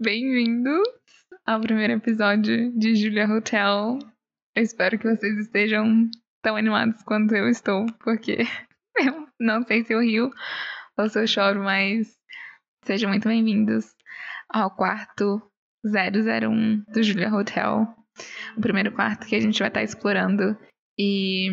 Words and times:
Bem-vindos 0.00 0.86
ao 1.44 1.60
primeiro 1.60 1.94
episódio 1.94 2.70
de 2.78 2.94
Julia 2.94 3.26
Hotel. 3.26 3.98
Eu 4.54 4.62
espero 4.62 4.96
que 4.96 5.12
vocês 5.12 5.36
estejam 5.38 6.08
tão 6.40 6.54
animados 6.54 7.02
quanto 7.02 7.34
eu 7.34 7.48
estou, 7.48 7.84
porque 8.04 8.38
eu 8.96 9.26
não 9.40 9.64
sei 9.64 9.82
se 9.82 9.92
eu 9.92 10.00
rio 10.00 10.30
ou 10.96 11.08
se 11.08 11.20
eu 11.20 11.26
choro, 11.26 11.64
mas 11.64 12.16
sejam 12.84 13.10
muito 13.10 13.26
bem-vindos 13.26 13.92
ao 14.48 14.70
quarto 14.70 15.42
001 15.84 16.84
do 16.92 17.02
Julia 17.02 17.34
Hotel, 17.34 17.92
o 18.56 18.60
primeiro 18.60 18.92
quarto 18.92 19.26
que 19.26 19.34
a 19.34 19.40
gente 19.40 19.58
vai 19.58 19.66
estar 19.66 19.82
explorando. 19.82 20.56
E 20.96 21.50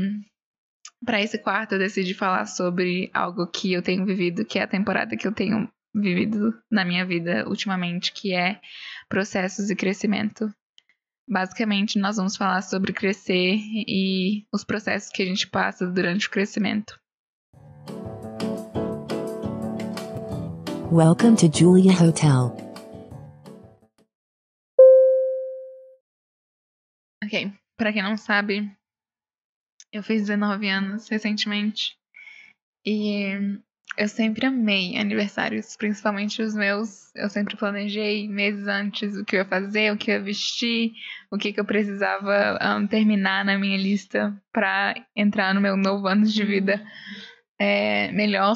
para 1.04 1.20
esse 1.20 1.40
quarto 1.40 1.72
eu 1.72 1.80
decidi 1.80 2.14
falar 2.14 2.46
sobre 2.46 3.10
algo 3.12 3.48
que 3.48 3.74
eu 3.74 3.82
tenho 3.82 4.06
vivido, 4.06 4.46
que 4.46 4.60
é 4.60 4.62
a 4.62 4.68
temporada 4.68 5.18
que 5.18 5.26
eu 5.26 5.34
tenho 5.34 5.68
vivido 5.96 6.54
na 6.70 6.84
minha 6.84 7.06
vida 7.06 7.48
ultimamente, 7.48 8.12
que 8.12 8.34
é 8.34 8.60
processos 9.08 9.70
e 9.70 9.76
crescimento. 9.76 10.54
Basicamente, 11.28 11.98
nós 11.98 12.18
vamos 12.18 12.36
falar 12.36 12.62
sobre 12.62 12.94
crescer 12.94 13.58
e 13.58 14.46
os 14.54 14.64
processos 14.64 15.10
que 15.10 15.24
a 15.24 15.26
gente 15.26 15.48
passa 15.48 15.88
durante 15.88 16.28
o 16.28 16.32
crescimento. 16.32 17.00
Welcome 20.92 21.36
to 21.38 21.50
Julia 21.52 21.94
Hotel. 21.94 22.56
Ok, 27.24 27.52
para 27.76 27.92
quem 27.92 28.04
não 28.04 28.16
sabe, 28.16 28.72
eu 29.92 30.04
fiz 30.04 30.22
19 30.22 30.70
anos 30.70 31.08
recentemente 31.10 31.98
e 32.86 33.60
eu 33.98 34.10
sempre 34.10 34.46
amei 34.46 34.98
aniversários, 34.98 35.76
principalmente 35.78 36.42
os 36.42 36.54
meus. 36.54 37.14
Eu 37.16 37.30
sempre 37.30 37.56
planejei 37.56 38.28
meses 38.28 38.68
antes 38.68 39.16
o 39.16 39.24
que 39.24 39.36
eu 39.36 39.40
ia 39.40 39.46
fazer, 39.46 39.92
o 39.92 39.98
que 39.98 40.12
eu 40.12 40.16
ia 40.16 40.22
vestir, 40.22 40.92
o 41.32 41.38
que, 41.38 41.54
que 41.54 41.60
eu 41.60 41.66
precisava 41.66 42.60
um, 42.78 42.88
terminar 42.88 43.46
na 43.46 43.58
minha 43.58 43.78
lista 43.78 44.36
para 44.52 44.96
entrar 45.16 45.54
no 45.54 45.62
meu 45.62 45.78
novo 45.78 46.08
ano 46.08 46.26
de 46.26 46.44
vida 46.44 46.86
é, 47.58 48.12
melhor. 48.12 48.56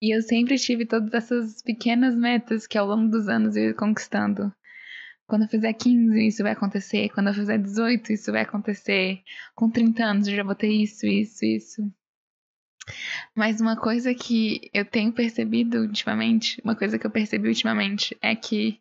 E 0.00 0.16
eu 0.16 0.22
sempre 0.22 0.56
tive 0.56 0.86
todas 0.86 1.12
essas 1.12 1.62
pequenas 1.62 2.16
metas 2.16 2.66
que 2.66 2.78
ao 2.78 2.86
longo 2.86 3.08
dos 3.08 3.28
anos 3.28 3.54
eu 3.54 3.64
ia 3.64 3.74
conquistando. 3.74 4.52
Quando 5.26 5.42
eu 5.42 5.48
fizer 5.48 5.72
15, 5.74 6.26
isso 6.26 6.42
vai 6.42 6.52
acontecer. 6.52 7.08
Quando 7.10 7.28
eu 7.28 7.34
fizer 7.34 7.58
18, 7.58 8.12
isso 8.12 8.32
vai 8.32 8.42
acontecer. 8.42 9.22
Com 9.54 9.70
30 9.70 10.02
anos, 10.04 10.26
eu 10.26 10.34
já 10.34 10.42
vou 10.42 10.54
ter 10.54 10.68
isso, 10.68 11.06
isso, 11.06 11.44
isso. 11.44 11.92
Mas 13.34 13.60
uma 13.60 13.76
coisa 13.76 14.14
que 14.14 14.70
eu 14.72 14.84
tenho 14.84 15.12
percebido 15.12 15.80
ultimamente, 15.80 16.60
uma 16.64 16.76
coisa 16.76 16.98
que 16.98 17.06
eu 17.06 17.10
percebi 17.10 17.48
ultimamente 17.48 18.16
é 18.20 18.34
que 18.34 18.80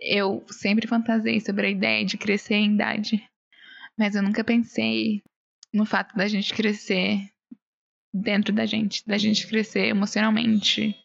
eu 0.00 0.44
sempre 0.48 0.86
fantasiei 0.86 1.40
sobre 1.40 1.66
a 1.66 1.70
ideia 1.70 2.04
de 2.04 2.16
crescer 2.16 2.54
em 2.54 2.74
idade, 2.74 3.22
mas 3.96 4.14
eu 4.14 4.22
nunca 4.22 4.44
pensei 4.44 5.22
no 5.72 5.84
fato 5.84 6.16
da 6.16 6.28
gente 6.28 6.54
crescer 6.54 7.28
dentro 8.12 8.52
da 8.52 8.64
gente, 8.64 9.06
da 9.06 9.18
gente 9.18 9.46
crescer 9.46 9.86
emocionalmente. 9.86 10.96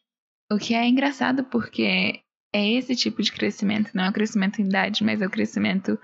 O 0.51 0.57
que 0.57 0.73
é 0.73 0.87
engraçado 0.87 1.43
porque 1.45 2.21
é 2.53 2.69
esse 2.69 2.95
tipo 2.95 3.21
de 3.21 3.31
crescimento, 3.31 3.91
não 3.93 4.05
é 4.05 4.09
o 4.09 4.13
crescimento 4.13 4.61
em 4.61 4.65
idade, 4.65 5.03
mas 5.03 5.21
é 5.21 5.27
o 5.27 5.31
crescimento 5.31 5.99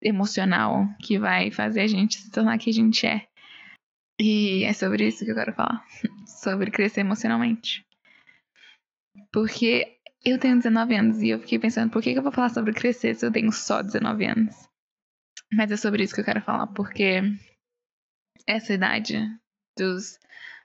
emocional 0.00 0.86
que 1.00 1.18
vai 1.18 1.50
fazer 1.50 1.80
a 1.80 1.86
gente 1.86 2.18
se 2.18 2.30
tornar 2.30 2.58
quem 2.58 2.70
a 2.70 2.74
gente 2.74 3.06
é. 3.06 3.27
E 4.18 4.64
é 4.64 4.72
sobre 4.72 5.06
isso 5.06 5.24
que 5.24 5.30
eu 5.30 5.34
quero 5.34 5.52
falar. 5.52 5.84
sobre 6.26 6.70
crescer 6.70 7.00
emocionalmente. 7.00 7.86
Porque 9.32 9.98
eu 10.24 10.38
tenho 10.38 10.56
19 10.56 10.96
anos 10.96 11.22
e 11.22 11.28
eu 11.28 11.38
fiquei 11.40 11.58
pensando, 11.58 11.90
por 11.90 12.02
que, 12.02 12.10
eu 12.10 12.22
vou 12.22 12.32
falar 12.32 12.48
sobre 12.48 12.72
crescer 12.72 13.14
se 13.14 13.24
eu 13.24 13.32
tenho 13.32 13.52
só 13.52 13.82
19 13.82 14.26
anos? 14.26 14.54
Mas 15.52 15.70
é 15.70 15.76
sobre 15.76 16.02
isso 16.02 16.14
que 16.14 16.20
eu 16.20 16.24
quero 16.24 16.42
falar, 16.42 16.66
porque 16.68 17.22
essa 18.46 18.72
idade 18.72 19.18
dos, 19.76 20.18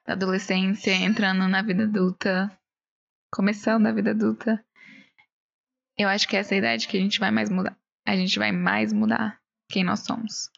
da 0.05 0.13
adolescência, 0.13 0.91
entrando 0.91 1.47
na 1.47 1.61
vida 1.61 1.83
adulta, 1.83 2.51
começando 3.31 3.87
a 3.87 3.91
vida 3.91 4.11
adulta, 4.11 4.63
eu 5.97 6.09
acho 6.09 6.27
que 6.27 6.35
é 6.35 6.39
essa 6.39 6.55
idade 6.55 6.87
que 6.87 6.97
a 6.97 6.99
gente 6.99 7.19
vai 7.19 7.31
mais 7.31 7.49
mudar. 7.49 7.77
A 8.05 8.15
gente 8.15 8.37
vai 8.39 8.51
mais 8.51 8.91
mudar 8.91 9.39
quem 9.69 9.83
nós 9.83 10.01
somos. 10.01 10.49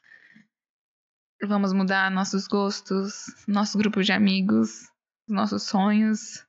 Vamos 1.47 1.73
mudar 1.73 2.09
nossos 2.09 2.47
gostos, 2.47 3.25
nosso 3.47 3.78
grupo 3.78 4.01
de 4.01 4.11
amigos, 4.11 4.89
nossos 5.28 5.63
sonhos. 5.63 6.45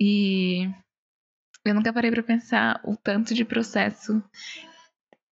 E 0.00 0.70
eu 1.64 1.74
nunca 1.74 1.92
parei 1.92 2.10
para 2.10 2.22
pensar 2.22 2.80
o 2.84 2.96
tanto 2.96 3.34
de 3.34 3.44
processo 3.44 4.22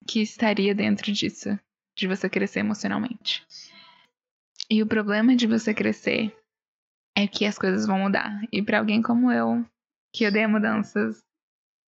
que 0.06 0.20
estaria 0.20 0.74
dentro 0.74 1.12
disso, 1.12 1.58
de 1.96 2.08
você 2.08 2.28
crescer 2.28 2.60
emocionalmente. 2.60 3.46
E 4.68 4.82
o 4.82 4.86
problema 4.86 5.36
de 5.36 5.46
você 5.46 5.72
crescer 5.72 6.36
é 7.16 7.28
que 7.28 7.46
as 7.46 7.56
coisas 7.56 7.86
vão 7.86 8.00
mudar. 8.00 8.40
E 8.50 8.62
para 8.62 8.80
alguém 8.80 9.00
como 9.00 9.30
eu, 9.30 9.64
que 10.12 10.26
odeia 10.26 10.48
mudanças, 10.48 11.22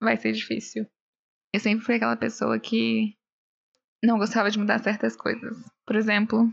vai 0.00 0.16
ser 0.16 0.32
difícil. 0.32 0.86
Eu 1.52 1.58
sempre 1.58 1.84
fui 1.84 1.96
aquela 1.96 2.16
pessoa 2.16 2.60
que 2.60 3.16
não 4.02 4.18
gostava 4.18 4.50
de 4.50 4.58
mudar 4.58 4.78
certas 4.78 5.16
coisas. 5.16 5.58
Por 5.84 5.96
exemplo, 5.96 6.52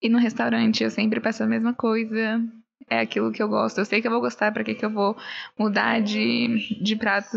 e 0.00 0.08
no 0.08 0.18
restaurante 0.18 0.84
eu 0.84 0.90
sempre 0.90 1.20
peço 1.20 1.42
a 1.42 1.46
mesma 1.46 1.74
coisa. 1.74 2.42
É 2.88 3.00
aquilo 3.00 3.32
que 3.32 3.42
eu 3.42 3.48
gosto. 3.48 3.78
Eu 3.78 3.84
sei 3.84 4.00
que 4.00 4.06
eu 4.06 4.12
vou 4.12 4.20
gostar, 4.20 4.52
para 4.52 4.64
que, 4.64 4.74
que 4.74 4.84
eu 4.84 4.90
vou 4.90 5.16
mudar 5.58 6.00
de, 6.00 6.78
de 6.82 6.96
prato 6.96 7.36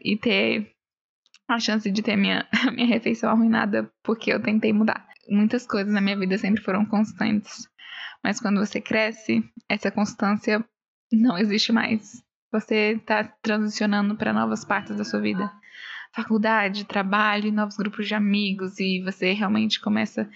e 0.00 0.16
ter 0.16 0.72
a 1.48 1.58
chance 1.58 1.90
de 1.90 2.02
ter 2.02 2.16
minha, 2.16 2.46
minha 2.72 2.86
refeição 2.86 3.30
arruinada 3.30 3.90
porque 4.02 4.32
eu 4.32 4.40
tentei 4.40 4.72
mudar. 4.72 5.06
Muitas 5.28 5.66
coisas 5.66 5.92
na 5.92 6.00
minha 6.00 6.18
vida 6.18 6.36
sempre 6.38 6.62
foram 6.62 6.84
constantes. 6.84 7.68
Mas 8.22 8.38
quando 8.40 8.64
você 8.64 8.80
cresce, 8.80 9.42
essa 9.68 9.90
constância 9.90 10.64
não 11.10 11.36
existe 11.36 11.72
mais. 11.72 12.22
Você 12.52 12.92
está 12.92 13.24
transicionando 13.24 14.14
para 14.16 14.32
novas 14.32 14.64
partes 14.64 14.96
da 14.96 15.04
sua 15.04 15.20
vida. 15.20 15.50
Faculdade, 16.14 16.84
trabalho, 16.84 17.50
novos 17.50 17.76
grupos 17.76 18.06
de 18.06 18.14
amigos, 18.14 18.78
e 18.78 19.02
você 19.02 19.32
realmente 19.32 19.80
começa 19.80 20.28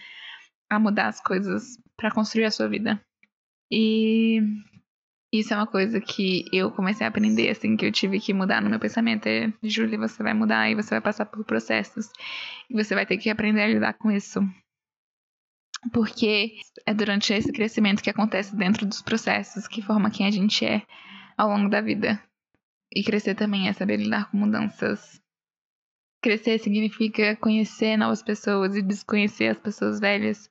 a 0.71 0.79
mudar 0.79 1.09
as 1.09 1.21
coisas 1.21 1.79
para 1.97 2.11
construir 2.11 2.45
a 2.45 2.51
sua 2.51 2.69
vida. 2.69 3.01
E 3.71 4.41
isso 5.33 5.53
é 5.53 5.57
uma 5.57 5.67
coisa 5.67 6.01
que 6.01 6.45
eu 6.53 6.71
comecei 6.71 7.05
a 7.07 7.09
aprender, 7.09 7.51
assim, 7.51 7.77
que 7.77 7.85
eu 7.85 7.93
tive 7.93 8.21
que 8.21 8.33
mudar 8.33 8.63
no 8.63 8.71
meu 8.71 8.79
pensamento. 8.79 9.27
É, 9.27 9.53
Júlia, 9.63 9.99
você 9.99 10.23
vai 10.23 10.35
mudar 10.35 10.71
e 10.71 10.75
você 10.75 10.91
vai 10.91 11.01
passar 11.01 11.27
por 11.27 11.45
processos. 11.45 12.11
E 12.71 12.75
você 12.75 12.95
vai 12.95 13.05
ter 13.05 13.17
que 13.19 13.29
aprender 13.29 13.63
a 13.63 13.69
lidar 13.69 13.95
com 13.95 14.11
isso. 14.11 14.41
Porque 15.93 16.57
é 16.87 16.95
durante 16.95 17.33
esse 17.33 17.53
crescimento 17.53 18.03
que 18.03 18.11
acontece 18.11 18.57
dentro 18.57 18.87
dos 18.87 19.03
processos 19.03 19.69
que 19.69 19.83
forma 19.83 20.11
quem 20.11 20.27
a 20.27 20.31
gente 20.31 20.65
é 20.65 20.83
ao 21.37 21.49
longo 21.49 21.69
da 21.69 21.81
vida. 21.81 22.23
E 22.93 23.03
crescer 23.03 23.35
também 23.35 23.69
é 23.69 23.73
saber 23.73 23.97
lidar 23.97 24.31
com 24.31 24.37
mudanças 24.37 25.21
Crescer 26.27 26.59
significa 26.59 27.37
conhecer 27.37 27.97
novas 27.97 28.21
pessoas 28.21 28.75
e 28.75 28.83
desconhecer 28.83 29.47
as 29.47 29.59
pessoas 29.59 30.01
velhas. 30.01 30.51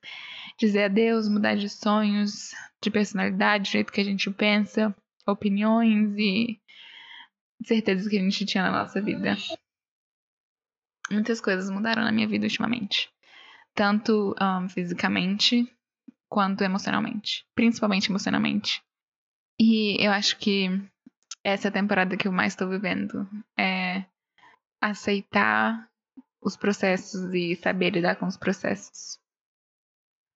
Dizer 0.58 0.84
adeus, 0.84 1.28
mudar 1.28 1.54
de 1.54 1.68
sonhos, 1.68 2.54
de 2.82 2.90
personalidade, 2.90 3.68
do 3.68 3.72
jeito 3.72 3.92
que 3.92 4.00
a 4.00 4.04
gente 4.04 4.30
pensa, 4.30 4.96
opiniões 5.26 6.14
e 6.16 6.58
certezas 7.62 8.08
que 8.08 8.16
a 8.16 8.22
gente 8.22 8.46
tinha 8.46 8.64
na 8.64 8.70
nossa 8.70 9.02
vida. 9.02 9.36
Muitas 11.10 11.42
coisas 11.42 11.68
mudaram 11.68 12.04
na 12.04 12.10
minha 12.10 12.26
vida 12.26 12.46
ultimamente. 12.46 13.10
Tanto 13.74 14.34
um, 14.40 14.70
fisicamente 14.70 15.70
quanto 16.26 16.64
emocionalmente. 16.64 17.44
Principalmente 17.54 18.10
emocionalmente. 18.10 18.82
E 19.60 20.02
eu 20.02 20.10
acho 20.10 20.38
que 20.38 20.70
essa 21.44 21.68
é 21.68 21.70
a 21.70 21.72
temporada 21.72 22.16
que 22.16 22.26
eu 22.26 22.32
mais 22.32 22.54
estou 22.54 22.66
vivendo. 22.66 23.28
É 23.58 24.06
aceitar 24.90 25.88
os 26.40 26.56
processos 26.56 27.32
e 27.34 27.56
saber 27.56 27.90
lidar 27.90 28.16
com 28.16 28.26
os 28.26 28.36
processos. 28.36 29.18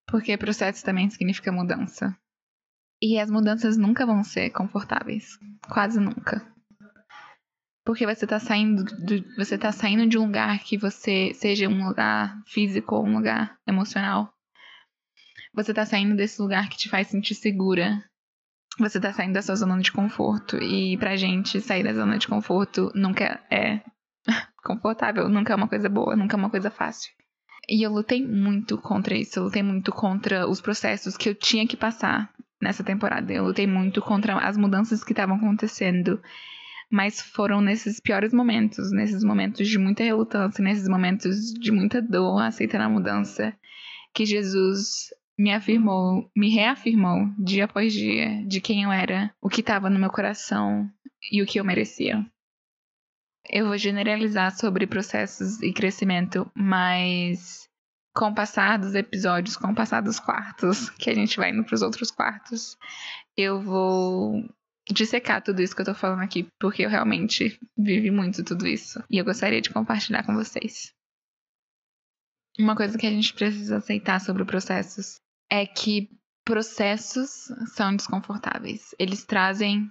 Porque 0.08 0.36
processo 0.36 0.84
também 0.84 1.08
significa 1.08 1.52
mudança. 1.52 2.16
E 3.00 3.18
as 3.18 3.30
mudanças 3.30 3.76
nunca 3.76 4.04
vão 4.04 4.22
ser 4.24 4.50
confortáveis, 4.50 5.38
quase 5.68 6.00
nunca. 6.00 6.44
Porque 7.84 8.04
você 8.04 8.24
está 8.24 8.38
saindo 8.38 8.84
você 9.36 9.56
tá 9.56 9.72
saindo 9.72 10.06
de 10.06 10.18
um 10.18 10.26
lugar 10.26 10.58
que 10.60 10.76
você 10.76 11.32
seja 11.34 11.68
um 11.68 11.88
lugar 11.88 12.42
físico 12.46 12.96
ou 12.96 13.06
um 13.06 13.16
lugar 13.16 13.58
emocional. 13.66 14.32
Você 15.54 15.72
está 15.72 15.86
saindo 15.86 16.14
desse 16.14 16.40
lugar 16.42 16.68
que 16.68 16.76
te 16.76 16.88
faz 16.88 17.08
sentir 17.08 17.34
segura. 17.34 18.04
Você 18.78 18.98
está 18.98 19.12
saindo 19.12 19.34
da 19.34 19.42
sua 19.42 19.56
zona 19.56 19.80
de 19.80 19.90
conforto 19.92 20.56
e 20.56 20.96
pra 20.98 21.16
gente 21.16 21.60
sair 21.60 21.82
da 21.82 21.94
zona 21.94 22.18
de 22.18 22.28
conforto 22.28 22.92
nunca 22.94 23.44
é 23.50 23.80
confortável 24.64 25.28
nunca 25.28 25.52
é 25.52 25.56
uma 25.56 25.68
coisa 25.68 25.88
boa, 25.88 26.16
nunca 26.16 26.36
é 26.36 26.38
uma 26.38 26.50
coisa 26.50 26.70
fácil. 26.70 27.12
E 27.68 27.84
eu 27.86 27.92
lutei 27.92 28.26
muito 28.26 28.78
contra 28.78 29.16
isso, 29.16 29.38
eu 29.38 29.44
lutei 29.44 29.62
muito 29.62 29.92
contra 29.92 30.48
os 30.48 30.60
processos 30.60 31.16
que 31.16 31.28
eu 31.28 31.34
tinha 31.34 31.66
que 31.66 31.76
passar 31.76 32.32
nessa 32.60 32.82
temporada. 32.84 33.32
Eu 33.32 33.44
lutei 33.44 33.66
muito 33.66 34.02
contra 34.02 34.38
as 34.38 34.56
mudanças 34.56 35.04
que 35.04 35.12
estavam 35.12 35.36
acontecendo 35.36 36.20
Mas 36.90 37.20
foram 37.20 37.60
nesses 37.60 38.00
piores 38.00 38.32
momentos, 38.34 38.90
nesses 38.92 39.22
momentos 39.22 39.68
de 39.68 39.78
muita 39.78 40.02
relutância, 40.02 40.62
nesses 40.62 40.88
momentos 40.88 41.36
de 41.52 41.70
muita 41.70 42.02
dor, 42.02 42.40
aceitar 42.42 42.80
a 42.80 42.88
mudança, 42.88 43.54
que 44.12 44.26
Jesus 44.26 45.10
me 45.38 45.52
afirmou, 45.52 46.28
me 46.36 46.50
reafirmou 46.50 47.28
dia 47.38 47.64
após 47.66 47.92
dia 47.92 48.44
de 48.46 48.60
quem 48.60 48.82
eu 48.82 48.92
era, 48.92 49.32
o 49.40 49.48
que 49.48 49.60
estava 49.60 49.88
no 49.88 50.00
meu 50.00 50.10
coração 50.10 50.90
e 51.30 51.40
o 51.42 51.46
que 51.46 51.60
eu 51.60 51.64
merecia. 51.64 52.26
Eu 53.52 53.66
vou 53.66 53.76
generalizar 53.76 54.56
sobre 54.56 54.86
processos 54.86 55.60
e 55.60 55.72
crescimento, 55.72 56.48
mas 56.54 57.68
com 58.14 58.26
o 58.26 58.34
passar 58.34 58.78
dos 58.78 58.94
episódios, 58.94 59.56
com 59.56 59.72
o 59.72 59.74
passar 59.74 60.02
dos 60.02 60.20
quartos, 60.20 60.88
que 60.90 61.10
a 61.10 61.14
gente 61.14 61.36
vai 61.36 61.50
indo 61.50 61.64
para 61.64 61.74
os 61.74 61.82
outros 61.82 62.12
quartos, 62.12 62.76
eu 63.36 63.60
vou 63.60 64.48
dissecar 64.88 65.42
tudo 65.42 65.60
isso 65.60 65.74
que 65.74 65.82
eu 65.82 65.86
tô 65.86 65.94
falando 65.94 66.22
aqui, 66.22 66.48
porque 66.60 66.82
eu 66.84 66.88
realmente 66.88 67.58
vivi 67.76 68.10
muito 68.10 68.44
tudo 68.44 68.68
isso 68.68 69.02
e 69.10 69.18
eu 69.18 69.24
gostaria 69.24 69.60
de 69.60 69.70
compartilhar 69.70 70.24
com 70.24 70.34
vocês. 70.34 70.92
Uma 72.56 72.76
coisa 72.76 72.96
que 72.96 73.06
a 73.06 73.10
gente 73.10 73.34
precisa 73.34 73.78
aceitar 73.78 74.20
sobre 74.20 74.44
processos 74.44 75.20
é 75.50 75.66
que 75.66 76.08
processos 76.44 77.48
são 77.74 77.96
desconfortáveis. 77.96 78.94
Eles 78.98 79.24
trazem 79.24 79.90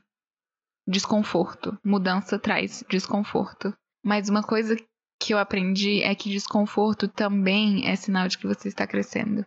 desconforto. 0.89 1.77
Mudança 1.83 2.39
traz 2.39 2.83
desconforto. 2.89 3.73
Mas 4.03 4.29
uma 4.29 4.41
coisa 4.41 4.75
que 5.19 5.33
eu 5.33 5.37
aprendi 5.37 6.01
é 6.01 6.15
que 6.15 6.29
desconforto 6.29 7.07
também 7.07 7.87
é 7.87 7.95
sinal 7.95 8.27
de 8.27 8.37
que 8.37 8.47
você 8.47 8.67
está 8.67 8.87
crescendo. 8.87 9.45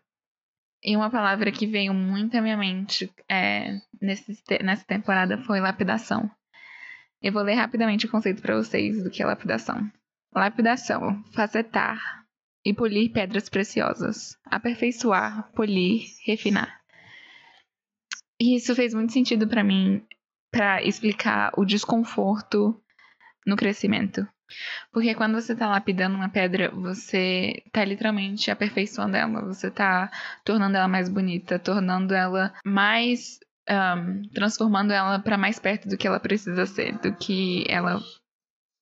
E 0.83 0.97
uma 0.97 1.11
palavra 1.11 1.51
que 1.53 1.67
veio 1.67 1.95
muito 1.95 2.37
à 2.37 2.43
minha 2.43 2.57
mente 2.57 3.11
é, 3.31 3.79
nesse, 4.01 4.37
nessa 4.63 4.85
temporada 4.85 5.39
foi 5.39 5.61
lapidação. 5.61 6.31
Eu 7.21 7.33
vou 7.33 7.43
ler 7.43 7.55
rapidamente 7.55 8.07
o 8.07 8.11
conceito 8.11 8.43
para 8.43 8.57
vocês 8.57 9.03
do 9.03 9.11
que 9.11 9.23
é 9.23 9.27
lapidação. 9.27 9.91
Lapidação, 10.35 11.23
facetar 11.33 12.25
e 12.65 12.75
polir 12.75 13.13
pedras 13.13 13.49
preciosas. 13.49 14.37
Aperfeiçoar, 14.45 15.51
polir, 15.53 16.05
refinar. 16.25 16.81
E 18.41 18.57
isso 18.57 18.75
fez 18.75 18.93
muito 18.93 19.13
sentido 19.13 19.47
para 19.47 19.63
mim 19.63 20.05
para 20.53 20.83
explicar 20.83 21.51
o 21.57 21.65
desconforto 21.65 22.79
no 23.47 23.57
crescimento. 23.57 24.29
Porque 24.93 25.15
quando 25.15 25.35
você 25.35 25.57
tá 25.57 25.67
lapidando 25.67 26.15
uma 26.15 26.29
pedra, 26.29 26.71
você 26.71 27.63
tá 27.73 27.83
literalmente 27.85 28.51
aperfeiçoando 28.51 29.17
ela, 29.17 29.41
você 29.41 29.71
tá 29.71 30.11
tornando 30.45 30.77
ela 30.77 30.87
mais 30.87 31.09
bonita, 31.09 31.59
tornando 31.59 32.15
ela 32.15 32.53
mais. 32.65 33.41
Um, 33.71 34.29
transformando 34.35 34.93
ela 34.93 35.21
para 35.21 35.39
mais 35.39 35.57
perto 35.61 35.89
do 35.89 35.97
que 35.97 36.07
ela 36.07 36.19
precisa 36.19 36.67
ser, 36.67 36.99
do 36.99 37.15
que 37.15 37.65
ela 37.69 38.03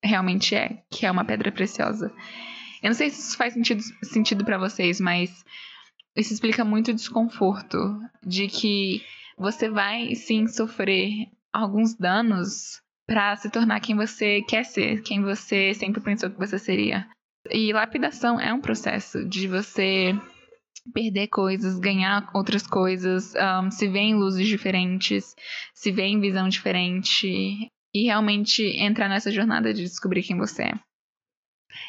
realmente 0.02 0.54
é, 0.54 0.82
que 0.90 1.04
é 1.04 1.10
uma 1.10 1.24
pedra 1.24 1.52
preciosa. 1.52 2.10
Eu 2.82 2.88
não 2.88 2.94
sei 2.94 3.10
se 3.10 3.20
isso 3.20 3.36
faz 3.36 3.52
sentido, 3.52 3.82
sentido 4.02 4.42
para 4.42 4.56
vocês, 4.56 4.98
mas 4.98 5.44
isso 6.16 6.32
explica 6.32 6.64
muito 6.64 6.90
o 6.90 6.94
desconforto 6.94 8.00
de 8.24 8.48
que 8.48 9.04
você 9.36 9.68
vai 9.68 10.14
sim 10.14 10.46
sofrer 10.46 11.28
alguns 11.52 11.94
danos 11.94 12.80
para 13.06 13.34
se 13.36 13.50
tornar 13.50 13.80
quem 13.80 13.96
você 13.96 14.42
quer 14.42 14.64
ser, 14.64 15.02
quem 15.02 15.22
você 15.22 15.74
sempre 15.74 16.00
pensou 16.00 16.30
que 16.30 16.38
você 16.38 16.58
seria. 16.58 17.08
E 17.50 17.72
lapidação 17.72 18.38
é 18.38 18.52
um 18.52 18.60
processo 18.60 19.28
de 19.28 19.48
você 19.48 20.14
perder 20.94 21.28
coisas, 21.28 21.78
ganhar 21.78 22.30
outras 22.34 22.66
coisas, 22.66 23.34
um, 23.34 23.70
se 23.70 23.88
ver 23.88 24.00
em 24.00 24.14
luzes 24.14 24.46
diferentes, 24.46 25.34
se 25.74 25.90
ver 25.90 26.04
em 26.04 26.20
visão 26.20 26.48
diferente 26.48 27.26
e 27.92 28.04
realmente 28.04 28.62
entrar 28.78 29.08
nessa 29.08 29.30
jornada 29.30 29.74
de 29.74 29.82
descobrir 29.82 30.22
quem 30.22 30.36
você 30.36 30.64
é. 30.64 30.72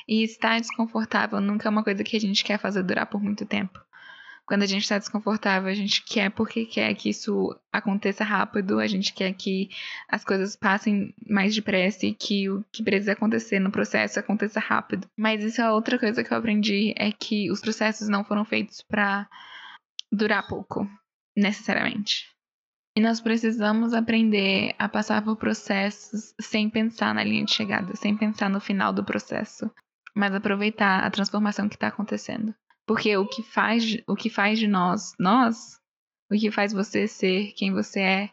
E 0.07 0.24
estar 0.24 0.60
desconfortável 0.60 1.40
nunca 1.40 1.68
é 1.68 1.72
uma 1.72 1.84
coisa 1.84 2.04
que 2.04 2.16
a 2.16 2.19
gente 2.19 2.44
quer 2.44 2.60
fazer 2.60 2.84
durar 2.84 3.07
por 3.07 3.22
muito 3.22 3.46
tempo. 3.46 3.80
Quando 4.51 4.63
a 4.63 4.65
gente 4.65 4.81
está 4.81 4.98
desconfortável, 4.98 5.69
a 5.69 5.74
gente 5.74 6.03
quer 6.03 6.30
porque 6.30 6.65
quer 6.65 6.94
que 6.94 7.07
isso 7.07 7.57
aconteça 7.71 8.25
rápido, 8.25 8.80
a 8.80 8.86
gente 8.86 9.13
quer 9.13 9.31
que 9.31 9.69
as 10.09 10.25
coisas 10.25 10.57
passem 10.57 11.15
mais 11.25 11.56
depressa 11.56 12.06
e 12.06 12.13
que 12.13 12.50
o 12.50 12.62
que 12.69 12.83
precisa 12.83 13.13
acontecer 13.13 13.59
no 13.59 13.71
processo 13.71 14.19
aconteça 14.19 14.59
rápido. 14.59 15.07
Mas 15.18 15.42
isso 15.42 15.62
é 15.62 15.71
outra 15.71 15.98
coisa 15.98 16.21
que 16.21 16.33
eu 16.33 16.38
aprendi 16.38 16.94
é 16.98 17.13
que 17.13 17.50
os 17.50 17.62
processos 17.62 18.09
não 18.09 18.25
foram 18.25 18.44
feitos 18.44 18.81
para 18.81 19.25
durar 20.12 20.45
pouco, 20.45 20.86
necessariamente. 21.33 22.27
E 22.97 23.00
nós 23.00 23.21
precisamos 23.21 23.94
aprender 23.94 24.75
a 24.77 24.89
passar 24.89 25.24
por 25.24 25.38
processos 25.38 26.33
sem 26.42 26.69
pensar 26.69 27.15
na 27.15 27.24
linha 27.24 27.45
de 27.45 27.54
chegada, 27.54 27.95
sem 27.95 28.18
pensar 28.18 28.50
no 28.50 28.59
final 28.59 28.92
do 28.92 29.06
processo, 29.06 29.71
mas 30.13 30.36
aproveitar 30.36 31.06
a 31.06 31.09
transformação 31.09 31.69
que 31.69 31.75
está 31.75 31.88
acontecendo. 31.88 32.54
Porque 32.92 33.16
o 33.16 33.26
que 33.26 33.42
faz, 33.42 34.04
o 34.06 34.18
que 34.18 34.30
faz 34.30 34.60
de 34.60 34.68
nós, 34.68 35.14
nós, 35.18 35.80
o 36.30 36.38
que 36.38 36.52
faz 36.52 36.74
você 36.74 37.08
ser 37.08 37.54
quem 37.54 37.72
você 37.72 38.02
é, 38.02 38.30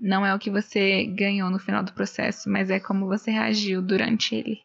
não 0.00 0.24
é 0.24 0.34
o 0.34 0.38
que 0.38 0.50
você 0.50 1.04
ganhou 1.04 1.50
no 1.50 1.58
final 1.58 1.84
do 1.84 1.92
processo, 1.92 2.48
mas 2.48 2.70
é 2.70 2.80
como 2.80 3.06
você 3.06 3.30
reagiu 3.30 3.82
durante 3.82 4.34
ele. 4.34 4.62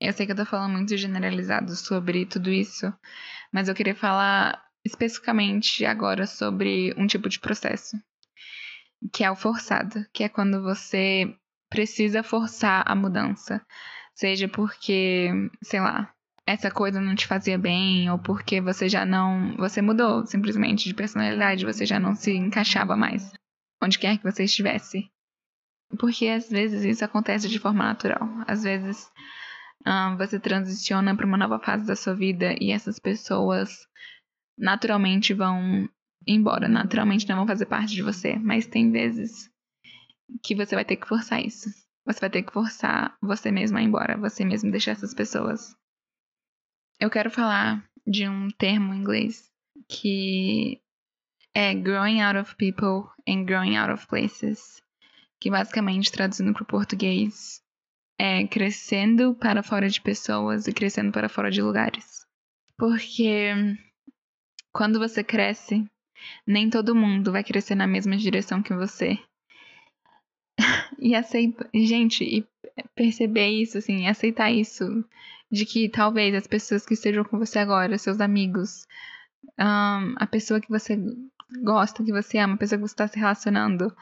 Eu 0.00 0.12
sei 0.12 0.24
que 0.24 0.30
eu 0.30 0.36
tô 0.36 0.46
falando 0.46 0.74
muito 0.74 0.96
generalizado 0.96 1.74
sobre 1.74 2.26
tudo 2.26 2.48
isso, 2.48 2.94
mas 3.52 3.66
eu 3.66 3.74
queria 3.74 3.96
falar 3.96 4.64
especificamente 4.84 5.84
agora 5.84 6.28
sobre 6.28 6.94
um 6.96 7.08
tipo 7.08 7.28
de 7.28 7.40
processo, 7.40 8.00
que 9.12 9.24
é 9.24 9.30
o 9.32 9.34
forçado, 9.34 10.06
que 10.12 10.22
é 10.22 10.28
quando 10.28 10.62
você 10.62 11.36
precisa 11.68 12.22
forçar 12.22 12.84
a 12.86 12.94
mudança, 12.94 13.66
seja 14.14 14.46
porque, 14.46 15.28
sei 15.60 15.80
lá, 15.80 16.14
essa 16.46 16.70
coisa 16.70 17.00
não 17.00 17.14
te 17.14 17.26
fazia 17.26 17.56
bem 17.56 18.10
ou 18.10 18.18
porque 18.18 18.60
você 18.60 18.88
já 18.88 19.06
não, 19.06 19.56
você 19.56 19.80
mudou 19.80 20.26
simplesmente 20.26 20.88
de 20.88 20.94
personalidade, 20.94 21.64
você 21.64 21.86
já 21.86 22.00
não 22.00 22.14
se 22.14 22.32
encaixava 22.32 22.96
mais 22.96 23.32
onde 23.82 23.98
quer 23.98 24.16
que 24.16 24.24
você 24.24 24.44
estivesse. 24.44 25.10
Porque 25.98 26.28
às 26.28 26.48
vezes 26.48 26.84
isso 26.84 27.04
acontece 27.04 27.48
de 27.48 27.58
forma 27.58 27.84
natural. 27.84 28.28
Às 28.46 28.62
vezes 28.62 29.10
um, 29.86 30.16
você 30.16 30.38
transiciona 30.38 31.14
para 31.16 31.26
uma 31.26 31.36
nova 31.36 31.58
fase 31.58 31.84
da 31.86 31.96
sua 31.96 32.14
vida 32.14 32.54
e 32.60 32.70
essas 32.70 32.98
pessoas 32.98 33.86
naturalmente 34.56 35.34
vão 35.34 35.88
embora, 36.26 36.68
naturalmente 36.68 37.28
não 37.28 37.36
vão 37.36 37.46
fazer 37.46 37.66
parte 37.66 37.94
de 37.94 38.02
você. 38.02 38.36
Mas 38.36 38.66
tem 38.66 38.90
vezes 38.90 39.50
que 40.42 40.54
você 40.54 40.74
vai 40.74 40.84
ter 40.84 40.96
que 40.96 41.08
forçar 41.08 41.44
isso. 41.44 41.68
Você 42.06 42.20
vai 42.20 42.30
ter 42.30 42.42
que 42.42 42.52
forçar 42.52 43.16
você 43.20 43.50
mesmo 43.50 43.76
a 43.76 43.82
ir 43.82 43.86
embora, 43.86 44.16
você 44.16 44.44
mesmo 44.44 44.70
deixar 44.70 44.92
essas 44.92 45.14
pessoas 45.14 45.76
eu 47.02 47.10
quero 47.10 47.32
falar 47.32 47.84
de 48.06 48.28
um 48.28 48.48
termo 48.48 48.94
em 48.94 48.98
inglês 48.98 49.50
que 49.88 50.80
é 51.52 51.74
growing 51.74 52.20
out 52.20 52.38
of 52.38 52.54
people 52.54 53.10
and 53.28 53.44
growing 53.44 53.76
out 53.76 53.90
of 53.90 54.06
places, 54.06 54.80
que 55.40 55.50
basicamente 55.50 56.12
traduzindo 56.12 56.52
para 56.52 56.62
o 56.62 56.66
português 56.66 57.60
é 58.16 58.46
crescendo 58.46 59.34
para 59.34 59.64
fora 59.64 59.88
de 59.88 60.00
pessoas 60.00 60.68
e 60.68 60.72
crescendo 60.72 61.10
para 61.10 61.28
fora 61.28 61.50
de 61.50 61.60
lugares. 61.60 62.24
Porque 62.78 63.50
quando 64.72 65.00
você 65.00 65.24
cresce, 65.24 65.84
nem 66.46 66.70
todo 66.70 66.94
mundo 66.94 67.32
vai 67.32 67.42
crescer 67.42 67.74
na 67.74 67.86
mesma 67.88 68.16
direção 68.16 68.62
que 68.62 68.74
você. 68.74 69.18
e 71.00 71.16
aceitar, 71.16 71.68
gente, 71.74 72.22
e 72.22 72.46
perceber 72.94 73.48
isso 73.48 73.78
assim, 73.78 74.06
aceitar 74.06 74.52
isso 74.52 75.04
de 75.52 75.66
que 75.66 75.86
talvez 75.90 76.34
as 76.34 76.46
pessoas 76.46 76.86
que 76.86 76.94
estejam 76.94 77.22
com 77.22 77.38
você 77.38 77.58
agora, 77.58 77.98
seus 77.98 78.20
amigos, 78.20 78.86
um, 79.60 80.14
a 80.16 80.26
pessoa 80.26 80.58
que 80.58 80.70
você 80.70 80.98
gosta, 81.62 82.02
que 82.02 82.10
você 82.10 82.38
ama, 82.38 82.54
a 82.54 82.56
pessoa 82.56 82.78
que 82.78 82.88
você 82.88 82.94
está 82.94 83.06
se 83.06 83.18
relacionando, 83.18 83.94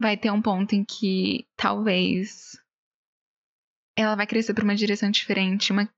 vai 0.00 0.16
ter 0.16 0.30
um 0.30 0.40
ponto 0.40 0.72
em 0.72 0.84
que 0.84 1.48
talvez 1.56 2.56
ela 3.96 4.14
vai 4.14 4.26
crescer 4.26 4.54
para 4.54 4.62
uma 4.62 4.76
direção 4.76 5.10
diferente, 5.10 5.72
uma, 5.72 5.88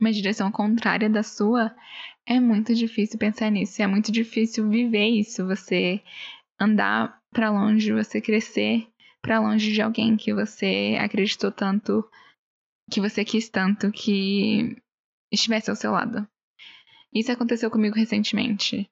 uma 0.00 0.12
direção 0.12 0.52
contrária 0.52 1.10
da 1.10 1.24
sua. 1.24 1.74
É 2.24 2.38
muito 2.38 2.72
difícil 2.72 3.18
pensar 3.18 3.50
nisso, 3.50 3.82
é 3.82 3.86
muito 3.88 4.12
difícil 4.12 4.68
viver 4.68 5.08
isso, 5.08 5.44
você 5.44 6.00
andar 6.60 7.20
para 7.32 7.50
longe, 7.50 7.92
você 7.92 8.20
crescer 8.20 8.86
para 9.20 9.40
longe 9.40 9.72
de 9.72 9.82
alguém 9.82 10.16
que 10.16 10.32
você 10.32 10.96
acreditou 11.00 11.50
tanto 11.50 12.08
que 12.90 13.00
você 13.00 13.24
quis 13.24 13.48
tanto 13.48 13.90
que 13.90 14.76
estivesse 15.30 15.70
ao 15.70 15.76
seu 15.76 15.92
lado. 15.92 16.26
Isso 17.12 17.32
aconteceu 17.32 17.70
comigo 17.70 17.96
recentemente. 17.96 18.90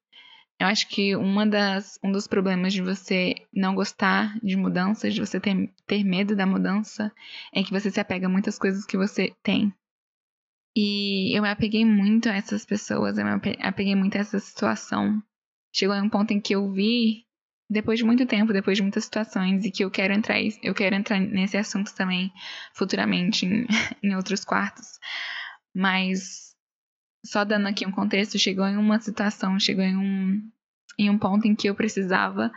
Eu 0.58 0.68
acho 0.68 0.88
que 0.88 1.16
uma 1.16 1.44
das, 1.44 1.98
um 2.02 2.12
dos 2.12 2.26
problemas 2.26 2.72
de 2.72 2.80
você 2.80 3.34
não 3.52 3.74
gostar 3.74 4.38
de 4.40 4.56
mudanças, 4.56 5.12
de 5.12 5.20
você 5.20 5.40
ter, 5.40 5.72
ter 5.86 6.04
medo 6.04 6.36
da 6.36 6.46
mudança, 6.46 7.12
é 7.52 7.62
que 7.62 7.72
você 7.72 7.90
se 7.90 8.00
apega 8.00 8.26
a 8.26 8.30
muitas 8.30 8.58
coisas 8.58 8.86
que 8.86 8.96
você 8.96 9.34
tem. 9.42 9.74
E 10.76 11.36
eu 11.36 11.42
me 11.42 11.48
apeguei 11.48 11.84
muito 11.84 12.28
a 12.28 12.34
essas 12.34 12.64
pessoas, 12.64 13.18
eu 13.18 13.24
me 13.24 13.32
apeguei 13.60 13.94
muito 13.94 14.16
a 14.16 14.20
essa 14.20 14.38
situação. 14.38 15.22
Chegou 15.72 15.94
em 15.96 16.02
um 16.02 16.08
ponto 16.08 16.32
em 16.32 16.40
que 16.40 16.54
eu 16.54 16.70
vi 16.70 17.24
depois 17.68 17.98
de 17.98 18.04
muito 18.04 18.26
tempo, 18.26 18.52
depois 18.52 18.76
de 18.76 18.82
muitas 18.82 19.04
situações, 19.04 19.64
e 19.64 19.70
que 19.70 19.84
eu 19.84 19.90
quero 19.90 20.12
entrar, 20.12 20.36
eu 20.62 20.74
quero 20.74 20.94
entrar 20.94 21.18
nesse 21.18 21.56
assunto 21.56 21.94
também 21.94 22.32
futuramente 22.74 23.46
em, 23.46 23.66
em 24.02 24.14
outros 24.14 24.44
quartos. 24.44 24.98
Mas 25.74 26.54
só 27.24 27.44
dando 27.44 27.66
aqui 27.66 27.86
um 27.86 27.90
contexto, 27.90 28.38
chegou 28.38 28.66
em 28.66 28.76
uma 28.76 29.00
situação, 29.00 29.58
chegou 29.58 29.84
em 29.84 29.96
um, 29.96 30.50
em 30.98 31.10
um 31.10 31.18
ponto 31.18 31.46
em 31.46 31.54
que 31.54 31.68
eu 31.68 31.74
precisava 31.74 32.52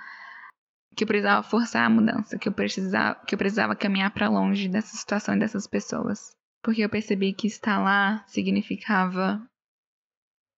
que 0.96 1.04
eu 1.04 1.08
precisava 1.08 1.44
forçar 1.44 1.86
a 1.86 1.90
mudança, 1.92 2.40
que 2.40 2.50
eu 2.50 2.52
precisava, 2.52 3.24
que 3.24 3.36
eu 3.36 3.38
precisava 3.38 3.76
caminhar 3.76 4.12
para 4.12 4.28
longe 4.28 4.68
dessa 4.68 4.98
situação 4.98 5.36
e 5.36 5.40
dessas 5.40 5.68
pessoas, 5.68 6.36
porque 6.64 6.82
eu 6.82 6.90
percebi 6.90 7.34
que 7.34 7.46
estar 7.46 7.78
lá 7.78 8.26
significava 8.28 9.48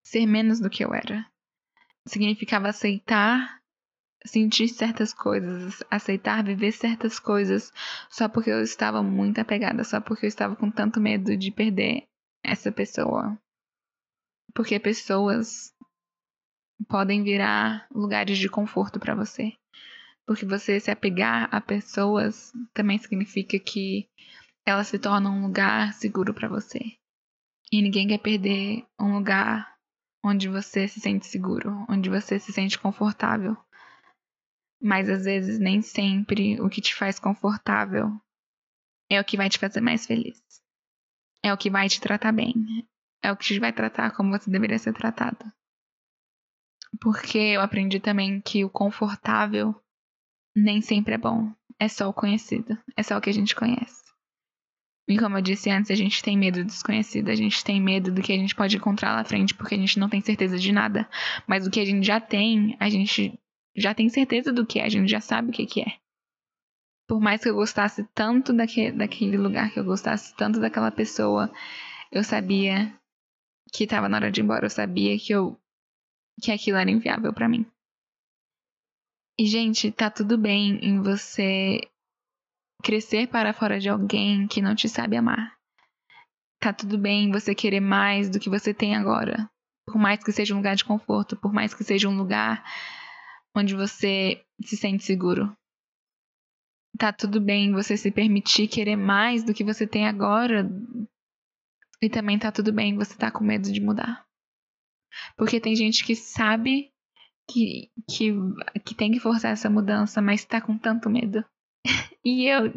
ser 0.02 0.26
menos 0.26 0.62
do 0.62 0.70
que 0.70 0.84
eu 0.84 0.94
era. 0.94 1.26
Significava 2.08 2.70
aceitar 2.70 3.59
sentir 4.26 4.68
certas 4.68 5.14
coisas, 5.14 5.84
aceitar 5.90 6.44
viver 6.44 6.72
certas 6.72 7.20
coisas 7.20 7.72
só 8.10 8.28
porque 8.28 8.50
eu 8.50 8.62
estava 8.62 9.02
muito 9.02 9.40
apegada, 9.40 9.84
só 9.84 10.02
porque 10.02 10.26
eu 10.26 10.30
estava 10.30 10.56
com 10.56 10.70
tanto 10.70 11.00
medo 11.00 11.36
de 11.38 11.52
perder 11.52 12.04
essa 12.44 12.72
pessoa. 12.72 13.38
Porque 14.54 14.80
pessoas 14.80 15.74
podem 16.88 17.24
virar 17.24 17.88
lugares 17.94 18.38
de 18.38 18.50
conforto 18.50 19.00
para 19.00 19.16
você. 19.16 19.54
Porque 20.26 20.46
você 20.46 20.80
se 20.80 20.92
apegar 20.92 21.50
a 21.52 21.60
pessoas 21.60 22.52
também 22.74 22.98
significa 22.98 23.60
que 23.60 24.08
elas 24.66 24.88
se 24.88 25.00
tornam 25.00 25.38
um 25.38 25.48
lugar 25.48 25.94
seguro 25.94 26.34
para 26.34 26.48
você. 26.48 26.80
E 27.72 27.82
ninguém 27.82 28.08
quer 28.08 28.20
perder 28.20 28.86
um 29.00 29.14
lugar 29.14 29.76
onde 30.24 30.48
você 30.48 30.88
se 30.88 31.00
sente 31.00 31.26
seguro, 31.26 31.86
onde 31.90 32.10
você 32.10 32.40
se 32.40 32.52
sente 32.52 32.78
confortável. 32.78 33.58
Mas 34.82 35.10
às 35.10 35.26
vezes 35.26 35.60
nem 35.60 35.82
sempre 35.82 36.60
o 36.62 36.70
que 36.70 36.82
te 36.82 36.96
faz 36.96 37.20
confortável 37.20 38.10
é 39.10 39.20
o 39.20 39.26
que 39.26 39.38
vai 39.38 39.50
te 39.50 39.58
fazer 39.58 39.82
mais 39.82 40.06
feliz. 40.06 40.42
É 41.44 41.54
o 41.54 41.58
que 41.58 41.70
vai 41.70 41.90
te 41.90 42.00
tratar 42.00 42.32
bem. 42.32 42.54
É 43.22 43.32
o 43.32 43.38
que 43.38 43.46
te 43.46 43.60
vai 43.60 43.74
tratar 43.74 44.12
como 44.12 44.32
você 44.32 44.50
deveria 44.50 44.80
ser 44.80 44.94
tratado. 44.94 45.46
Porque 47.02 47.38
eu 47.38 47.62
aprendi 47.62 48.00
também 48.00 48.42
que 48.42 48.64
o 48.64 48.70
confortável 48.70 49.76
nem 50.56 50.82
sempre 50.82 51.16
é 51.16 51.18
bom. 51.18 51.54
É 51.78 51.88
só 51.88 52.10
o 52.10 52.14
conhecido. 52.14 52.78
É 52.96 53.04
só 53.04 53.18
o 53.18 53.22
que 53.22 53.30
a 53.30 53.34
gente 53.34 53.56
conhece. 53.56 54.00
E 55.08 55.18
como 55.18 55.38
eu 55.38 55.42
disse 55.42 55.72
antes, 55.72 55.90
a 55.90 55.96
gente 55.96 56.22
tem 56.22 56.38
medo 56.38 56.60
do 56.60 56.66
desconhecido, 56.66 57.30
a 57.30 57.36
gente 57.36 57.64
tem 57.64 57.82
medo 57.82 58.12
do 58.12 58.22
que 58.22 58.32
a 58.32 58.38
gente 58.38 58.54
pode 58.54 58.78
encontrar 58.78 59.16
lá 59.16 59.24
frente, 59.24 59.56
porque 59.56 59.74
a 59.74 59.78
gente 59.78 59.98
não 59.98 60.08
tem 60.08 60.22
certeza 60.22 60.60
de 60.60 60.72
nada. 60.72 61.10
Mas 61.48 61.66
o 61.66 61.72
que 61.72 61.80
a 61.80 61.86
gente 61.86 62.06
já 62.06 62.22
tem, 62.22 62.78
a 62.80 62.88
gente 62.90 63.40
já 63.80 63.94
tem 63.94 64.10
certeza 64.10 64.52
do 64.52 64.66
que 64.66 64.80
é, 64.80 64.86
a 64.86 64.90
gente 64.90 65.10
já 65.10 65.22
sabe 65.22 65.50
o 65.50 65.54
que, 65.54 65.66
que 65.66 65.82
é. 65.82 65.98
Por 67.08 67.20
mais 67.20 67.42
que 67.42 67.50
eu 67.50 67.56
gostasse 67.56 68.08
tanto 68.14 68.54
daquele, 68.54 68.92
daquele 68.92 69.38
lugar, 69.38 69.72
que 69.72 69.80
eu 69.80 69.84
gostasse 69.84 70.36
tanto 70.36 70.60
daquela 70.60 70.92
pessoa, 70.92 71.52
eu 72.12 72.24
sabia 72.24 72.94
que 73.74 73.86
estava 73.86 74.08
na 74.08 74.18
hora 74.18 74.32
de 74.32 74.42
ir 74.42 74.44
embora, 74.44 74.66
eu 74.66 74.70
sabia 74.70 75.18
que 75.18 75.34
eu 75.34 75.60
que 76.42 76.52
aquilo 76.52 76.78
era 76.78 76.90
inviável 76.90 77.34
para 77.34 77.50
mim. 77.50 77.66
E 79.38 79.46
gente, 79.46 79.92
tá 79.92 80.10
tudo 80.10 80.38
bem 80.38 80.80
em 80.84 81.02
você 81.02 81.82
crescer 82.84 83.28
para 83.28 83.54
fora 83.54 83.80
de 83.80 83.90
alguém 83.90 84.48
que 84.48 84.62
não 84.62 84.76
te 84.76 84.88
sabe 84.88 85.18
amar. 85.18 85.58
Tá 86.60 86.74
tudo 86.74 86.98
bem 86.98 87.32
você 87.32 87.56
querer 87.56 87.80
mais 87.80 88.30
do 88.30 88.40
que 88.40 88.50
você 88.50 88.74
tem 88.74 88.96
agora. 88.96 89.50
Por 89.86 89.98
mais 89.98 90.24
que 90.24 90.32
seja 90.32 90.54
um 90.54 90.58
lugar 90.58 90.76
de 90.76 90.86
conforto, 90.86 91.38
por 91.38 91.54
mais 91.54 91.74
que 91.74 91.84
seja 91.84 92.08
um 92.08 92.18
lugar 92.18 92.64
onde 93.56 93.76
você 93.76 94.44
se 94.64 94.78
sente 94.78 95.04
seguro. 95.04 95.56
Tá 96.98 97.14
tudo 97.14 97.40
bem 97.40 97.72
você 97.72 97.96
se 97.96 98.12
permitir 98.12 98.68
querer 98.68 98.96
mais 98.96 99.44
do 99.44 99.54
que 99.54 99.64
você 99.64 99.88
tem 99.88 100.08
agora. 100.08 100.70
E 102.02 102.10
também 102.10 102.38
tá 102.38 102.52
tudo 102.52 102.74
bem 102.74 102.98
você 102.98 103.16
tá 103.18 103.32
com 103.32 103.44
medo 103.44 103.72
de 103.72 103.80
mudar. 103.80 104.26
Porque 105.38 105.60
tem 105.60 105.76
gente 105.76 106.06
que 106.06 106.16
sabe 106.16 106.92
que, 107.50 107.92
que, 108.10 108.32
que 108.86 108.96
tem 108.96 109.12
que 109.12 109.20
forçar 109.20 109.52
essa 109.52 109.70
mudança, 109.70 110.22
mas 110.22 110.46
tá 110.46 110.62
com 110.62 110.78
tanto 110.78 111.10
medo. 111.10 111.44
e 112.24 112.46
eu 112.46 112.72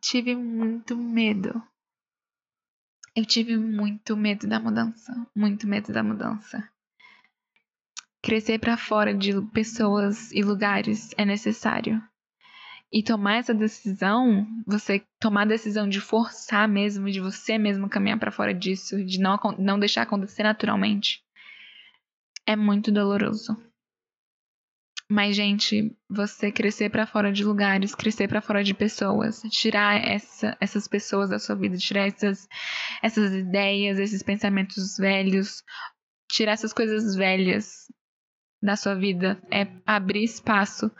tive 0.00 0.34
muito 0.34 0.96
medo. 0.96 1.62
Eu 3.14 3.24
tive 3.24 3.56
muito 3.56 4.16
medo 4.16 4.46
da 4.46 4.60
mudança. 4.60 5.12
Muito 5.34 5.66
medo 5.66 5.92
da 5.92 6.02
mudança. 6.02 6.70
Crescer 8.26 8.58
para 8.58 8.76
fora 8.76 9.14
de 9.14 9.40
pessoas 9.52 10.32
e 10.32 10.42
lugares 10.42 11.14
é 11.16 11.24
necessário. 11.24 12.02
E 12.92 13.00
tomar 13.00 13.36
essa 13.36 13.54
decisão, 13.54 14.44
você 14.66 15.00
tomar 15.20 15.42
a 15.42 15.50
decisão 15.50 15.88
de 15.88 16.00
forçar 16.00 16.68
mesmo, 16.68 17.08
de 17.08 17.20
você 17.20 17.56
mesmo 17.56 17.88
caminhar 17.88 18.18
para 18.18 18.32
fora 18.32 18.52
disso, 18.52 18.96
de 19.04 19.20
não, 19.20 19.38
não 19.60 19.78
deixar 19.78 20.02
acontecer 20.02 20.42
naturalmente, 20.42 21.22
é 22.44 22.56
muito 22.56 22.90
doloroso. 22.90 23.56
Mas, 25.08 25.36
gente, 25.36 25.96
você 26.10 26.50
crescer 26.50 26.90
para 26.90 27.06
fora 27.06 27.32
de 27.32 27.44
lugares, 27.44 27.94
crescer 27.94 28.26
para 28.26 28.42
fora 28.42 28.64
de 28.64 28.74
pessoas, 28.74 29.40
tirar 29.52 30.04
essa, 30.04 30.56
essas 30.60 30.88
pessoas 30.88 31.30
da 31.30 31.38
sua 31.38 31.54
vida, 31.54 31.76
tirar 31.76 32.08
essas, 32.08 32.48
essas 33.00 33.32
ideias, 33.32 34.00
esses 34.00 34.20
pensamentos 34.20 34.96
velhos, 34.98 35.62
tirar 36.28 36.54
essas 36.54 36.72
coisas 36.72 37.14
velhas 37.14 37.86
da 38.62 38.76
sua 38.76 38.94
vida 38.94 39.40
é 39.50 39.66
abrir 39.86 40.24
espaço 40.24 40.90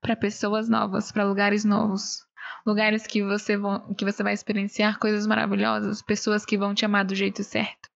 para 0.00 0.16
pessoas 0.16 0.68
novas, 0.68 1.12
para 1.12 1.24
lugares 1.24 1.64
novos, 1.64 2.26
lugares 2.66 3.06
que 3.06 3.22
você, 3.22 3.56
vão, 3.56 3.94
que 3.94 4.04
você 4.04 4.22
vai 4.22 4.34
experienciar 4.34 4.98
coisas 4.98 5.26
maravilhosas, 5.26 6.02
pessoas 6.02 6.44
que 6.44 6.58
vão 6.58 6.74
te 6.74 6.84
amar 6.84 7.04
do 7.04 7.14
jeito 7.14 7.44
certo, 7.44 7.88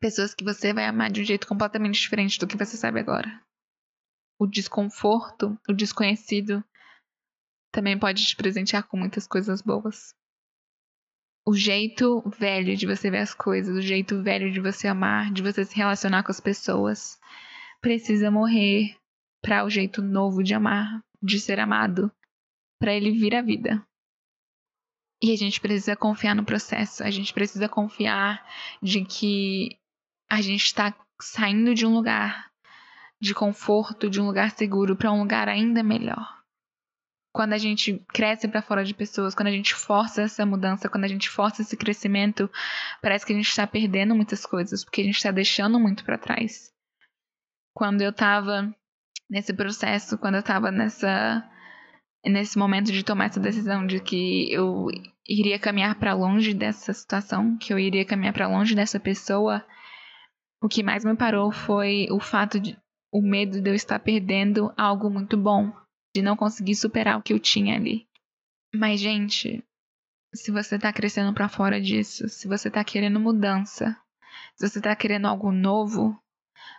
pessoas 0.00 0.34
que 0.34 0.44
você 0.44 0.72
vai 0.72 0.86
amar 0.86 1.10
de 1.10 1.20
um 1.20 1.24
jeito 1.24 1.46
completamente 1.46 2.00
diferente 2.00 2.38
do 2.38 2.46
que 2.46 2.56
você 2.56 2.76
sabe 2.76 3.00
agora. 3.00 3.42
O 4.38 4.46
desconforto, 4.46 5.58
o 5.68 5.72
desconhecido, 5.72 6.64
também 7.72 7.98
pode 7.98 8.24
te 8.24 8.36
presentear 8.36 8.84
com 8.84 8.96
muitas 8.96 9.26
coisas 9.26 9.60
boas. 9.60 10.14
O 11.44 11.54
jeito 11.54 12.22
velho 12.38 12.76
de 12.76 12.86
você 12.86 13.10
ver 13.10 13.18
as 13.18 13.34
coisas, 13.34 13.76
o 13.76 13.82
jeito 13.82 14.22
velho 14.22 14.52
de 14.52 14.60
você 14.60 14.86
amar, 14.86 15.32
de 15.32 15.42
você 15.42 15.64
se 15.64 15.74
relacionar 15.74 16.22
com 16.22 16.30
as 16.30 16.40
pessoas, 16.40 17.17
precisa 17.80 18.30
morrer 18.30 18.96
para 19.42 19.64
o 19.64 19.70
jeito 19.70 20.02
novo 20.02 20.42
de 20.42 20.54
amar, 20.54 21.00
de 21.22 21.40
ser 21.40 21.60
amado, 21.60 22.10
para 22.78 22.92
ele 22.92 23.10
vir 23.10 23.34
à 23.34 23.42
vida. 23.42 23.84
E 25.22 25.32
a 25.32 25.36
gente 25.36 25.60
precisa 25.60 25.96
confiar 25.96 26.34
no 26.34 26.44
processo, 26.44 27.02
a 27.02 27.10
gente 27.10 27.32
precisa 27.32 27.68
confiar 27.68 28.44
de 28.80 29.04
que 29.04 29.76
a 30.30 30.40
gente 30.40 30.64
está 30.64 30.94
saindo 31.20 31.74
de 31.74 31.84
um 31.84 31.94
lugar 31.94 32.50
de 33.20 33.34
conforto, 33.34 34.08
de 34.08 34.20
um 34.20 34.26
lugar 34.26 34.52
seguro, 34.52 34.94
para 34.94 35.10
um 35.10 35.20
lugar 35.20 35.48
ainda 35.48 35.82
melhor. 35.82 36.38
Quando 37.32 37.52
a 37.52 37.58
gente 37.58 38.04
cresce 38.08 38.46
para 38.46 38.62
fora 38.62 38.84
de 38.84 38.94
pessoas, 38.94 39.34
quando 39.34 39.48
a 39.48 39.52
gente 39.52 39.74
força 39.74 40.22
essa 40.22 40.46
mudança, 40.46 40.88
quando 40.88 41.04
a 41.04 41.08
gente 41.08 41.28
força 41.28 41.62
esse 41.62 41.76
crescimento, 41.76 42.48
parece 43.02 43.26
que 43.26 43.32
a 43.32 43.36
gente 43.36 43.48
está 43.48 43.66
perdendo 43.66 44.14
muitas 44.14 44.46
coisas, 44.46 44.84
porque 44.84 45.00
a 45.00 45.04
gente 45.04 45.16
está 45.16 45.32
deixando 45.32 45.80
muito 45.80 46.04
para 46.04 46.16
trás 46.16 46.72
quando 47.78 48.02
eu 48.02 48.12
tava 48.12 48.74
nesse 49.30 49.54
processo, 49.54 50.18
quando 50.18 50.34
eu 50.34 50.42
tava 50.42 50.72
nessa 50.72 51.48
nesse 52.26 52.58
momento 52.58 52.90
de 52.90 53.04
tomar 53.04 53.26
essa 53.26 53.38
decisão 53.38 53.86
de 53.86 54.00
que 54.00 54.52
eu 54.52 54.88
iria 55.26 55.60
caminhar 55.60 55.94
para 55.94 56.12
longe 56.12 56.52
dessa 56.52 56.92
situação, 56.92 57.56
que 57.56 57.72
eu 57.72 57.78
iria 57.78 58.04
caminhar 58.04 58.34
para 58.34 58.48
longe 58.48 58.74
dessa 58.74 58.98
pessoa, 58.98 59.64
o 60.60 60.68
que 60.68 60.82
mais 60.82 61.04
me 61.04 61.16
parou 61.16 61.52
foi 61.52 62.08
o 62.10 62.18
fato 62.18 62.58
de 62.58 62.76
o 63.12 63.22
medo 63.22 63.62
de 63.62 63.70
eu 63.70 63.74
estar 63.76 64.00
perdendo 64.00 64.74
algo 64.76 65.08
muito 65.08 65.36
bom, 65.36 65.72
de 66.14 66.20
não 66.20 66.36
conseguir 66.36 66.74
superar 66.74 67.16
o 67.16 67.22
que 67.22 67.32
eu 67.32 67.38
tinha 67.38 67.76
ali. 67.76 68.08
Mas 68.74 68.98
gente, 68.98 69.62
se 70.34 70.50
você 70.50 70.80
tá 70.80 70.92
crescendo 70.92 71.32
para 71.32 71.48
fora 71.48 71.80
disso, 71.80 72.28
se 72.28 72.48
você 72.48 72.68
tá 72.68 72.82
querendo 72.82 73.20
mudança, 73.20 73.96
se 74.56 74.68
você 74.68 74.80
tá 74.80 74.96
querendo 74.96 75.28
algo 75.28 75.52
novo, 75.52 76.20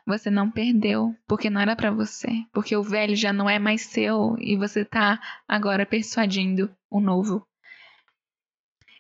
você 0.10 0.32
não 0.32 0.50
perdeu, 0.50 1.16
porque 1.28 1.50
não 1.50 1.62
era 1.62 1.76
para 1.76 1.92
você, 1.92 2.44
porque 2.52 2.76
o 2.76 2.82
velho 2.84 3.16
já 3.16 3.32
não 3.32 3.48
é 3.48 3.60
mais 3.60 3.84
seu 3.84 4.36
e 4.40 4.58
você 4.58 4.84
tá 4.84 5.22
agora 5.48 5.86
persuadindo 5.86 6.76
o 6.90 7.00
novo. 7.00 7.48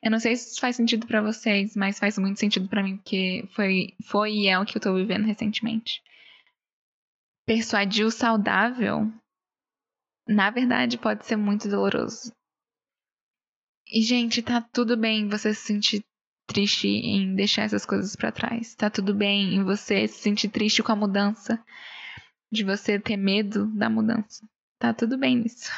Eu 0.03 0.11
não 0.11 0.19
sei 0.19 0.35
se 0.35 0.51
isso 0.51 0.61
faz 0.61 0.75
sentido 0.75 1.07
para 1.07 1.21
vocês, 1.21 1.75
mas 1.75 1.99
faz 1.99 2.17
muito 2.17 2.39
sentido 2.39 2.69
para 2.69 2.83
mim, 2.83 2.97
porque 2.97 3.43
foi, 3.53 3.93
foi 4.05 4.33
e 4.33 4.47
é 4.47 4.57
o 4.57 4.65
que 4.65 4.77
eu 4.77 4.81
tô 4.81 4.93
vivendo 4.93 5.25
recentemente. 5.25 6.01
Persuadir 7.45 8.05
o 8.05 8.11
saudável, 8.11 9.11
na 10.27 10.51
verdade, 10.51 10.97
pode 10.97 11.25
ser 11.25 11.35
muito 11.35 11.67
doloroso. 11.67 12.31
E, 13.91 14.03
gente, 14.03 14.43
tá 14.43 14.61
tudo 14.61 14.95
bem 14.95 15.27
você 15.27 15.53
se 15.55 15.61
sentir 15.61 16.03
triste 16.49 16.87
em 16.87 17.35
deixar 17.35 17.63
essas 17.63 17.85
coisas 17.85 18.15
para 18.15 18.31
trás. 18.31 18.73
Tá 18.73 18.89
tudo 18.89 19.13
bem 19.13 19.53
em 19.55 19.63
você 19.63 20.07
se 20.07 20.21
sentir 20.21 20.49
triste 20.49 20.81
com 20.81 20.91
a 20.91 20.95
mudança, 20.95 21.63
de 22.51 22.63
você 22.63 22.99
ter 22.99 23.15
medo 23.15 23.67
da 23.67 23.89
mudança. 23.89 24.47
tá 24.79 24.93
tudo 24.93 25.17
bem 25.17 25.37
nisso. 25.37 25.71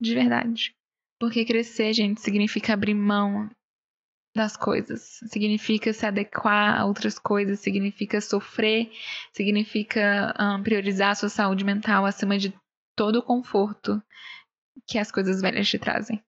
De 0.00 0.14
verdade. 0.14 0.74
Porque 1.20 1.44
crescer, 1.44 1.92
gente, 1.92 2.20
significa 2.20 2.72
abrir 2.72 2.94
mão 2.94 3.50
das 4.34 4.56
coisas. 4.56 5.20
Significa 5.28 5.92
se 5.92 6.06
adequar 6.06 6.80
a 6.80 6.84
outras 6.84 7.18
coisas, 7.18 7.60
significa 7.60 8.20
sofrer, 8.20 8.90
significa 9.32 10.34
um, 10.38 10.62
priorizar 10.62 11.10
a 11.10 11.14
sua 11.14 11.28
saúde 11.28 11.64
mental 11.64 12.04
acima 12.06 12.38
de 12.38 12.54
todo 12.94 13.16
o 13.18 13.22
conforto 13.22 14.02
que 14.86 14.98
as 14.98 15.10
coisas 15.10 15.40
velhas 15.40 15.68
te 15.68 15.78
trazem. 15.78 16.22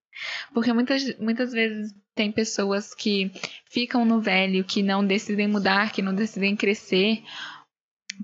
Porque 0.53 0.73
muitas, 0.73 1.19
muitas 1.19 1.53
vezes 1.53 1.95
tem 2.15 2.33
pessoas 2.33 2.95
que 2.95 3.31
ficam 3.71 4.05
no 4.05 4.21
velho, 4.21 4.65
que 4.65 4.83
não 4.83 5.07
decidem 5.07 5.49
mudar, 5.49 5.93
que 5.93 6.03
não 6.03 6.15
decidem 6.15 6.57
crescer 6.57 7.23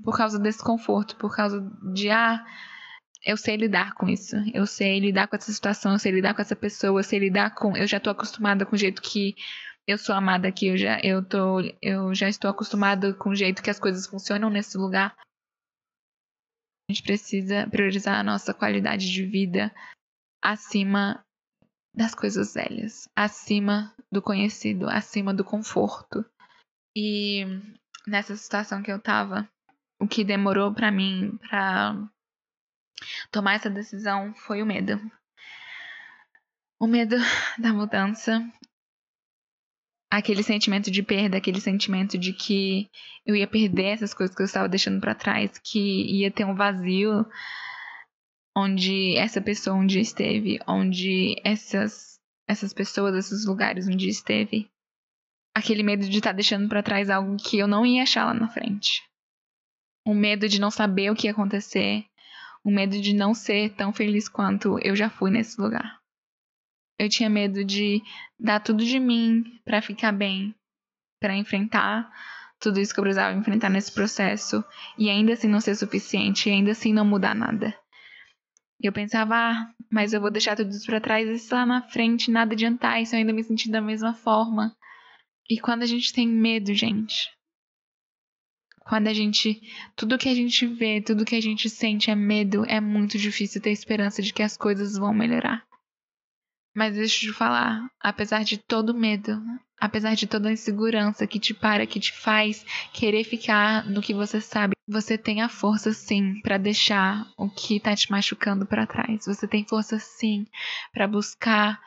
por 0.03 0.17
causa 0.17 0.39
desse 0.39 0.63
conforto, 0.63 1.17
por 1.17 1.35
causa 1.35 1.61
de, 1.93 2.11
ah, 2.11 2.45
eu 3.25 3.37
sei 3.37 3.57
lidar 3.57 3.95
com 3.95 4.09
isso, 4.09 4.37
eu 4.53 4.67
sei 4.67 4.99
lidar 5.01 5.29
com 5.29 5.37
essa 5.37 5.53
situação, 5.53 5.93
eu 5.93 5.99
sei 5.99 6.13
lidar 6.13 6.35
com 6.35 6.43
essa 6.43 6.57
pessoa, 6.57 7.01
eu 7.01 7.05
sei 7.05 7.19
lidar 7.19 7.55
com. 7.55 7.77
Eu 7.77 7.87
já 7.87 7.99
tô 7.99 8.11
acostumada 8.11 8.67
com 8.67 8.75
o 8.75 8.79
jeito 8.79 9.01
que 9.01 9.35
eu 9.87 9.97
sou 9.97 10.15
amada 10.15 10.49
aqui, 10.49 10.67
eu 10.67 10.77
já, 10.77 11.01
eu 11.01 11.25
tô, 11.25 11.61
eu 11.81 12.15
já 12.15 12.29
estou 12.29 12.51
acostumada 12.51 13.15
com 13.15 13.31
o 13.31 13.35
jeito 13.35 13.63
que 13.63 13.71
as 13.71 13.79
coisas 13.79 14.07
funcionam 14.07 14.51
nesse 14.51 14.77
lugar. 14.77 15.17
A 16.89 16.93
gente 16.93 17.03
precisa 17.03 17.67
priorizar 17.71 18.19
a 18.19 18.23
nossa 18.23 18.53
qualidade 18.53 19.11
de 19.11 19.25
vida 19.25 19.75
acima 20.43 21.24
das 21.95 22.15
coisas 22.15 22.55
velhas, 22.55 23.09
acima 23.15 23.95
do 24.11 24.21
conhecido, 24.21 24.89
acima 24.89 25.33
do 25.33 25.45
conforto. 25.45 26.25
E 26.97 27.45
nessa 28.07 28.37
situação 28.37 28.83
que 28.83 28.91
eu 28.91 28.99
tava, 28.99 29.49
o 30.01 30.09
que 30.09 30.25
demorou 30.25 30.75
para 30.75 30.91
mim 30.91 31.39
para 31.49 31.97
tomar 33.31 33.55
essa 33.55 33.71
decisão 33.71 34.35
foi 34.35 34.63
o 34.63 34.67
medo. 34.67 35.01
O 36.81 36.87
medo 36.87 37.17
da 37.59 37.73
mudança, 37.73 38.45
aquele 40.11 40.43
sentimento 40.43 40.91
de 40.91 41.03
perda, 41.03 41.37
aquele 41.37 41.61
sentimento 41.61 42.19
de 42.19 42.33
que 42.33 42.91
eu 43.25 43.37
ia 43.37 43.47
perder 43.47 43.87
essas 43.95 44.13
coisas 44.13 44.35
que 44.35 44.43
eu 44.43 44.47
estava 44.47 44.69
deixando 44.69 45.01
para 45.01 45.15
trás, 45.15 45.59
que 45.59 45.79
ia 46.19 46.31
ter 46.31 46.45
um 46.45 46.55
vazio 46.55 47.25
onde 48.57 49.17
essa 49.17 49.41
pessoa 49.41 49.77
um 49.77 49.87
dia 49.87 50.01
esteve, 50.01 50.61
onde 50.67 51.35
essas 51.45 52.15
essas 52.47 52.75
pessoas, 52.75 53.15
esses 53.15 53.47
lugares 53.47 53.89
um 53.89 53.97
dia 53.97 54.11
esteve. 54.11 54.69
Aquele 55.57 55.83
medo 55.83 56.07
de 56.09 56.19
estar 56.19 56.31
tá 56.31 56.35
deixando 56.35 56.69
para 56.69 56.83
trás 56.83 57.09
algo 57.09 57.37
que 57.37 57.59
eu 57.59 57.67
não 57.67 57.87
ia 57.87 58.03
achar 58.03 58.27
lá 58.27 58.35
na 58.35 58.49
frente. 58.49 59.03
O 60.07 60.15
medo 60.15 60.49
de 60.49 60.61
não 60.61 60.71
saber 60.71 61.11
o 61.11 61.15
que 61.15 61.27
ia 61.27 61.31
acontecer, 61.31 62.05
o 62.63 62.71
medo 62.71 63.01
de 63.01 63.15
não 63.15 63.33
ser 63.33 63.75
tão 63.75 63.93
feliz 63.93 64.29
quanto 64.29 64.79
eu 64.81 64.95
já 64.95 65.09
fui 65.09 65.31
nesse 65.31 65.59
lugar. 65.61 65.99
Eu 66.99 67.09
tinha 67.09 67.31
medo 67.31 67.65
de 67.65 68.03
dar 68.39 68.61
tudo 68.61 68.85
de 68.85 69.01
mim 69.01 69.61
para 69.65 69.81
ficar 69.81 70.13
bem, 70.13 70.55
para 71.21 71.37
enfrentar 71.37 72.13
tudo 72.61 72.81
isso 72.81 72.95
que 72.95 73.01
eu 73.01 73.05
precisava 73.05 73.37
enfrentar 73.37 73.69
nesse 73.69 73.93
processo 73.93 74.65
e 74.97 75.11
ainda 75.11 75.33
assim 75.33 75.49
não 75.49 75.61
ser 75.61 75.75
suficiente, 75.75 76.49
e 76.49 76.53
ainda 76.53 76.71
assim 76.73 76.93
não 76.93 77.05
mudar 77.05 77.35
nada. 77.35 77.77
Eu 78.81 78.93
pensava, 78.93 79.35
ah, 79.35 79.73
mas 79.91 80.13
eu 80.13 80.21
vou 80.21 80.31
deixar 80.31 80.57
tudo 80.57 80.71
isso 80.71 80.87
pra 80.87 81.01
trás 81.01 81.29
e 81.29 81.39
se 81.39 81.53
lá 81.53 81.65
na 81.65 81.83
frente 81.83 82.31
nada 82.31 82.53
adiantar, 82.53 83.01
e 83.01 83.07
se 83.07 83.15
eu 83.15 83.19
ainda 83.19 83.33
me 83.33 83.43
sentir 83.43 83.71
da 83.71 83.81
mesma 83.81 84.15
forma. 84.15 84.77
E 85.49 85.61
quando 85.61 85.83
a 85.83 85.87
gente 85.87 86.13
tem 86.13 86.27
medo, 86.29 86.73
gente, 86.75 87.31
quando 88.85 89.09
a 89.09 89.15
gente. 89.15 89.61
Tudo 89.97 90.19
que 90.19 90.29
a 90.29 90.35
gente 90.35 90.67
vê, 90.67 91.01
tudo 91.01 91.25
que 91.25 91.35
a 91.35 91.41
gente 91.41 91.69
sente 91.71 92.11
é 92.11 92.15
medo, 92.15 92.65
é 92.67 92.81
muito 92.81 93.19
difícil 93.19 93.61
ter 93.61 93.71
esperança 93.71 94.23
de 94.23 94.33
que 94.33 94.43
as 94.43 94.57
coisas 94.57 94.97
vão 94.97 95.15
melhorar. 95.15 95.65
Mas 96.75 96.97
deixa 96.97 97.27
eu 97.27 97.33
te 97.33 97.39
falar, 97.39 97.89
apesar 98.01 98.43
de 98.43 98.59
todo 98.59 98.93
medo, 98.93 99.41
apesar 99.81 100.17
de 100.17 100.27
toda 100.27 100.49
a 100.49 100.53
insegurança 100.53 101.25
que 101.25 101.39
te 101.39 101.55
para, 101.55 101.87
que 101.87 102.01
te 102.01 102.13
faz 102.13 102.65
querer 102.93 103.23
ficar 103.23 103.89
no 103.89 104.03
que 104.03 104.13
você 104.13 104.41
sabe, 104.41 104.75
você 104.87 105.17
tem 105.17 105.41
a 105.41 105.49
força 105.49 105.93
sim 105.93 106.41
para 106.43 106.59
deixar 106.59 107.27
o 107.39 107.49
que 107.49 107.79
tá 107.79 107.95
te 107.95 108.11
machucando 108.11 108.67
para 108.67 108.89
trás. 108.89 109.25
Você 109.25 109.47
tem 109.47 109.65
força 109.65 110.01
sim 110.01 110.47
para 110.93 111.07
buscar 111.07 111.81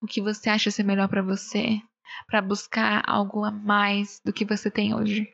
o 0.00 0.06
que 0.06 0.20
você 0.20 0.50
acha 0.50 0.70
ser 0.70 0.82
melhor 0.82 1.08
para 1.08 1.22
você, 1.22 1.80
para 2.26 2.42
buscar 2.42 3.04
algo 3.06 3.44
a 3.44 3.52
mais 3.52 4.20
do 4.24 4.32
que 4.32 4.44
você 4.44 4.68
tem 4.68 4.94
hoje. 4.94 5.32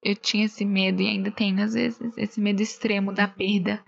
Eu 0.00 0.14
tinha 0.14 0.44
esse 0.44 0.64
medo 0.64 1.02
e 1.02 1.08
ainda 1.08 1.32
tenho 1.32 1.60
às 1.64 1.74
vezes, 1.74 2.16
esse 2.16 2.40
medo 2.40 2.62
extremo 2.62 3.12
da 3.12 3.26
perda 3.26 3.84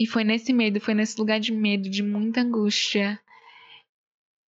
e 0.00 0.06
foi 0.06 0.24
nesse 0.24 0.50
medo, 0.50 0.80
foi 0.80 0.94
nesse 0.94 1.20
lugar 1.20 1.38
de 1.38 1.52
medo, 1.52 1.90
de 1.90 2.02
muita 2.02 2.40
angústia. 2.40 3.20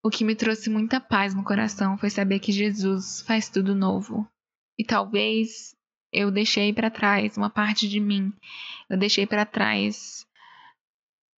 O 0.03 0.09
que 0.09 0.25
me 0.25 0.35
trouxe 0.35 0.71
muita 0.71 0.99
paz 0.99 1.35
no 1.35 1.45
coração 1.45 1.99
foi 1.99 2.09
saber 2.09 2.39
que 2.39 2.51
Jesus 2.51 3.21
faz 3.21 3.51
tudo 3.51 3.75
novo. 3.75 4.27
E 4.79 4.85
talvez 4.85 5.77
eu 6.11 6.31
deixei 6.31 6.73
para 6.73 6.91
trás 6.91 7.37
uma 7.37 7.51
parte 7.51 7.87
de 7.87 8.01
mim. 8.01 8.33
Eu 8.89 8.97
deixei 8.97 9.27
para 9.27 9.45
trás 9.45 10.27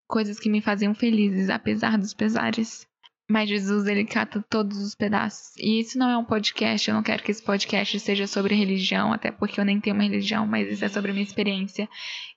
coisas 0.07 0.39
que 0.39 0.49
me 0.49 0.61
faziam 0.61 0.95
felizes, 0.95 1.51
apesar 1.51 1.99
dos 1.99 2.15
pesares. 2.15 2.87
Mas 3.29 3.49
Jesus, 3.49 3.87
ele 3.87 4.05
cata 4.05 4.45
todos 4.51 4.79
os 4.79 4.95
pedaços. 4.95 5.57
E 5.57 5.81
isso 5.81 5.99
não 5.99 6.11
é 6.11 6.17
um 6.17 6.25
podcast, 6.25 6.89
eu 6.89 6.95
não 6.95 7.03
quero 7.03 7.23
que 7.23 7.31
esse 7.31 7.43
podcast 7.43 7.99
seja 8.01 8.27
sobre 8.27 8.55
religião, 8.55 9.13
até 9.13 9.31
porque 9.31 9.59
eu 9.59 9.65
nem 9.65 9.81
tenho 9.81 9.97
uma 9.97 10.03
religião, 10.03 10.47
mas 10.47 10.71
isso 10.71 10.85
é 10.85 10.89
sobre 10.89 11.11
a 11.11 11.15
minha 11.15 11.25
experiência 11.25 11.89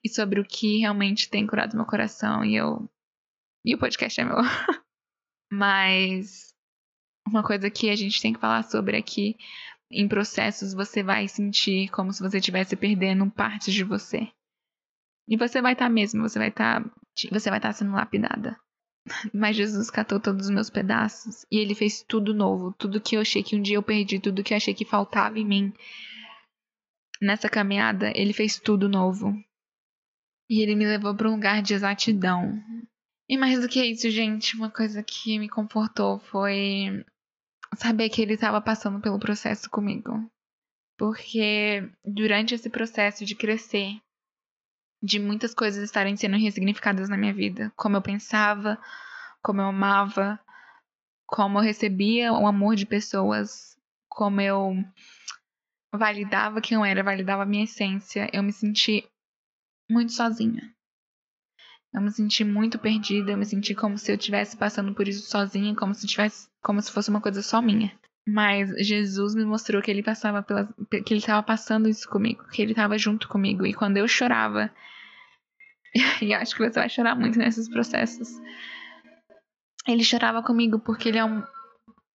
e 0.02 0.08
sobre 0.08 0.40
o 0.40 0.44
que 0.44 0.78
realmente 0.78 1.28
tem 1.28 1.46
curado 1.46 1.76
meu 1.76 1.84
coração. 1.84 2.42
E 2.42 2.56
eu. 2.56 2.88
E 3.64 3.74
o 3.74 3.78
podcast 3.78 4.18
é 4.18 4.24
meu. 4.24 4.36
mas 5.52 6.54
uma 7.26 7.42
coisa 7.42 7.70
que 7.70 7.90
a 7.90 7.96
gente 7.96 8.22
tem 8.22 8.32
que 8.32 8.40
falar 8.40 8.62
sobre 8.62 8.96
é 8.96 9.02
que 9.02 9.36
em 9.90 10.08
processos 10.08 10.72
você 10.72 11.02
vai 11.02 11.28
sentir 11.28 11.90
como 11.90 12.12
se 12.12 12.22
você 12.22 12.38
estivesse 12.38 12.76
perdendo 12.76 13.30
partes 13.30 13.74
de 13.74 13.84
você. 13.84 14.28
E 15.28 15.36
você 15.36 15.60
vai 15.60 15.74
estar 15.74 15.86
tá 15.86 15.90
mesmo, 15.90 16.22
você 16.22 16.38
vai 16.38 16.48
estar. 16.48 16.82
Tá, 16.82 16.90
você 17.30 17.50
vai 17.50 17.58
estar 17.58 17.68
tá 17.68 17.72
sendo 17.74 17.92
lapidada. 17.92 18.58
Mas 19.32 19.56
Jesus 19.56 19.90
catou 19.90 20.20
todos 20.20 20.46
os 20.46 20.50
meus 20.50 20.70
pedaços 20.70 21.46
e 21.50 21.58
ele 21.58 21.74
fez 21.74 22.02
tudo 22.02 22.34
novo, 22.34 22.74
tudo 22.78 23.00
que 23.00 23.16
eu 23.16 23.20
achei 23.20 23.42
que 23.42 23.56
um 23.56 23.62
dia 23.62 23.76
eu 23.76 23.82
perdi, 23.82 24.18
tudo 24.18 24.42
que 24.42 24.52
eu 24.52 24.56
achei 24.56 24.74
que 24.74 24.84
faltava 24.84 25.38
em 25.38 25.44
mim. 25.44 25.72
Nessa 27.20 27.48
caminhada, 27.48 28.12
ele 28.14 28.32
fez 28.32 28.58
tudo 28.58 28.88
novo. 28.88 29.32
E 30.48 30.62
ele 30.62 30.74
me 30.74 30.86
levou 30.86 31.14
para 31.14 31.28
um 31.28 31.34
lugar 31.34 31.62
de 31.62 31.74
exatidão. 31.74 32.62
E 33.28 33.36
mais 33.36 33.60
do 33.60 33.68
que 33.68 33.84
isso, 33.84 34.08
gente, 34.08 34.56
uma 34.56 34.70
coisa 34.70 35.02
que 35.02 35.38
me 35.38 35.48
confortou 35.48 36.18
foi 36.18 37.04
saber 37.76 38.08
que 38.08 38.22
ele 38.22 38.34
estava 38.34 38.60
passando 38.60 39.00
pelo 39.00 39.18
processo 39.18 39.68
comigo. 39.68 40.30
Porque 40.96 41.88
durante 42.04 42.54
esse 42.54 42.70
processo 42.70 43.24
de 43.24 43.34
crescer, 43.34 44.00
de 45.02 45.18
muitas 45.18 45.54
coisas 45.54 45.82
estarem 45.82 46.16
sendo 46.16 46.36
ressignificadas 46.36 47.08
na 47.08 47.16
minha 47.16 47.32
vida. 47.32 47.72
Como 47.76 47.96
eu 47.96 48.02
pensava, 48.02 48.78
como 49.42 49.60
eu 49.60 49.66
amava, 49.66 50.38
como 51.26 51.58
eu 51.58 51.62
recebia 51.62 52.32
o 52.32 52.46
amor 52.46 52.74
de 52.74 52.86
pessoas, 52.86 53.76
como 54.08 54.40
eu 54.40 54.74
validava 55.92 56.60
quem 56.60 56.76
eu 56.76 56.84
era, 56.84 57.02
validava 57.02 57.42
a 57.42 57.46
minha 57.46 57.64
essência. 57.64 58.28
Eu 58.32 58.42
me 58.42 58.52
senti 58.52 59.08
muito 59.88 60.12
sozinha. 60.12 60.74
Eu 61.92 62.02
me 62.02 62.10
senti 62.10 62.44
muito 62.44 62.78
perdida, 62.78 63.32
eu 63.32 63.38
me 63.38 63.46
senti 63.46 63.74
como 63.74 63.96
se 63.96 64.10
eu 64.12 64.16
estivesse 64.16 64.56
passando 64.56 64.94
por 64.94 65.08
isso 65.08 65.28
sozinha, 65.28 65.74
como 65.74 65.94
se 65.94 66.06
tivesse, 66.06 66.48
como 66.62 66.82
se 66.82 66.92
fosse 66.92 67.08
uma 67.08 67.20
coisa 67.20 67.42
só 67.42 67.62
minha. 67.62 67.98
Mas 68.30 68.70
Jesus 68.86 69.34
me 69.34 69.44
mostrou 69.44 69.80
que 69.80 69.90
ele 69.90 70.02
passava 70.02 70.42
pela, 70.42 70.68
que 70.90 71.14
ele 71.14 71.20
estava 71.20 71.42
passando 71.42 71.88
isso 71.88 72.06
comigo, 72.06 72.46
que 72.50 72.60
ele 72.60 72.72
estava 72.72 72.98
junto 72.98 73.26
comigo. 73.26 73.64
E 73.64 73.72
quando 73.72 73.96
eu 73.96 74.06
chorava, 74.06 74.70
e 76.20 76.34
acho 76.34 76.54
que 76.54 76.68
você 76.68 76.78
vai 76.78 76.90
chorar 76.90 77.14
muito 77.14 77.38
nesses 77.38 77.70
processos. 77.70 78.28
Ele 79.86 80.04
chorava 80.04 80.42
comigo 80.42 80.78
porque 80.78 81.08
ele 81.08 81.16
é 81.16 81.24
um, 81.24 81.42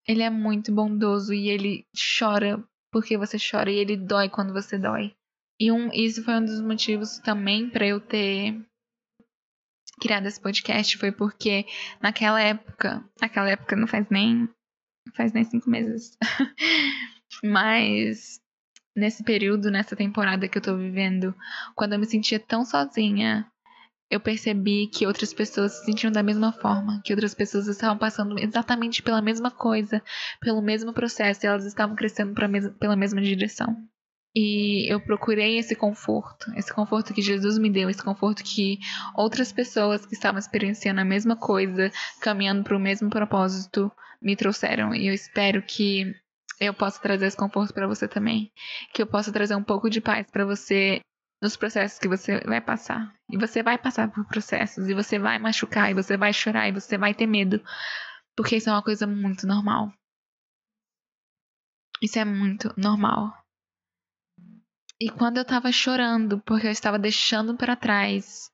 ele 0.08 0.22
é 0.22 0.30
muito 0.30 0.72
bondoso 0.72 1.34
e 1.34 1.50
ele 1.50 1.88
chora 2.20 2.64
porque 2.92 3.18
você 3.18 3.38
chora 3.40 3.72
e 3.72 3.78
ele 3.78 3.98
dói 3.98 4.30
quando 4.30 4.54
você 4.54 4.78
dói. 4.78 5.16
E 5.60 5.72
um, 5.72 5.92
isso 5.92 6.24
foi 6.24 6.36
um 6.36 6.46
dos 6.46 6.62
motivos 6.62 7.18
também 7.20 7.72
para 7.72 7.88
eu 7.88 8.00
ter 8.00 8.56
criado 10.00 10.28
esse 10.28 10.40
podcast 10.40 10.98
foi 10.98 11.12
porque 11.12 11.66
naquela 12.00 12.40
época, 12.40 13.04
naquela 13.20 13.50
época 13.50 13.76
não 13.76 13.88
faz 13.88 14.06
nem 14.10 14.48
faz 15.16 15.34
nem 15.34 15.44
cinco 15.44 15.70
meses. 15.70 16.18
Mas 17.44 18.40
nesse 18.96 19.24
período, 19.24 19.72
nessa 19.72 19.96
temporada 19.96 20.48
que 20.48 20.58
eu 20.58 20.62
tô 20.62 20.78
vivendo, 20.78 21.36
quando 21.76 21.94
eu 21.94 22.00
me 22.00 22.06
sentia 22.06 22.40
tão 22.40 22.64
sozinha, 22.64 23.46
eu 24.10 24.20
percebi 24.20 24.88
que 24.88 25.08
outras 25.08 25.34
pessoas 25.34 25.74
se 25.74 25.86
sentiam 25.86 26.12
da 26.12 26.22
mesma 26.22 26.52
forma, 26.52 27.02
que 27.04 27.12
outras 27.12 27.34
pessoas 27.34 27.68
estavam 27.68 27.98
passando 27.98 28.38
exatamente 28.40 29.02
pela 29.02 29.22
mesma 29.22 29.50
coisa, 29.50 30.04
pelo 30.40 30.62
mesmo 30.62 30.94
processo, 30.94 31.44
e 31.44 31.48
elas 31.48 31.66
estavam 31.66 31.96
crescendo 31.96 32.34
mes 32.48 32.70
pela 32.80 32.96
mesma 32.96 33.22
direção. 33.22 33.76
E 34.36 34.92
eu 34.92 35.00
procurei 35.00 35.58
esse 35.58 35.76
conforto, 35.76 36.52
esse 36.56 36.74
conforto 36.74 37.14
que 37.14 37.22
Jesus 37.22 37.58
me 37.58 37.70
deu, 37.70 37.90
esse 37.90 38.04
conforto 38.04 38.44
que 38.44 38.80
outras 39.16 39.52
pessoas 39.52 40.06
que 40.06 40.14
estavam 40.14 40.40
experienciando 40.40 41.02
a 41.02 41.06
mesma 41.06 41.36
coisa, 41.36 41.92
caminhando 42.20 42.64
para 42.64 42.76
o 42.76 42.80
mesmo 42.80 43.10
propósito, 43.10 43.92
me 44.24 44.36
trouxeram. 44.36 44.96
E 44.96 45.08
eu 45.08 45.14
espero 45.14 45.62
que 45.62 46.16
eu 46.60 46.74
possa 46.74 47.02
trazer 47.02 47.28
esse 47.28 47.38
conforto 47.38 47.74
para 47.74 47.88
você 47.88 48.08
também, 48.08 48.52
que 48.94 49.02
eu 49.02 49.08
possa 49.08 49.32
trazer 49.32 49.56
um 49.56 49.64
pouco 49.64 49.90
de 49.90 50.00
paz 50.00 50.30
para 50.32 50.46
você 50.46 51.02
nos 51.42 51.58
processos 51.58 52.00
que 52.00 52.08
você 52.08 52.40
vai 52.42 52.62
passar. 52.62 53.14
E 53.30 53.38
você 53.38 53.62
vai 53.62 53.78
passar 53.78 54.10
por 54.10 54.26
processos, 54.26 54.88
e 54.88 54.94
você 54.94 55.20
vai 55.20 55.38
machucar, 55.38 55.92
e 55.92 55.94
você 55.94 56.16
vai 56.16 56.32
chorar, 56.32 56.70
e 56.70 56.72
você 56.72 56.98
vai 56.98 57.14
ter 57.14 57.28
medo, 57.28 57.62
porque 58.36 58.56
isso 58.56 58.70
é 58.70 58.74
uma 58.74 58.82
coisa 58.82 59.06
muito 59.06 59.46
normal. 59.46 59.92
Isso 62.02 62.18
é 62.18 62.26
muito 62.26 62.74
normal. 62.78 63.34
E 65.00 65.10
quando 65.10 65.38
eu 65.38 65.46
tava 65.46 65.72
chorando, 65.72 66.40
porque 66.42 66.68
eu 66.68 66.72
estava 66.72 66.98
deixando 66.98 67.58
para 67.58 67.76
trás 67.76 68.50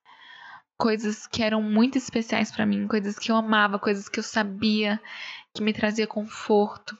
coisas 0.76 1.26
que 1.26 1.42
eram 1.42 1.62
muito 1.62 1.98
especiais 1.98 2.50
para 2.50 2.66
mim, 2.66 2.88
coisas 2.88 3.18
que 3.18 3.30
eu 3.30 3.36
amava, 3.36 3.78
coisas 3.78 4.08
que 4.08 4.18
eu 4.18 4.22
sabia 4.22 5.00
que 5.54 5.62
me 5.62 5.72
trazia 5.72 6.06
conforto, 6.06 6.96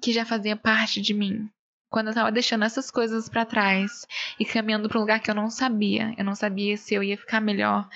que 0.00 0.12
já 0.12 0.24
fazia 0.24 0.56
parte 0.56 1.00
de 1.00 1.14
mim. 1.14 1.50
Quando 1.90 2.08
eu 2.08 2.14
tava 2.14 2.32
deixando 2.32 2.64
essas 2.64 2.90
coisas 2.90 3.28
para 3.28 3.44
trás 3.44 4.06
e 4.40 4.46
caminhando 4.46 4.88
para 4.88 4.96
um 4.96 5.02
lugar 5.02 5.20
que 5.20 5.30
eu 5.30 5.34
não 5.34 5.50
sabia, 5.50 6.14
eu 6.16 6.24
não 6.24 6.34
sabia 6.34 6.76
se 6.76 6.94
eu 6.94 7.02
ia 7.02 7.18
ficar 7.18 7.40
melhor, 7.40 7.86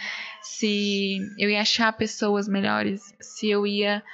se 0.43 1.19
eu 1.39 1.49
ia 1.49 1.63
achar 1.63 1.91
pessoas 1.95 2.47
melhores, 2.47 3.15
se 3.21 3.49
eu 3.49 3.67
ia 3.67 4.05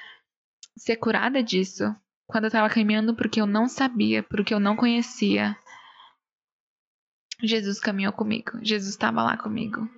ser 0.76 0.96
curada 0.96 1.42
disso. 1.42 1.84
Quando 2.28 2.44
eu 2.44 2.50
tava 2.50 2.72
caminhando 2.72 3.14
porque 3.16 3.40
eu 3.40 3.46
não 3.46 3.68
sabia, 3.68 4.22
porque 4.22 4.54
eu 4.54 4.60
não 4.60 4.76
conhecia, 4.76 5.56
Jesus 7.42 7.80
caminhou 7.80 8.12
comigo. 8.12 8.52
Jesus 8.62 8.90
estava 8.90 9.22
lá 9.22 9.36
comigo. 9.36 9.88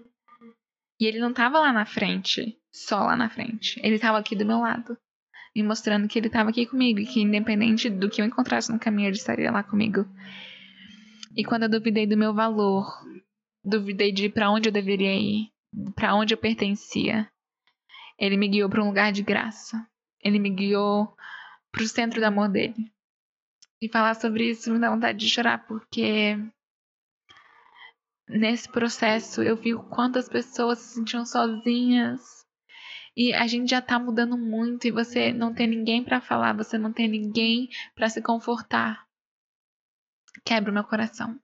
E 0.98 1.06
ele 1.06 1.18
não 1.18 1.30
estava 1.30 1.58
lá 1.58 1.72
na 1.72 1.84
frente, 1.84 2.58
só 2.72 3.00
lá 3.00 3.16
na 3.16 3.28
frente. 3.28 3.78
Ele 3.84 3.96
estava 3.96 4.18
aqui 4.18 4.34
do 4.34 4.46
meu 4.46 4.60
lado, 4.60 4.96
me 5.54 5.62
mostrando 5.62 6.08
que 6.08 6.18
ele 6.18 6.26
estava 6.26 6.50
aqui 6.50 6.66
comigo 6.66 6.98
e 6.98 7.06
que 7.06 7.20
independente 7.20 7.88
do 7.88 8.10
que 8.10 8.20
eu 8.20 8.26
encontrasse 8.26 8.72
no 8.72 8.78
caminho, 8.78 9.08
ele 9.08 9.16
estaria 9.16 9.50
lá 9.50 9.62
comigo. 9.62 10.04
E 11.36 11.44
quando 11.44 11.64
eu 11.64 11.68
duvidei 11.68 12.06
do 12.06 12.16
meu 12.16 12.34
valor, 12.34 12.86
duvidei 13.64 14.12
de 14.12 14.28
para 14.28 14.50
onde 14.50 14.68
eu 14.68 14.72
deveria 14.72 15.14
ir, 15.14 15.48
para 15.94 16.14
onde 16.14 16.34
eu 16.34 16.38
pertencia, 16.38 17.28
ele 18.18 18.36
me 18.36 18.48
guiou 18.48 18.68
para 18.68 18.82
um 18.82 18.88
lugar 18.88 19.12
de 19.12 19.22
graça. 19.22 19.86
Ele 20.22 20.38
me 20.38 20.50
guiou 20.50 21.14
para 21.70 21.82
o 21.82 21.88
centro 21.88 22.20
do 22.20 22.24
amor 22.24 22.48
dele. 22.48 22.92
E 23.80 23.88
falar 23.88 24.14
sobre 24.14 24.50
isso 24.50 24.72
me 24.72 24.78
dá 24.78 24.90
vontade 24.90 25.18
de 25.18 25.28
chorar, 25.28 25.66
porque 25.66 26.38
nesse 28.28 28.68
processo 28.68 29.42
eu 29.42 29.56
vi 29.56 29.74
o 29.74 29.82
quanto 29.82 30.18
as 30.18 30.28
pessoas 30.28 30.78
se 30.78 30.94
sentiam 30.94 31.26
sozinhas. 31.26 32.20
E 33.16 33.32
a 33.32 33.46
gente 33.46 33.70
já 33.70 33.80
tá 33.80 33.98
mudando 33.98 34.36
muito 34.36 34.86
e 34.86 34.90
você 34.90 35.32
não 35.32 35.54
tem 35.54 35.68
ninguém 35.68 36.02
para 36.02 36.20
falar, 36.20 36.56
você 36.56 36.76
não 36.76 36.92
tem 36.92 37.08
ninguém 37.08 37.68
para 37.94 38.08
se 38.08 38.20
confortar. 38.20 39.06
Quebra 40.44 40.70
o 40.70 40.74
meu 40.74 40.84
coração. 40.84 41.38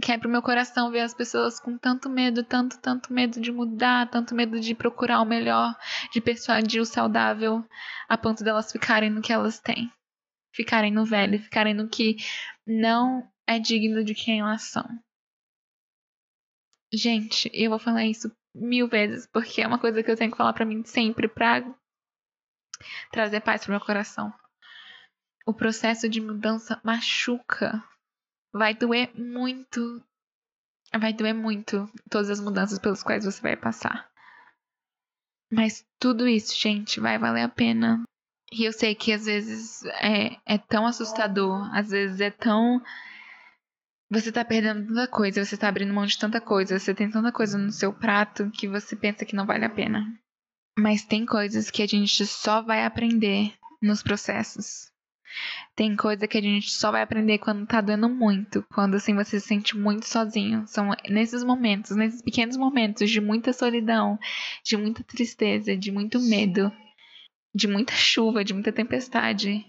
Quebra 0.00 0.28
o 0.28 0.30
meu 0.30 0.42
coração 0.42 0.90
ver 0.90 1.00
as 1.00 1.14
pessoas 1.14 1.58
com 1.58 1.76
tanto 1.76 2.08
medo, 2.08 2.44
tanto, 2.44 2.78
tanto 2.78 3.12
medo 3.12 3.40
de 3.40 3.50
mudar, 3.50 4.08
tanto 4.10 4.34
medo 4.34 4.60
de 4.60 4.74
procurar 4.74 5.20
o 5.22 5.24
melhor, 5.24 5.74
de 6.12 6.20
persuadir 6.20 6.80
o 6.80 6.86
saudável, 6.86 7.66
a 8.08 8.16
ponto 8.16 8.44
delas 8.44 8.70
ficarem 8.70 9.10
no 9.10 9.22
que 9.22 9.32
elas 9.32 9.58
têm. 9.58 9.90
Ficarem 10.54 10.92
no 10.92 11.04
velho, 11.04 11.42
ficarem 11.42 11.74
no 11.74 11.88
que 11.88 12.16
não 12.66 13.28
é 13.46 13.58
digno 13.58 14.04
de 14.04 14.14
quem 14.14 14.40
elas 14.40 14.62
são. 14.62 14.86
Gente, 16.92 17.50
eu 17.52 17.70
vou 17.70 17.78
falar 17.78 18.04
isso 18.04 18.30
mil 18.58 18.88
vezes, 18.88 19.26
porque 19.26 19.62
é 19.62 19.66
uma 19.66 19.78
coisa 19.78 20.02
que 20.02 20.10
eu 20.10 20.16
tenho 20.16 20.30
que 20.30 20.36
falar 20.36 20.52
para 20.52 20.64
mim 20.64 20.84
sempre 20.84 21.28
pra 21.28 21.62
trazer 23.10 23.40
paz 23.40 23.62
pro 23.62 23.72
meu 23.72 23.80
coração. 23.80 24.32
O 25.46 25.54
processo 25.54 26.08
de 26.08 26.20
mudança 26.20 26.80
machuca. 26.84 27.82
Vai 28.52 28.74
doer 28.74 29.10
muito. 29.14 30.02
Vai 30.98 31.12
doer 31.12 31.34
muito 31.34 31.90
todas 32.10 32.30
as 32.30 32.40
mudanças 32.40 32.78
pelas 32.78 33.02
quais 33.02 33.24
você 33.24 33.40
vai 33.40 33.56
passar. 33.56 34.10
Mas 35.50 35.86
tudo 35.98 36.28
isso, 36.28 36.58
gente, 36.58 37.00
vai 37.00 37.18
valer 37.18 37.42
a 37.42 37.48
pena. 37.48 38.02
E 38.52 38.64
eu 38.64 38.72
sei 38.72 38.94
que 38.94 39.12
às 39.12 39.26
vezes 39.26 39.84
é, 39.84 40.36
é 40.46 40.58
tão 40.58 40.86
assustador, 40.86 41.74
às 41.74 41.90
vezes 41.90 42.20
é 42.20 42.30
tão 42.30 42.82
você 44.10 44.32
tá 44.32 44.44
perdendo 44.44 44.86
tanta 44.86 45.06
coisa, 45.06 45.44
você 45.44 45.56
tá 45.56 45.68
abrindo 45.68 45.92
mão 45.92 46.06
de 46.06 46.18
tanta 46.18 46.40
coisa, 46.40 46.78
você 46.78 46.94
tem 46.94 47.10
tanta 47.10 47.30
coisa 47.30 47.58
no 47.58 47.70
seu 47.70 47.92
prato 47.92 48.50
que 48.50 48.66
você 48.66 48.96
pensa 48.96 49.24
que 49.24 49.36
não 49.36 49.46
vale 49.46 49.64
a 49.64 49.70
pena. 49.70 50.06
Mas 50.78 51.04
tem 51.04 51.26
coisas 51.26 51.70
que 51.70 51.82
a 51.82 51.86
gente 51.86 52.24
só 52.26 52.62
vai 52.62 52.84
aprender 52.84 53.52
nos 53.82 54.02
processos. 54.02 54.90
Tem 55.76 55.94
coisa 55.94 56.26
que 56.26 56.38
a 56.38 56.40
gente 56.40 56.70
só 56.70 56.90
vai 56.90 57.02
aprender 57.02 57.38
quando 57.38 57.66
tá 57.66 57.80
doendo 57.80 58.08
muito, 58.08 58.64
quando 58.72 58.94
assim 58.94 59.14
você 59.14 59.38
se 59.38 59.46
sente 59.46 59.76
muito 59.76 60.06
sozinho. 60.06 60.66
São 60.66 60.90
nesses 61.08 61.44
momentos, 61.44 61.94
nesses 61.94 62.22
pequenos 62.22 62.56
momentos 62.56 63.10
de 63.10 63.20
muita 63.20 63.52
solidão, 63.52 64.18
de 64.64 64.76
muita 64.76 65.04
tristeza, 65.04 65.76
de 65.76 65.92
muito 65.92 66.18
medo, 66.20 66.72
de 67.54 67.68
muita 67.68 67.92
chuva, 67.92 68.42
de 68.42 68.54
muita 68.54 68.72
tempestade, 68.72 69.64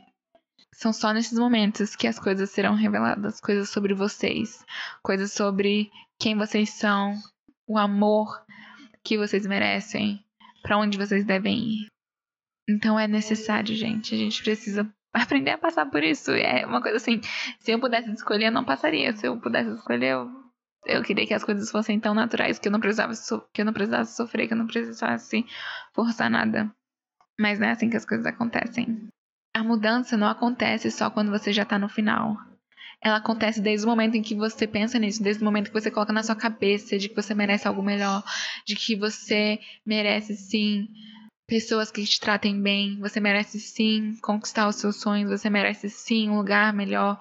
são 0.74 0.94
só 0.94 1.12
nesses 1.12 1.38
momentos 1.38 1.96
que 1.96 2.08
as 2.08 2.20
coisas 2.20 2.50
serão 2.50 2.76
reveladas, 2.76 3.42
coisas 3.42 3.70
sobre 3.70 3.94
vocês, 3.94 4.64
coisas 5.04 5.32
sobre 5.32 5.92
quem 6.20 6.38
vocês 6.38 6.70
são, 6.70 7.16
o 7.68 7.78
amor 7.78 8.44
que 9.04 9.18
vocês 9.18 9.46
merecem, 9.46 10.24
para 10.62 10.78
onde 10.78 10.98
vocês 10.98 11.26
devem 11.26 11.58
ir. 11.58 11.88
Então 12.70 13.00
é 13.00 13.08
necessário, 13.08 13.76
gente. 13.76 14.14
A 14.14 14.18
gente 14.18 14.44
precisa 14.44 14.88
aprender 15.14 15.52
a 15.52 15.58
passar 15.58 15.88
por 15.88 16.04
isso. 16.04 16.32
É 16.32 16.66
uma 16.66 16.82
coisa 16.82 16.98
assim, 16.98 17.20
se 17.60 17.72
eu 17.72 17.80
pudesse 17.80 18.12
escolher, 18.12 18.48
eu 18.48 18.52
não 18.52 18.64
passaria. 18.64 19.16
Se 19.16 19.28
eu 19.28 19.40
pudesse 19.40 19.72
escolher, 19.72 20.12
eu, 20.14 20.30
eu 20.86 21.04
queria 21.04 21.26
que 21.26 21.34
as 21.34 21.44
coisas 21.44 21.72
fossem 21.72 22.00
tão 22.00 22.14
naturais 22.14 22.60
que 22.60 22.68
eu 22.68 22.72
não 22.72 22.80
precisava 22.80 23.14
so 23.16 23.42
que 23.54 23.62
eu 23.62 23.66
não 23.66 23.74
precisasse 23.74 24.16
sofrer, 24.16 24.48
que 24.48 24.54
eu 24.54 24.58
não 24.58 24.68
precisasse 24.68 25.46
forçar 25.94 26.30
nada. 26.30 26.72
Mas 27.40 27.58
não 27.60 27.68
é 27.68 27.72
assim 27.72 27.90
que 27.90 27.98
as 27.98 28.06
coisas 28.06 28.26
acontecem. 28.26 29.10
A 29.60 29.64
mudança 29.64 30.16
não 30.16 30.30
acontece 30.30 30.90
só 30.90 31.10
quando 31.10 31.32
você 31.32 31.52
já 31.52 31.64
está 31.64 31.78
no 31.78 31.90
final. 31.90 32.38
Ela 33.04 33.18
acontece 33.18 33.60
desde 33.60 33.86
o 33.86 33.90
momento 33.90 34.16
em 34.16 34.22
que 34.22 34.34
você 34.34 34.66
pensa 34.66 34.98
nisso, 34.98 35.22
desde 35.22 35.42
o 35.42 35.46
momento 35.46 35.68
que 35.68 35.74
você 35.74 35.92
coloca 35.92 36.14
na 36.14 36.24
sua 36.24 36.34
cabeça 36.34 36.98
de 36.98 37.10
que 37.10 37.16
você 37.16 37.34
merece 37.34 37.68
algo 37.68 37.84
melhor, 37.84 38.24
de 38.66 38.74
que 38.74 38.96
você 38.96 39.60
merece 39.86 40.38
sim 40.38 40.88
pessoas 41.46 41.92
que 41.92 42.06
te 42.06 42.22
tratem 42.22 42.62
bem, 42.62 42.98
você 43.02 43.20
merece 43.20 43.60
sim 43.60 44.18
conquistar 44.22 44.66
os 44.66 44.78
seus 44.78 45.02
sonhos, 45.02 45.30
você 45.30 45.50
merece 45.50 45.90
sim 45.90 46.30
um 46.30 46.38
lugar 46.38 46.72
melhor 46.72 47.20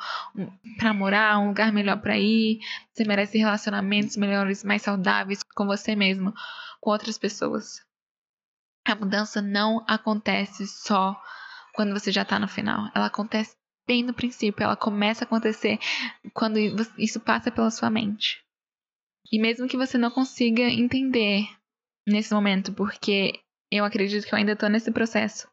para 0.79 0.95
morar, 0.95 1.41
um 1.41 1.49
lugar 1.49 1.73
melhor 1.73 2.01
para 2.01 2.17
ir, 2.17 2.61
você 2.93 3.03
merece 3.03 3.37
relacionamentos 3.37 4.17
melhores, 4.17 4.63
mais 4.63 4.83
saudáveis 4.83 5.41
com 5.57 5.67
você 5.67 5.97
mesmo, 5.97 6.33
com 6.81 6.91
outras 6.91 7.19
pessoas. 7.19 7.81
A 8.87 8.95
mudança 8.95 9.43
não 9.43 9.85
acontece 9.89 10.69
só 10.69 11.21
quando 11.79 11.93
você 11.93 12.11
já 12.11 12.25
tá 12.25 12.41
no 12.41 12.49
final. 12.49 12.91
Ela 12.93 13.07
acontece 13.07 13.55
bem 13.87 14.03
no 14.03 14.13
princípio, 14.13 14.65
ela 14.65 14.75
começa 14.75 15.23
a 15.23 15.27
acontecer 15.27 15.79
quando 16.35 16.59
isso 16.99 17.21
passa 17.21 17.53
pela 17.53 17.71
sua 17.71 17.89
mente. 17.89 18.45
E 19.31 19.41
mesmo 19.41 19.69
que 19.69 19.77
você 19.77 19.97
não 19.97 20.11
consiga 20.11 20.63
entender 20.63 21.47
nesse 22.05 22.35
momento, 22.35 22.73
porque 22.73 23.39
eu 23.71 23.85
acredito 23.85 24.27
que 24.27 24.35
eu 24.35 24.39
ainda 24.39 24.57
tô 24.57 24.67
nesse 24.67 24.91
processo. 24.91 25.49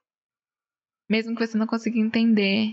Mesmo 1.07 1.35
que 1.35 1.45
você 1.45 1.59
não 1.59 1.67
consiga 1.67 1.99
entender, 1.99 2.71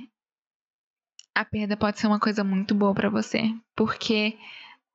a 1.35 1.45
perda 1.45 1.77
pode 1.77 2.01
ser 2.01 2.07
uma 2.07 2.19
coisa 2.19 2.43
muito 2.43 2.75
boa 2.75 2.95
para 2.95 3.11
você, 3.11 3.43
porque 3.77 4.38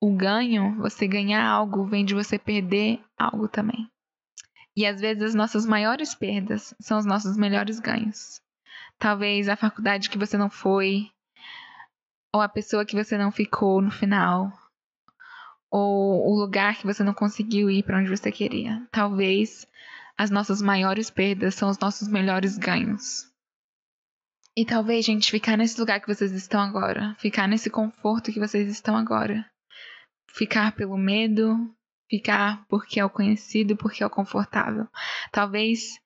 o 0.01 0.15
ganho, 0.15 0.75
você 0.77 1.07
ganhar 1.07 1.47
algo, 1.47 1.85
vem 1.85 2.03
de 2.03 2.15
você 2.15 2.39
perder 2.39 2.99
algo 3.15 3.47
também. 3.47 3.87
E 4.75 4.83
às 4.83 4.99
vezes 4.99 5.21
as 5.21 5.35
nossas 5.35 5.63
maiores 5.63 6.15
perdas 6.15 6.73
são 6.79 6.97
os 6.97 7.05
nossos 7.05 7.37
melhores 7.37 7.79
ganhos. 7.79 8.41
Talvez 8.99 9.47
a 9.47 9.55
faculdade 9.55 10.09
que 10.09 10.17
você 10.17 10.37
não 10.37 10.49
foi, 10.49 11.09
ou 12.33 12.41
a 12.41 12.49
pessoa 12.49 12.85
que 12.85 12.95
você 12.95 13.17
não 13.17 13.31
ficou 13.31 13.81
no 13.81 13.91
final, 13.91 14.51
ou 15.69 16.27
o 16.27 16.39
lugar 16.39 16.77
que 16.77 16.85
você 16.85 17.03
não 17.03 17.13
conseguiu 17.13 17.69
ir 17.69 17.83
para 17.83 17.99
onde 17.99 18.09
você 18.09 18.31
queria. 18.31 18.87
Talvez 18.91 19.67
as 20.17 20.31
nossas 20.31 20.61
maiores 20.61 21.09
perdas 21.09 21.55
são 21.55 21.69
os 21.69 21.77
nossos 21.77 22.07
melhores 22.07 22.57
ganhos. 22.57 23.31
E 24.55 24.65
talvez, 24.65 25.05
gente, 25.05 25.29
ficar 25.29 25.55
nesse 25.55 25.79
lugar 25.79 26.01
que 26.01 26.07
vocês 26.07 26.31
estão 26.31 26.59
agora, 26.59 27.15
ficar 27.19 27.47
nesse 27.47 27.69
conforto 27.69 28.31
que 28.31 28.39
vocês 28.39 28.67
estão 28.67 28.97
agora, 28.97 29.47
ficar 30.31 30.75
pelo 30.75 30.97
medo, 30.97 31.71
ficar 32.09 32.65
porque 32.67 32.99
é 32.99 33.05
o 33.05 33.09
conhecido, 33.09 33.77
porque 33.77 34.01
é 34.01 34.05
o 34.07 34.09
confortável. 34.09 34.87
Talvez 35.31 35.99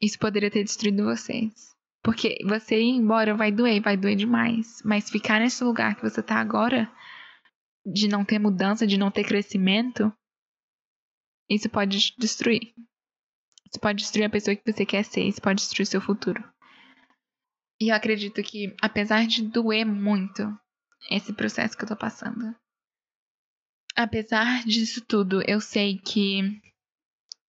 isso 0.00 0.18
poderia 0.18 0.50
ter 0.50 0.64
destruído 0.64 1.04
vocês. 1.04 1.71
Porque 2.02 2.38
você 2.44 2.80
ir 2.80 2.96
embora 2.96 3.34
vai 3.34 3.52
doer, 3.52 3.80
vai 3.80 3.96
doer 3.96 4.16
demais. 4.16 4.82
Mas 4.84 5.08
ficar 5.08 5.40
nesse 5.40 5.62
lugar 5.62 5.94
que 5.94 6.02
você 6.02 6.22
tá 6.22 6.36
agora, 6.36 6.92
de 7.86 8.08
não 8.08 8.24
ter 8.24 8.38
mudança, 8.38 8.86
de 8.86 8.98
não 8.98 9.10
ter 9.10 9.24
crescimento, 9.24 10.12
isso 11.48 11.68
pode 11.68 12.00
te 12.00 12.14
destruir. 12.18 12.74
Isso 13.66 13.80
pode 13.80 13.98
destruir 13.98 14.24
a 14.24 14.30
pessoa 14.30 14.56
que 14.56 14.70
você 14.70 14.84
quer 14.84 15.04
ser, 15.04 15.22
isso 15.22 15.40
pode 15.40 15.60
destruir 15.60 15.86
seu 15.86 16.00
futuro. 16.00 16.42
E 17.80 17.88
eu 17.88 17.96
acredito 17.96 18.42
que, 18.42 18.74
apesar 18.80 19.26
de 19.26 19.42
doer 19.42 19.84
muito 19.84 20.42
esse 21.10 21.32
processo 21.32 21.76
que 21.76 21.84
eu 21.84 21.88
tô 21.88 21.96
passando, 21.96 22.54
apesar 23.96 24.64
disso 24.64 25.04
tudo, 25.04 25.42
eu 25.48 25.60
sei 25.60 25.98
que 25.98 26.60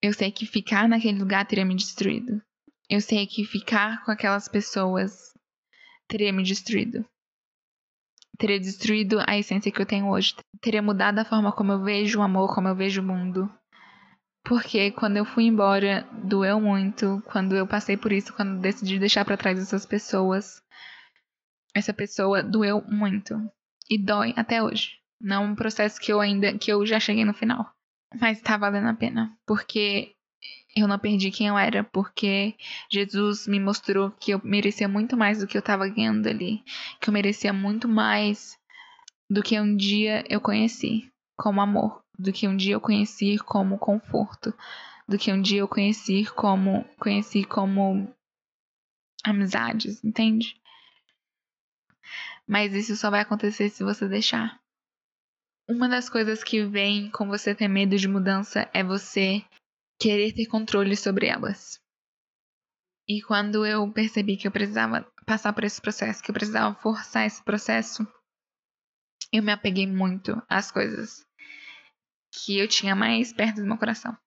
eu 0.02 0.14
sei 0.14 0.32
que 0.32 0.46
ficar 0.46 0.88
naquele 0.88 1.20
lugar 1.20 1.46
teria 1.46 1.66
me 1.66 1.76
destruído. 1.76 2.42
Eu 2.90 3.02
sei 3.02 3.26
que 3.26 3.46
ficar 3.46 4.04
com 4.04 4.12
aquelas 4.12 4.48
pessoas 4.48 5.34
teria 6.08 6.34
me 6.34 6.44
destruído. 6.44 7.06
Teria 8.38 8.60
destruído 8.60 9.20
a 9.28 9.38
essência 9.38 9.72
que 9.72 9.82
eu 9.82 9.86
tenho 9.86 10.10
hoje. 10.10 10.36
Teria 10.60 10.82
mudado 10.82 11.20
a 11.20 11.26
forma 11.26 11.52
como 11.52 11.72
eu 11.72 11.84
vejo 11.84 12.20
o 12.20 12.24
amor, 12.24 12.54
como 12.54 12.68
eu 12.68 12.76
vejo 12.76 13.02
o 13.02 13.06
mundo. 13.06 13.50
Porque 14.44 14.92
quando 14.92 15.18
eu 15.18 15.26
fui 15.26 15.46
embora, 15.46 16.08
doeu 16.12 16.60
muito. 16.60 17.24
Quando 17.26 17.56
eu 17.56 17.66
passei 17.66 17.96
por 17.96 18.12
isso, 18.12 18.34
quando 18.34 18.60
decidi 18.60 19.00
deixar 19.00 19.24
para 19.24 19.38
trás 19.38 19.58
essas 19.58 19.86
pessoas, 19.86 20.62
essa 21.74 21.94
pessoa 21.94 22.44
doeu 22.44 22.84
muito. 22.88 23.40
E 23.90 23.98
dói 23.98 24.34
até 24.36 24.62
hoje. 24.62 24.98
Não 25.22 25.36
é 25.36 25.40
um 25.40 25.56
processo 25.56 26.00
que 26.00 26.12
eu 26.12 26.20
ainda, 26.20 26.58
que 26.58 26.72
eu 26.72 26.86
já 26.86 27.00
cheguei 27.00 27.24
no 27.24 27.34
final. 27.34 27.72
Mas 28.20 28.42
tá 28.42 28.58
valendo 28.58 28.90
a 28.90 28.94
pena. 28.94 29.38
Porque 29.46 30.14
eu 30.76 30.88
não 30.88 31.00
perdi 31.00 31.32
quem 31.32 31.48
eu 31.48 31.58
era. 31.58 31.84
Porque 31.84 32.56
Jesus 32.90 33.48
me 33.48 33.60
mostrou 33.60 34.12
que 34.12 34.32
eu 34.32 34.42
merecia 34.44 34.88
muito 34.88 35.18
mais 35.18 35.40
do 35.40 35.48
que 35.48 35.58
eu 35.58 35.62
tava 35.62 35.88
ganhando 35.88 36.28
ali. 36.28 36.64
Que 37.00 37.10
eu 37.10 37.14
merecia 37.14 37.54
muito 37.54 37.88
mais 37.88 38.58
do 39.30 39.42
que 39.42 39.60
um 39.60 39.76
dia 39.76 40.24
eu 40.30 40.40
conheci 40.42 41.10
como 41.36 41.62
amor 41.62 42.04
do 42.18 42.32
que 42.32 42.48
um 42.48 42.56
dia 42.56 42.74
eu 42.74 42.82
conheci 42.82 43.38
como 43.40 43.78
conforto, 43.78 44.54
do 45.08 45.18
que 45.18 45.32
um 45.32 45.42
dia 45.42 45.60
eu 45.60 45.68
conheci 45.68 46.26
como 46.26 46.86
conheci 46.98 47.44
como 47.44 48.14
amizades, 49.24 50.04
entende? 50.04 50.60
Mas 52.48 52.74
isso 52.74 52.96
só 52.96 53.10
vai 53.10 53.22
acontecer 53.22 53.70
se 53.70 53.84
você 53.84 54.08
deixar. 54.08 54.62
Uma 55.68 55.88
das 55.88 56.10
coisas 56.10 56.44
que 56.44 56.66
vem 56.66 57.10
com 57.10 57.28
você 57.28 57.56
ter 57.56 57.70
medo 57.70 57.96
de 57.96 58.08
mudança 58.08 58.70
é 58.74 58.84
você 58.84 59.44
querer 60.04 60.34
ter 60.34 60.48
controle 60.48 60.98
sobre 60.98 61.28
elas. 61.28 61.80
E 63.08 63.22
quando 63.22 63.66
eu 63.66 63.90
percebi 63.90 64.36
que 64.36 64.46
eu 64.46 64.52
precisava 64.52 65.10
passar 65.26 65.54
por 65.54 65.64
esse 65.64 65.82
processo, 65.82 66.22
que 66.22 66.30
eu 66.30 66.34
precisava 66.34 66.76
forçar 66.76 67.26
esse 67.26 67.42
processo, 67.42 68.06
eu 69.32 69.42
me 69.42 69.54
apeguei 69.54 69.88
muito 69.88 70.42
às 70.50 70.70
coisas 70.70 71.26
que 72.34 72.60
eu 72.60 72.68
tinha 72.68 72.94
mais 72.94 73.32
perto 73.32 73.62
do 73.62 73.66
meu 73.66 73.78
coração. 73.78 74.18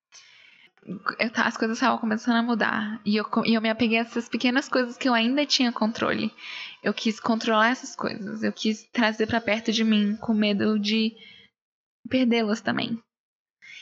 Eu, 1.18 1.30
as 1.34 1.56
coisas 1.58 1.76
estavam 1.76 1.98
começando 1.98 2.36
a 2.36 2.42
mudar. 2.42 2.98
E 3.04 3.16
eu, 3.16 3.26
e 3.44 3.52
eu 3.52 3.60
me 3.60 3.68
apeguei 3.68 3.98
a 3.98 4.02
essas 4.02 4.30
pequenas 4.30 4.70
coisas 4.70 4.96
que 4.96 5.08
eu 5.08 5.12
ainda 5.12 5.44
tinha 5.44 5.72
controle. 5.72 6.32
Eu 6.82 6.94
quis 6.94 7.20
controlar 7.20 7.70
essas 7.70 7.94
coisas. 7.94 8.42
Eu 8.42 8.52
quis 8.52 8.88
trazer 8.92 9.26
para 9.26 9.42
perto 9.42 9.70
de 9.72 9.84
mim 9.84 10.16
com 10.16 10.32
medo 10.32 10.78
de 10.78 11.14
perdê-las 12.08 12.62
também. 12.62 13.02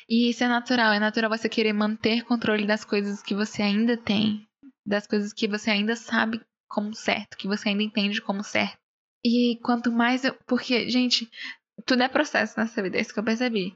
E 0.09 0.31
isso 0.31 0.45
é 0.45 0.49
natural. 0.49 0.93
É 0.93 0.99
natural 0.99 1.31
você 1.31 1.49
querer 1.49 1.73
manter 1.73 2.25
controle 2.25 2.67
das 2.67 2.85
coisas 2.85 3.23
que 3.23 3.35
você 3.35 3.63
ainda 3.63 3.97
tem. 3.97 4.47
Das 4.87 5.07
coisas 5.07 5.33
que 5.33 5.49
você 5.49 5.71
ainda 5.71 5.97
sabe 5.97 6.41
como 6.69 6.95
certo. 6.95 7.37
Que 7.37 7.49
você 7.49 7.71
ainda 7.71 7.83
entende 7.83 8.21
como 8.21 8.43
certo. 8.45 8.77
E 9.25 9.59
quanto 9.63 9.91
mais 9.91 10.25
eu. 10.25 10.35
Porque, 10.47 10.89
gente, 10.91 11.31
tudo 11.87 12.03
é 12.03 12.09
processo 12.09 12.59
nessa 12.59 12.83
vida. 12.83 12.99
É 12.99 13.01
isso 13.01 13.13
que 13.13 13.19
eu 13.19 13.25
percebi 13.25 13.75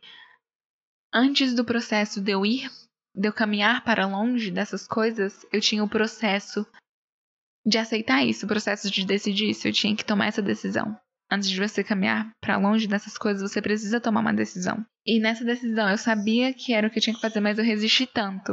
antes 1.12 1.54
do 1.54 1.64
processo 1.64 2.20
de 2.20 2.32
eu 2.32 2.44
ir, 2.44 2.70
de 3.14 3.28
eu 3.28 3.32
caminhar 3.32 3.84
para 3.84 4.06
longe 4.06 4.50
dessas 4.50 4.86
coisas, 4.86 5.46
eu 5.52 5.60
tinha 5.60 5.82
o 5.82 5.88
processo 5.88 6.66
de 7.66 7.78
aceitar 7.78 8.24
isso, 8.24 8.46
o 8.46 8.48
processo 8.48 8.90
de 8.90 9.04
decidir 9.04 9.50
isso. 9.50 9.66
Eu 9.66 9.72
tinha 9.72 9.96
que 9.96 10.04
tomar 10.04 10.26
essa 10.26 10.42
decisão. 10.42 10.98
Antes 11.30 11.50
de 11.50 11.60
você 11.60 11.84
caminhar 11.84 12.30
para 12.40 12.56
longe 12.56 12.86
dessas 12.86 13.18
coisas, 13.18 13.50
você 13.50 13.60
precisa 13.60 14.00
tomar 14.00 14.20
uma 14.20 14.32
decisão. 14.32 14.84
E 15.04 15.20
nessa 15.20 15.44
decisão 15.44 15.88
eu 15.88 15.98
sabia 15.98 16.54
que 16.54 16.72
era 16.72 16.86
o 16.86 16.90
que 16.90 16.98
eu 16.98 17.02
tinha 17.02 17.14
que 17.14 17.20
fazer, 17.20 17.40
mas 17.40 17.58
eu 17.58 17.64
resisti 17.64 18.06
tanto. 18.06 18.52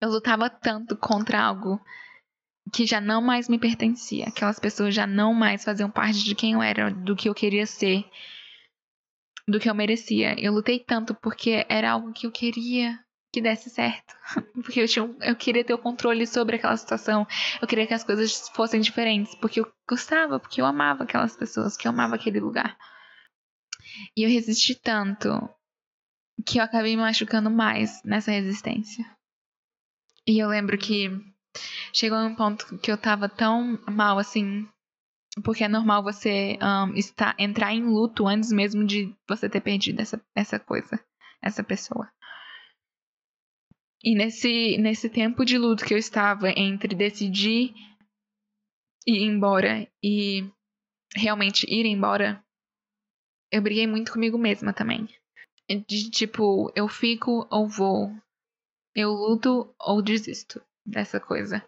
Eu 0.00 0.08
lutava 0.08 0.48
tanto 0.48 0.96
contra 0.96 1.40
algo 1.40 1.78
que 2.72 2.86
já 2.86 3.00
não 3.00 3.20
mais 3.20 3.48
me 3.48 3.58
pertencia. 3.58 4.26
Aquelas 4.28 4.58
pessoas 4.58 4.94
já 4.94 5.06
não 5.06 5.34
mais 5.34 5.64
faziam 5.64 5.90
parte 5.90 6.24
de 6.24 6.34
quem 6.34 6.54
eu 6.54 6.62
era, 6.62 6.90
do 6.90 7.14
que 7.14 7.28
eu 7.28 7.34
queria 7.34 7.66
ser 7.66 8.04
do 9.46 9.58
que 9.58 9.68
eu 9.68 9.74
merecia. 9.74 10.34
Eu 10.38 10.52
lutei 10.52 10.78
tanto 10.78 11.14
porque 11.14 11.66
era 11.68 11.90
algo 11.90 12.12
que 12.12 12.26
eu 12.26 12.30
queria 12.30 12.98
que 13.32 13.40
desse 13.40 13.70
certo. 13.70 14.14
Porque 14.54 14.80
eu, 14.80 14.88
tinha, 14.88 15.14
eu 15.20 15.36
queria 15.36 15.64
ter 15.64 15.74
o 15.74 15.78
controle 15.78 16.26
sobre 16.26 16.56
aquela 16.56 16.76
situação. 16.76 17.26
Eu 17.60 17.68
queria 17.68 17.86
que 17.86 17.94
as 17.94 18.04
coisas 18.04 18.48
fossem 18.50 18.80
diferentes. 18.80 19.34
Porque 19.36 19.60
eu 19.60 19.72
gostava, 19.88 20.38
porque 20.40 20.60
eu 20.60 20.66
amava 20.66 21.04
aquelas 21.04 21.36
pessoas, 21.36 21.76
que 21.76 21.86
eu 21.86 21.92
amava 21.92 22.14
aquele 22.14 22.40
lugar. 22.40 22.76
E 24.16 24.24
eu 24.24 24.30
resisti 24.30 24.74
tanto 24.74 25.28
que 26.46 26.58
eu 26.58 26.64
acabei 26.64 26.96
me 26.96 27.02
machucando 27.02 27.50
mais 27.50 28.02
nessa 28.04 28.30
resistência. 28.30 29.04
E 30.26 30.38
eu 30.38 30.48
lembro 30.48 30.78
que 30.78 31.10
chegou 31.92 32.18
um 32.18 32.34
ponto 32.34 32.78
que 32.78 32.90
eu 32.90 32.98
tava 32.98 33.28
tão 33.28 33.78
mal 33.88 34.18
assim, 34.18 34.68
porque 35.44 35.64
é 35.64 35.68
normal 35.68 36.02
você 36.02 36.58
um, 36.62 36.94
estar, 36.94 37.34
entrar 37.38 37.72
em 37.72 37.84
luto 37.84 38.26
antes 38.26 38.52
mesmo 38.52 38.84
de 38.84 39.14
você 39.28 39.48
ter 39.48 39.60
perdido 39.60 40.00
essa, 40.00 40.20
essa 40.34 40.58
coisa, 40.58 41.02
essa 41.42 41.62
pessoa. 41.62 42.10
E 44.02 44.14
nesse, 44.14 44.78
nesse 44.78 45.10
tempo 45.10 45.44
de 45.44 45.58
luto 45.58 45.84
que 45.84 45.92
eu 45.92 45.98
estava 45.98 46.50
entre 46.50 46.94
decidir 46.94 47.74
ir 49.06 49.22
embora 49.22 49.86
e 50.02 50.48
realmente 51.14 51.66
ir 51.68 51.84
embora, 51.84 52.42
eu 53.50 53.60
briguei 53.60 53.86
muito 53.86 54.12
comigo 54.12 54.38
mesma 54.38 54.72
também. 54.72 55.08
De 55.68 56.10
tipo, 56.10 56.72
eu 56.74 56.88
fico 56.88 57.46
ou 57.50 57.68
vou. 57.68 58.10
Eu 58.94 59.10
luto 59.10 59.72
ou 59.78 60.02
desisto 60.02 60.60
dessa 60.84 61.20
coisa. 61.20 61.64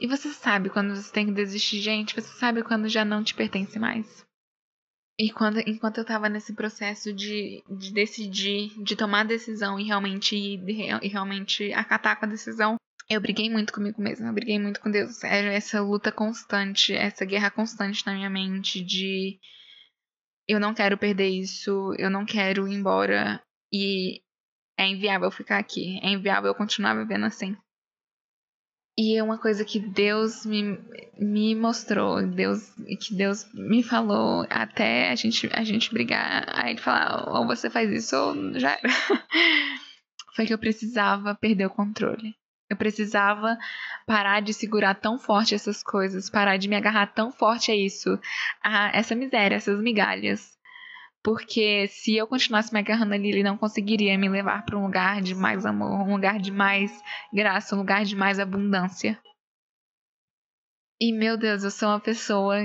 E 0.00 0.06
você 0.06 0.28
sabe 0.30 0.70
quando 0.70 0.94
você 0.94 1.12
tem 1.12 1.26
que 1.26 1.32
desistir, 1.32 1.80
gente, 1.80 2.14
você 2.14 2.28
sabe 2.38 2.62
quando 2.62 2.88
já 2.88 3.04
não 3.04 3.24
te 3.24 3.34
pertence 3.34 3.78
mais. 3.78 4.27
E 5.18 5.32
quando, 5.32 5.58
enquanto 5.66 5.98
eu 5.98 6.04
tava 6.04 6.28
nesse 6.28 6.54
processo 6.54 7.12
de, 7.12 7.64
de 7.68 7.92
decidir, 7.92 8.70
de 8.82 8.94
tomar 8.94 9.24
decisão 9.24 9.78
e 9.78 9.84
realmente 9.84 10.36
e 10.36 11.08
realmente 11.08 11.72
acatar 11.72 12.18
com 12.18 12.26
a 12.26 12.28
decisão, 12.28 12.76
eu 13.10 13.20
briguei 13.20 13.50
muito 13.50 13.72
comigo 13.72 14.00
mesma, 14.00 14.28
eu 14.28 14.32
briguei 14.32 14.60
muito 14.60 14.80
com 14.80 14.90
Deus. 14.90 15.24
Era 15.24 15.52
essa 15.52 15.80
luta 15.80 16.12
constante, 16.12 16.94
essa 16.94 17.24
guerra 17.24 17.50
constante 17.50 18.06
na 18.06 18.14
minha 18.14 18.30
mente 18.30 18.80
de 18.80 19.40
eu 20.46 20.60
não 20.60 20.72
quero 20.72 20.96
perder 20.96 21.28
isso, 21.28 21.92
eu 21.98 22.08
não 22.08 22.24
quero 22.24 22.68
ir 22.68 22.74
embora 22.74 23.42
e 23.72 24.22
é 24.78 24.86
inviável 24.86 25.30
ficar 25.30 25.58
aqui, 25.58 25.98
é 26.02 26.10
inviável 26.10 26.54
continuar 26.54 26.94
vivendo 26.94 27.24
assim. 27.24 27.56
E 29.00 29.16
é 29.16 29.22
uma 29.22 29.38
coisa 29.38 29.64
que 29.64 29.78
Deus 29.78 30.44
me, 30.44 30.76
me 31.16 31.54
mostrou, 31.54 32.20
Deus, 32.26 32.68
que 33.00 33.14
Deus 33.14 33.46
me 33.54 33.80
falou 33.80 34.44
até 34.50 35.10
a 35.10 35.14
gente, 35.14 35.48
a 35.52 35.62
gente 35.62 35.92
brigar. 35.92 36.44
Aí 36.48 36.72
ele 36.72 36.80
falar, 36.80 37.28
ou 37.28 37.46
você 37.46 37.70
faz 37.70 37.88
isso 37.92 38.16
ou 38.16 38.58
já 38.58 38.72
era. 38.72 38.88
Foi 40.34 40.46
que 40.46 40.52
eu 40.52 40.58
precisava 40.58 41.32
perder 41.36 41.66
o 41.66 41.70
controle. 41.70 42.34
Eu 42.68 42.76
precisava 42.76 43.56
parar 44.04 44.40
de 44.40 44.52
segurar 44.52 44.96
tão 44.96 45.16
forte 45.16 45.54
essas 45.54 45.80
coisas, 45.80 46.28
parar 46.28 46.56
de 46.56 46.66
me 46.66 46.74
agarrar 46.74 47.06
tão 47.06 47.30
forte 47.30 47.70
a 47.70 47.76
isso, 47.76 48.18
a 48.60 48.90
essa 48.92 49.14
miséria, 49.14 49.54
essas 49.54 49.80
migalhas. 49.80 50.57
Porque 51.22 51.88
se 51.88 52.16
eu 52.16 52.26
continuasse 52.26 52.72
me 52.72 52.78
agarrando 52.78 53.14
ali, 53.14 53.28
ele 53.28 53.42
não 53.42 53.58
conseguiria 53.58 54.16
me 54.16 54.28
levar 54.28 54.64
para 54.64 54.78
um 54.78 54.84
lugar 54.84 55.20
de 55.20 55.34
mais 55.34 55.66
amor, 55.66 56.06
um 56.06 56.14
lugar 56.14 56.38
de 56.38 56.52
mais 56.52 56.92
graça, 57.32 57.74
um 57.74 57.78
lugar 57.78 58.04
de 58.04 58.14
mais 58.14 58.38
abundância. 58.38 59.20
E 61.00 61.12
meu 61.12 61.36
Deus, 61.36 61.64
eu 61.64 61.70
sou 61.70 61.88
uma 61.88 62.00
pessoa 62.00 62.56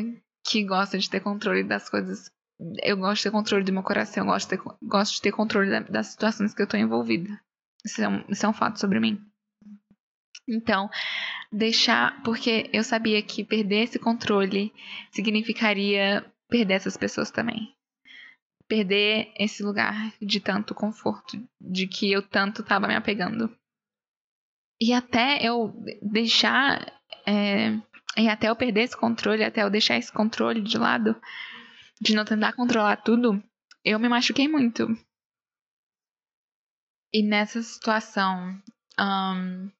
que 0.45 0.63
gosta 0.63 0.97
de 0.97 1.09
ter 1.09 1.19
controle 1.19 1.63
das 1.63 1.89
coisas. 1.89 2.31
Eu 2.83 2.97
gosto 2.97 3.17
de 3.17 3.23
ter 3.23 3.31
controle 3.31 3.63
do 3.63 3.73
meu 3.73 3.83
coração, 3.83 4.23
eu 4.23 4.31
gosto 4.31 4.49
de 4.49 4.57
ter, 4.57 4.63
gosto 4.81 5.15
de 5.15 5.21
ter 5.21 5.31
controle 5.31 5.83
das 5.89 6.07
situações 6.07 6.53
que 6.53 6.61
eu 6.61 6.65
estou 6.65 6.79
envolvida. 6.79 7.29
Isso 7.85 8.01
é, 8.01 8.07
um, 8.07 8.23
isso 8.29 8.45
é 8.45 8.49
um 8.49 8.53
fato 8.53 8.79
sobre 8.79 8.99
mim. 8.99 9.19
Então, 10.47 10.89
deixar. 11.51 12.21
Porque 12.23 12.69
eu 12.71 12.83
sabia 12.83 13.21
que 13.21 13.43
perder 13.43 13.83
esse 13.83 13.99
controle 13.99 14.71
significaria 15.11 16.25
perder 16.47 16.75
essas 16.75 16.95
pessoas 16.95 17.31
também 17.31 17.73
perder 18.67 19.31
esse 19.37 19.61
lugar 19.63 20.13
de 20.21 20.39
tanto 20.39 20.73
conforto, 20.73 21.37
de 21.59 21.87
que 21.87 22.11
eu 22.11 22.21
tanto 22.21 22.61
estava 22.61 22.87
me 22.87 22.95
apegando. 22.95 23.55
E 24.81 24.93
até 24.93 25.39
eu 25.41 25.73
deixar 26.01 26.91
é, 27.25 27.79
E 28.17 28.27
até 28.29 28.49
eu 28.49 28.55
perder 28.55 28.81
esse 28.83 28.97
controle, 28.97 29.43
até 29.43 29.63
eu 29.63 29.69
deixar 29.69 29.97
esse 29.97 30.11
controle 30.11 30.61
de 30.61 30.77
lado, 30.77 31.15
de 32.01 32.15
não 32.15 32.25
tentar 32.25 32.53
controlar 32.53 32.97
tudo, 32.97 33.41
eu 33.83 33.99
me 33.99 34.09
machuquei 34.09 34.47
muito. 34.47 34.87
E 37.11 37.23
nessa 37.23 37.61
situação 37.61 38.61
um, 38.99 39.71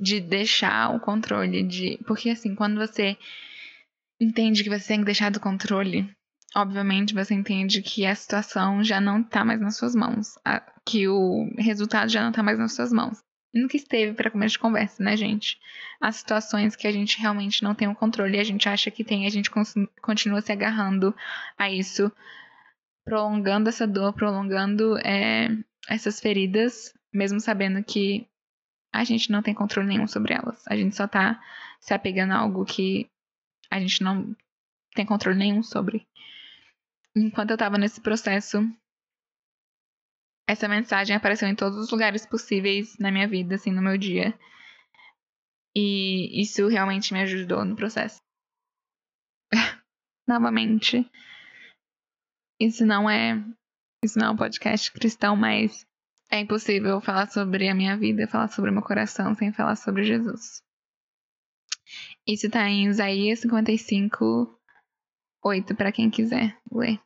de 0.00 0.20
deixar 0.20 0.94
o 0.94 1.00
controle, 1.00 1.62
de. 1.66 1.98
Porque 2.06 2.30
assim, 2.30 2.54
quando 2.54 2.76
você 2.76 3.16
entende 4.20 4.62
que 4.62 4.70
você 4.70 4.88
tem 4.88 4.98
que 5.00 5.04
deixar 5.04 5.30
do 5.30 5.40
controle, 5.40 6.14
obviamente 6.54 7.14
você 7.14 7.34
entende 7.34 7.82
que 7.82 8.06
a 8.06 8.14
situação 8.14 8.82
já 8.82 9.00
não 9.00 9.22
tá 9.22 9.44
mais 9.44 9.60
nas 9.60 9.76
suas 9.76 9.94
mãos. 9.94 10.38
que 10.84 11.06
o 11.08 11.48
resultado 11.58 12.08
já 12.10 12.22
não 12.24 12.32
tá 12.32 12.42
mais 12.42 12.58
nas 12.58 12.74
suas 12.74 12.92
mãos. 12.92 13.22
E 13.54 13.60
nunca 13.60 13.76
esteve 13.76 14.14
para 14.14 14.30
começo 14.30 14.54
de 14.54 14.58
conversa, 14.58 15.02
né, 15.02 15.16
gente? 15.16 15.58
As 16.00 16.16
situações 16.16 16.74
que 16.74 16.86
a 16.86 16.92
gente 16.92 17.20
realmente 17.20 17.62
não 17.62 17.74
tem 17.74 17.86
o 17.86 17.94
controle 17.94 18.36
e 18.36 18.40
a 18.40 18.44
gente 18.44 18.68
acha 18.68 18.90
que 18.90 19.04
tem, 19.04 19.26
a 19.26 19.30
gente 19.30 19.50
continua 20.00 20.40
se 20.40 20.50
agarrando 20.50 21.14
a 21.58 21.70
isso, 21.70 22.10
prolongando 23.04 23.68
essa 23.68 23.86
dor, 23.86 24.12
prolongando 24.14 24.96
é, 24.98 25.48
essas 25.88 26.18
feridas, 26.18 26.94
mesmo 27.12 27.40
sabendo 27.40 27.84
que 27.84 28.26
a 28.92 29.04
gente 29.04 29.30
não 29.30 29.42
tem 29.42 29.54
controle 29.54 29.88
nenhum 29.88 30.06
sobre 30.06 30.34
elas. 30.34 30.62
A 30.66 30.74
gente 30.74 30.96
só 30.96 31.06
tá 31.06 31.40
se 31.80 31.92
apegando 31.92 32.32
a 32.32 32.38
algo 32.38 32.64
que 32.64 33.08
a 33.70 33.78
gente 33.80 34.02
não 34.02 34.34
tem 34.94 35.04
controle 35.04 35.38
nenhum 35.38 35.62
sobre. 35.62 36.06
Enquanto 37.14 37.50
eu 37.50 37.58
tava 37.58 37.76
nesse 37.76 38.00
processo, 38.00 38.58
essa 40.48 40.68
mensagem 40.68 41.14
apareceu 41.14 41.48
em 41.48 41.54
todos 41.54 41.78
os 41.78 41.90
lugares 41.90 42.26
possíveis 42.26 42.96
na 42.98 43.10
minha 43.10 43.28
vida, 43.28 43.54
assim, 43.54 43.70
no 43.70 43.82
meu 43.82 43.98
dia. 43.98 44.38
E 45.74 46.40
isso 46.40 46.68
realmente 46.68 47.12
me 47.12 47.20
ajudou 47.20 47.64
no 47.64 47.76
processo. 47.76 48.20
Novamente, 50.26 51.10
isso 52.60 52.86
não 52.86 53.08
é 53.08 53.42
isso 54.04 54.18
não 54.18 54.26
é 54.26 54.30
um 54.30 54.36
podcast 54.36 54.90
cristão, 54.92 55.36
mas 55.36 55.86
é 56.30 56.40
impossível 56.40 57.00
falar 57.00 57.30
sobre 57.30 57.68
a 57.68 57.74
minha 57.74 57.96
vida, 57.96 58.26
falar 58.26 58.48
sobre 58.48 58.70
o 58.70 58.74
meu 58.74 58.82
coração 58.82 59.34
sem 59.34 59.52
falar 59.52 59.76
sobre 59.76 60.04
Jesus. 60.04 60.62
Isso 62.26 62.46
está 62.46 62.68
em 62.68 62.86
Isaías 62.86 63.40
55, 63.40 64.60
8, 65.42 65.74
para 65.74 65.92
quem 65.92 66.08
quiser 66.08 66.56
ler. 66.70 67.00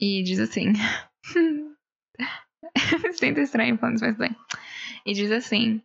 E 0.00 0.22
diz 0.22 0.38
assim. 0.38 0.72
Sinto 3.18 3.40
estranho 3.40 3.78
falando 3.78 3.96
isso, 3.96 4.04
mas 4.04 4.16
bem. 4.16 4.36
E 5.04 5.12
diz 5.12 5.30
assim: 5.30 5.82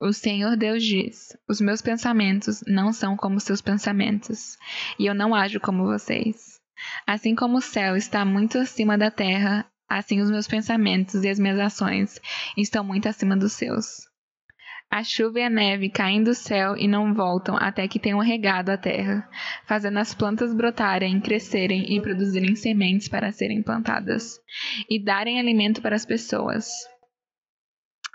O 0.00 0.12
Senhor 0.12 0.56
Deus 0.56 0.82
diz: 0.82 1.36
Os 1.48 1.60
meus 1.60 1.80
pensamentos 1.80 2.62
não 2.66 2.92
são 2.92 3.16
como 3.16 3.40
seus 3.40 3.60
pensamentos, 3.60 4.56
e 4.98 5.06
eu 5.06 5.14
não 5.14 5.34
ajo 5.34 5.60
como 5.60 5.84
vocês. 5.84 6.60
Assim 7.06 7.34
como 7.34 7.58
o 7.58 7.62
céu 7.62 7.96
está 7.96 8.24
muito 8.24 8.58
acima 8.58 8.96
da 8.96 9.10
terra, 9.10 9.70
assim 9.88 10.20
os 10.20 10.30
meus 10.30 10.48
pensamentos 10.48 11.22
e 11.24 11.28
as 11.28 11.38
minhas 11.38 11.58
ações 11.58 12.20
estão 12.56 12.82
muito 12.82 13.08
acima 13.08 13.36
dos 13.36 13.52
seus. 13.52 14.09
A 14.90 15.04
chuva 15.04 15.38
e 15.38 15.44
a 15.44 15.48
neve 15.48 15.88
caem 15.88 16.20
do 16.20 16.34
céu 16.34 16.76
e 16.76 16.88
não 16.88 17.14
voltam 17.14 17.56
até 17.56 17.86
que 17.86 18.00
tenham 18.00 18.18
regado 18.18 18.72
a 18.72 18.76
terra, 18.76 19.28
fazendo 19.64 20.00
as 20.00 20.12
plantas 20.12 20.52
brotarem, 20.52 21.20
crescerem 21.20 21.94
e 21.94 22.00
produzirem 22.00 22.56
sementes 22.56 23.06
para 23.06 23.30
serem 23.30 23.62
plantadas, 23.62 24.40
e 24.90 24.98
darem 25.02 25.38
alimento 25.38 25.80
para 25.80 25.94
as 25.94 26.04
pessoas. 26.04 26.68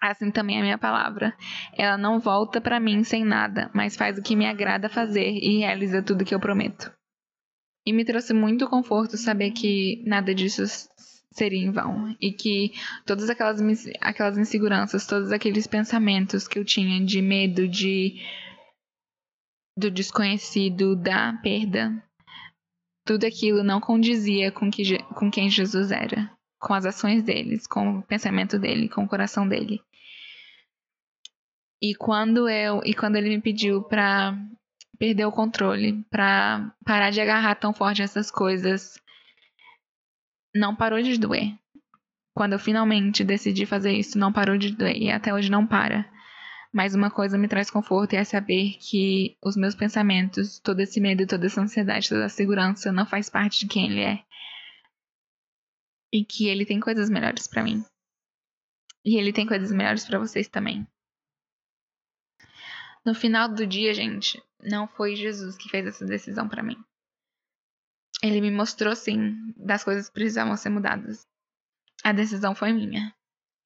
Assim 0.02 0.30
também 0.30 0.58
é 0.58 0.60
a 0.60 0.64
minha 0.64 0.78
palavra. 0.78 1.34
Ela 1.78 1.98
não 1.98 2.20
volta 2.20 2.60
para 2.60 2.78
mim 2.78 3.06
sem 3.06 3.24
nada, 3.24 3.72
mas 3.74 3.96
faz 3.96 4.18
o 4.18 4.22
que 4.22 4.36
me 4.36 4.46
agrada 4.46 4.90
fazer 4.90 5.32
e 5.32 5.60
realiza 5.60 6.04
tudo 6.04 6.24
o 6.24 6.26
que 6.26 6.36
eu 6.36 6.42
prometo. 6.42 6.92
E 7.86 7.94
me 7.94 8.04
trouxe 8.04 8.34
muito 8.34 8.68
conforto 8.68 9.16
saber 9.16 9.52
que 9.52 10.04
nada 10.06 10.36
disso 10.36 10.64
seria 11.36 11.60
em 11.60 11.72
vão. 11.72 12.16
E 12.20 12.32
que 12.32 12.74
todas 13.06 13.30
aquelas, 13.30 13.60
aquelas 14.02 14.38
inseguranças, 14.38 15.06
todos 15.06 15.32
aqueles 15.32 15.68
pensamentos 15.68 16.48
que 16.48 16.58
eu 16.58 16.66
tinha 16.66 17.04
de 17.06 17.22
medo, 17.22 17.68
de 17.68 18.22
do 19.78 19.92
desconhecido, 19.92 20.96
da 20.96 21.34
perda, 21.44 22.02
tudo 23.06 23.26
aquilo 23.26 23.62
não 23.62 23.82
condizia 23.82 24.50
com, 24.50 24.72
que, 24.72 24.98
com 25.14 25.30
quem 25.30 25.50
Jesus 25.50 25.92
era, 25.92 26.32
com 26.60 26.74
as 26.74 26.86
ações 26.86 27.24
deles, 27.24 27.68
com 27.68 28.00
o 28.00 28.04
pensamento 28.04 28.58
dele, 28.58 28.88
com 28.88 29.04
o 29.04 29.08
coração 29.08 29.48
dele. 29.48 29.82
E 31.82 31.94
quando 31.94 32.48
eu 32.48 32.82
e 32.86 32.94
quando 32.94 33.18
ele 33.18 33.30
me 33.30 33.42
pediu 33.42 33.84
para 33.84 34.34
perder 34.98 35.26
o 35.26 35.32
controle, 35.32 36.06
para 36.10 36.74
parar 36.86 37.10
de 37.10 37.20
agarrar 37.20 37.56
tão 37.56 37.74
forte 37.74 38.02
essas 38.02 38.32
coisas, 38.32 38.98
não 40.56 40.74
parou 40.74 41.02
de 41.02 41.18
doer. 41.20 41.54
Quando 42.34 42.54
eu 42.54 42.60
finalmente 42.60 43.24
decidi 43.24 43.66
fazer 43.66 43.92
isso, 43.92 44.18
não 44.18 44.32
parou 44.32 44.58
de 44.58 44.72
doer 44.72 44.96
e 44.96 45.12
até 45.12 45.34
hoje 45.34 45.52
não 45.52 45.68
para. 45.68 46.10
Mas 46.74 46.96
uma 46.96 47.12
coisa 47.12 47.38
me 47.38 47.48
traz 47.48 47.70
conforto 47.70 48.14
e 48.14 48.18
é 48.18 48.24
saber 48.24 48.78
que 48.80 49.38
os 49.44 49.56
meus 49.56 49.76
pensamentos, 49.76 50.60
todo 50.60 50.80
esse 50.80 51.00
medo, 51.00 51.28
toda 51.28 51.46
essa 51.46 51.62
ansiedade, 51.62 52.10
toda 52.10 52.26
essa 52.26 52.36
segurança 52.36 52.92
não 52.92 53.06
faz 53.06 53.30
parte 53.30 53.60
de 53.60 53.68
quem 53.68 53.86
ele 53.86 54.02
é. 54.02 54.24
E 56.12 56.24
que 56.24 56.48
ele 56.48 56.66
tem 56.66 56.80
coisas 56.80 57.10
melhores 57.10 57.48
para 57.48 57.64
mim. 57.64 57.84
E 59.04 59.18
ele 59.18 59.32
tem 59.32 59.46
coisas 59.46 59.72
melhores 59.72 60.06
para 60.06 60.20
vocês 60.20 60.48
também. 60.48 60.88
No 63.06 63.14
final 63.14 63.48
do 63.48 63.68
dia, 63.68 63.94
gente, 63.94 64.42
não 64.62 64.88
foi 64.88 65.16
Jesus 65.16 65.56
que 65.58 65.70
fez 65.70 65.86
essa 65.86 66.06
decisão 66.06 66.48
para 66.48 66.64
mim 66.64 66.78
ele 68.22 68.42
me 68.42 68.52
mostrou 68.52 68.96
sim 68.96 69.36
das 69.58 69.84
coisas 69.84 70.08
que 70.08 70.14
precisavam 70.14 70.56
ser 70.58 70.70
mudadas. 70.70 71.26
A 72.04 72.12
decisão 72.12 72.56
foi 72.56 72.72
minha. 72.72 73.14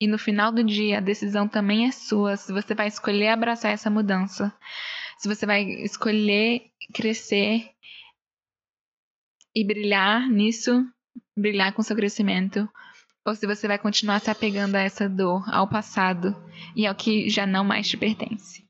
E 0.01 0.07
no 0.07 0.17
final 0.17 0.51
do 0.51 0.63
dia, 0.63 0.97
a 0.97 1.01
decisão 1.01 1.47
também 1.47 1.87
é 1.87 1.91
sua. 1.91 2.37
Se 2.37 2.53
você 2.53 2.73
vai 2.73 2.87
escolher 2.87 3.29
abraçar 3.29 3.71
essa 3.71 3.89
mudança, 3.89 4.53
se 5.17 5.27
você 5.27 5.45
vai 5.45 5.63
escolher 5.63 6.71
crescer 6.93 7.69
e 9.53 9.65
brilhar 9.65 10.29
nisso, 10.29 10.85
brilhar 11.37 11.73
com 11.73 11.83
seu 11.83 11.95
crescimento, 11.95 12.69
ou 13.25 13.35
se 13.35 13.45
você 13.45 13.67
vai 13.67 13.77
continuar 13.77 14.19
se 14.21 14.31
apegando 14.31 14.75
a 14.75 14.79
essa 14.79 15.09
dor, 15.09 15.43
ao 15.53 15.67
passado 15.67 16.33
e 16.75 16.87
ao 16.87 16.95
que 16.95 17.29
já 17.29 17.45
não 17.45 17.65
mais 17.65 17.89
te 17.89 17.97
pertence. 17.97 18.65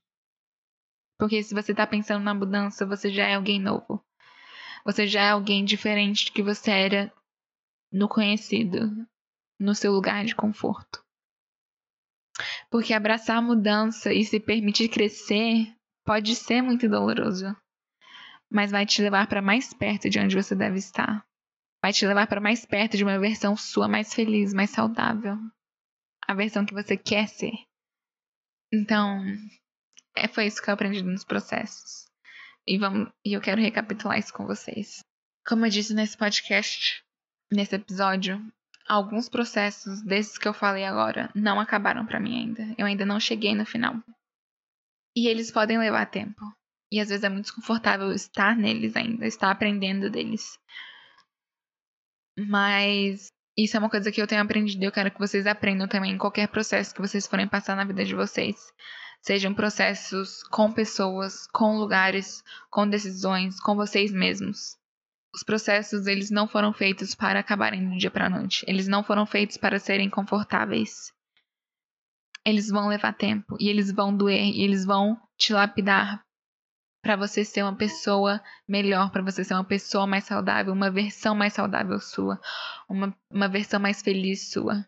Porque 1.19 1.43
se 1.43 1.53
você 1.53 1.73
está 1.73 1.85
pensando 1.85 2.23
na 2.23 2.33
mudança, 2.33 2.85
você 2.85 3.11
já 3.11 3.27
é 3.27 3.35
alguém 3.35 3.59
novo. 3.59 4.03
Você 4.85 5.07
já 5.07 5.21
é 5.21 5.29
alguém 5.31 5.65
diferente 5.65 6.25
do 6.25 6.31
que 6.31 6.41
você 6.41 6.71
era 6.71 7.13
no 7.91 8.07
conhecido, 8.07 9.07
no 9.59 9.75
seu 9.75 9.91
lugar 9.91 10.25
de 10.25 10.35
conforto. 10.35 11.03
Porque 12.69 12.93
abraçar 12.93 13.37
a 13.37 13.41
mudança 13.41 14.13
e 14.13 14.23
se 14.23 14.39
permitir 14.39 14.89
crescer 14.89 15.73
pode 16.05 16.35
ser 16.35 16.61
muito 16.61 16.87
doloroso, 16.87 17.55
mas 18.49 18.71
vai 18.71 18.85
te 18.85 19.01
levar 19.01 19.27
para 19.27 19.41
mais 19.41 19.73
perto 19.73 20.09
de 20.09 20.19
onde 20.19 20.35
você 20.35 20.55
deve 20.55 20.77
estar. 20.77 21.25
Vai 21.81 21.93
te 21.93 22.05
levar 22.05 22.27
para 22.27 22.41
mais 22.41 22.65
perto 22.65 22.97
de 22.97 23.03
uma 23.03 23.19
versão 23.19 23.55
sua 23.55 23.87
mais 23.87 24.13
feliz, 24.13 24.53
mais 24.53 24.69
saudável. 24.69 25.37
A 26.27 26.33
versão 26.33 26.65
que 26.65 26.73
você 26.73 26.97
quer 26.97 27.27
ser. 27.27 27.53
Então, 28.71 29.23
é, 30.15 30.27
foi 30.27 30.45
isso 30.45 30.61
que 30.61 30.69
eu 30.69 30.73
aprendi 30.73 31.01
nos 31.01 31.23
processos. 31.23 32.08
E, 32.69 32.77
vamos, 32.77 33.10
e 33.25 33.34
eu 33.34 33.41
quero 33.41 33.60
recapitular 33.60 34.19
isso 34.19 34.32
com 34.32 34.45
vocês. 34.45 34.99
Como 35.43 35.65
eu 35.65 35.71
disse 35.71 35.91
nesse 35.91 36.15
podcast, 36.15 37.03
nesse 37.51 37.75
episódio, 37.75 38.39
alguns 38.88 39.27
processos 39.27 40.03
desses 40.03 40.38
que 40.38 40.47
eu 40.47 40.53
falei 40.53 40.86
agora 40.86 41.32
não 41.34 41.60
acabaram 41.60 42.05
para 42.05 42.19
mim 42.19 42.38
ainda. 42.38 42.75
Eu 42.77 42.86
ainda 42.86 43.08
não 43.08 43.19
cheguei 43.19 43.55
no 43.55 43.65
final. 43.65 43.95
E 45.17 45.27
eles 45.27 45.51
podem 45.51 45.79
levar 45.79 46.05
tempo. 46.12 46.39
E 46.91 46.99
às 46.99 47.10
vezes 47.10 47.23
é 47.23 47.29
muito 47.29 47.45
desconfortável 47.45 48.12
estar 48.12 48.55
neles 48.55 48.95
ainda, 48.95 49.25
estar 49.25 49.49
aprendendo 49.49 50.08
deles. 50.08 50.55
Mas 52.38 53.29
isso 53.58 53.77
é 53.77 53.79
uma 53.79 53.89
coisa 53.89 54.12
que 54.12 54.21
eu 54.21 54.27
tenho 54.27 54.43
aprendido 54.43 54.83
e 54.83 54.85
eu 54.85 54.91
quero 54.91 55.10
que 55.10 55.17
vocês 55.17 55.48
aprendam 55.48 55.87
também 55.87 56.12
em 56.12 56.19
qualquer 56.19 56.48
processo 56.48 56.93
que 56.93 57.02
vocês 57.02 57.25
forem 57.25 57.48
passar 57.48 57.75
na 57.75 57.83
vida 57.83 58.06
de 58.06 58.13
vocês 58.13 58.71
sejam 59.21 59.53
processos 59.53 60.43
com 60.43 60.71
pessoas, 60.71 61.47
com 61.47 61.77
lugares, 61.77 62.43
com 62.69 62.87
decisões, 62.87 63.59
com 63.59 63.75
vocês 63.75 64.11
mesmos. 64.11 64.77
Os 65.33 65.43
processos 65.43 66.07
eles 66.07 66.31
não 66.31 66.47
foram 66.47 66.73
feitos 66.73 67.13
para 67.13 67.39
acabarem 67.39 67.87
do 67.87 67.97
dia 67.97 68.09
para 68.09 68.25
a 68.25 68.29
noite. 68.29 68.65
Eles 68.67 68.87
não 68.87 69.03
foram 69.03 69.25
feitos 69.25 69.57
para 69.57 69.79
serem 69.79 70.09
confortáveis. 70.09 71.13
Eles 72.45 72.69
vão 72.69 72.87
levar 72.87 73.13
tempo 73.13 73.55
e 73.59 73.69
eles 73.69 73.91
vão 73.91 74.15
doer 74.15 74.43
e 74.43 74.63
eles 74.63 74.85
vão 74.85 75.19
te 75.37 75.53
lapidar 75.53 76.23
para 77.01 77.15
você 77.15 77.45
ser 77.45 77.63
uma 77.63 77.75
pessoa 77.75 78.41
melhor, 78.67 79.11
para 79.11 79.21
você 79.21 79.43
ser 79.43 79.53
uma 79.53 79.63
pessoa 79.63 80.05
mais 80.05 80.25
saudável, 80.25 80.73
uma 80.73 80.91
versão 80.91 81.35
mais 81.35 81.53
saudável 81.53 81.99
sua, 81.99 82.39
uma, 82.89 83.15
uma 83.29 83.47
versão 83.47 83.79
mais 83.79 84.01
feliz 84.01 84.49
sua. 84.49 84.85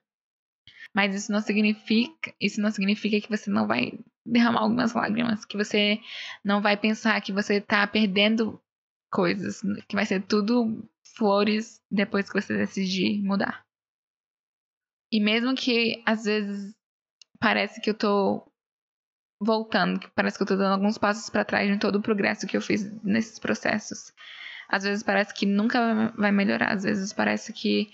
Mas 0.94 1.16
isso 1.16 1.32
não 1.32 1.42
significa, 1.42 2.34
isso 2.40 2.60
não 2.62 2.70
significa 2.70 3.22
que 3.22 3.30
você 3.30 3.50
não 3.50 3.66
vai 3.66 3.98
derramar 4.26 4.62
algumas 4.62 4.94
lágrimas, 4.94 5.46
que 5.46 5.58
você 5.58 6.00
não 6.44 6.62
vai 6.62 6.76
pensar 6.76 7.22
que 7.22 7.32
você 7.32 7.62
tá 7.62 7.88
perdendo 7.88 8.62
coisas, 9.10 9.62
que 9.88 9.96
vai 9.96 10.06
ser 10.06 10.22
tudo 10.24 10.88
flores 11.16 11.82
depois 11.90 12.30
que 12.30 12.42
você 12.42 12.58
decidir 12.58 13.22
mudar. 13.24 13.66
E 15.12 15.20
mesmo 15.20 15.56
que 15.56 16.02
às 16.06 16.24
vezes 16.24 16.74
parece 17.40 17.82
que 17.82 17.90
eu 17.90 17.94
tô 17.94 18.48
voltando, 19.42 20.00
que 20.00 20.10
parece 20.12 20.38
que 20.38 20.44
eu 20.44 20.48
tô 20.48 20.56
dando 20.56 20.74
alguns 20.74 20.98
passos 20.98 21.30
para 21.30 21.44
trás 21.44 21.70
em 21.70 21.80
todo 21.80 21.96
o 21.96 22.02
progresso 22.02 22.46
que 22.48 22.56
eu 22.56 22.62
fiz 22.62 22.92
nesses 23.04 23.40
processos. 23.40 24.14
Às 24.70 24.84
vezes 24.84 25.04
parece 25.04 25.34
que 25.34 25.46
nunca 25.46 26.14
vai 26.16 26.32
melhorar, 26.32 26.72
às 26.72 26.84
vezes 26.84 27.12
parece 27.12 27.52
que 27.52 27.92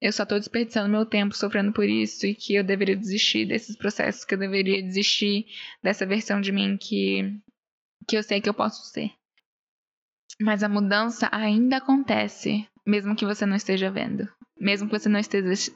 eu 0.00 0.12
só 0.12 0.26
tô 0.26 0.38
desperdiçando 0.38 0.90
meu 0.90 1.06
tempo 1.06 1.34
sofrendo 1.34 1.72
por 1.72 1.88
isso 1.88 2.26
e 2.26 2.34
que 2.34 2.54
eu 2.54 2.62
deveria 2.62 2.96
desistir 2.96 3.46
desses 3.46 3.76
processos, 3.76 4.24
que 4.24 4.34
eu 4.34 4.38
deveria 4.38 4.82
desistir 4.82 5.46
dessa 5.82 6.04
versão 6.04 6.40
de 6.40 6.52
mim 6.52 6.76
que 6.76 7.40
que 8.06 8.16
eu 8.16 8.22
sei 8.22 8.40
que 8.40 8.48
eu 8.48 8.54
posso 8.54 8.84
ser. 8.92 9.10
Mas 10.40 10.62
a 10.62 10.68
mudança 10.68 11.28
ainda 11.32 11.78
acontece, 11.78 12.68
mesmo 12.86 13.16
que 13.16 13.24
você 13.24 13.44
não 13.44 13.56
esteja 13.56 13.90
vendo, 13.90 14.28
mesmo 14.58 14.88
que 14.88 14.98
você 14.98 15.08
não 15.08 15.18
esteja, 15.18 15.72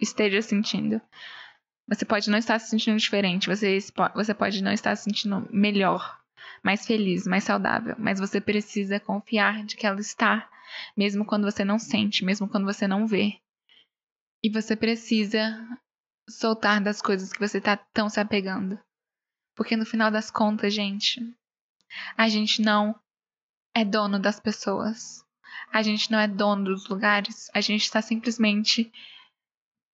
esteja 0.00 0.40
sentindo. 0.40 1.00
Você 1.86 2.04
pode 2.04 2.30
não 2.30 2.38
estar 2.38 2.58
se 2.58 2.70
sentindo 2.70 2.98
diferente, 2.98 3.48
você, 3.48 3.78
você 4.14 4.34
pode 4.34 4.62
não 4.62 4.72
estar 4.72 4.94
se 4.96 5.04
sentindo 5.04 5.48
melhor, 5.50 6.18
mais 6.62 6.86
feliz, 6.86 7.26
mais 7.26 7.44
saudável, 7.44 7.96
mas 7.98 8.20
você 8.20 8.40
precisa 8.40 9.00
confiar 9.00 9.64
de 9.64 9.76
que 9.76 9.86
ela 9.86 10.00
está, 10.00 10.48
mesmo 10.96 11.24
quando 11.24 11.50
você 11.50 11.64
não 11.64 11.78
sente, 11.78 12.24
mesmo 12.24 12.48
quando 12.48 12.64
você 12.64 12.86
não 12.86 13.06
vê. 13.06 13.40
E 14.42 14.50
você 14.50 14.76
precisa 14.76 15.58
soltar 16.28 16.80
das 16.80 17.02
coisas 17.02 17.32
que 17.32 17.40
você 17.40 17.58
está 17.58 17.76
tão 17.76 18.08
se 18.08 18.20
apegando. 18.20 18.78
Porque 19.56 19.76
no 19.76 19.86
final 19.86 20.10
das 20.10 20.30
contas, 20.30 20.72
gente, 20.72 21.20
a 22.16 22.28
gente 22.28 22.62
não 22.62 22.94
é 23.74 23.84
dono 23.84 24.18
das 24.18 24.38
pessoas. 24.38 25.24
A 25.72 25.82
gente 25.82 26.10
não 26.10 26.18
é 26.18 26.28
dono 26.28 26.64
dos 26.64 26.88
lugares. 26.88 27.50
A 27.52 27.60
gente 27.60 27.82
está 27.82 28.00
simplesmente 28.00 28.92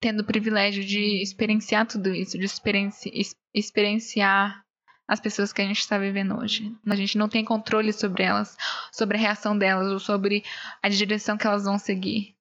tendo 0.01 0.21
o 0.21 0.27
privilégio 0.27 0.85
de 0.85 1.23
experienciar 1.23 1.87
tudo 1.87 2.15
isso, 2.15 2.39
de 2.39 2.45
experienci 2.45 3.11
experienciar 3.55 4.63
as 5.09 5.21
pessoas 5.21 5.53
que 5.53 5.63
a 5.63 5.67
gente 5.67 5.79
está 5.79 5.99
vivendo 5.99 6.37
hoje. 6.37 6.75
A 6.87 6.97
gente 6.97 7.17
não 7.17 7.29
tem 7.29 7.45
controle 7.45 7.93
sobre 7.93 8.23
elas, 8.23 8.57
sobre 8.93 9.17
a 9.17 9.21
reação 9.21 9.57
delas 9.57 9.91
ou 9.91 9.99
sobre 9.99 10.45
a 10.83 10.89
direção 10.89 11.37
que 11.37 11.47
elas 11.47 11.65
vão 11.65 11.79
seguir. 11.79 12.35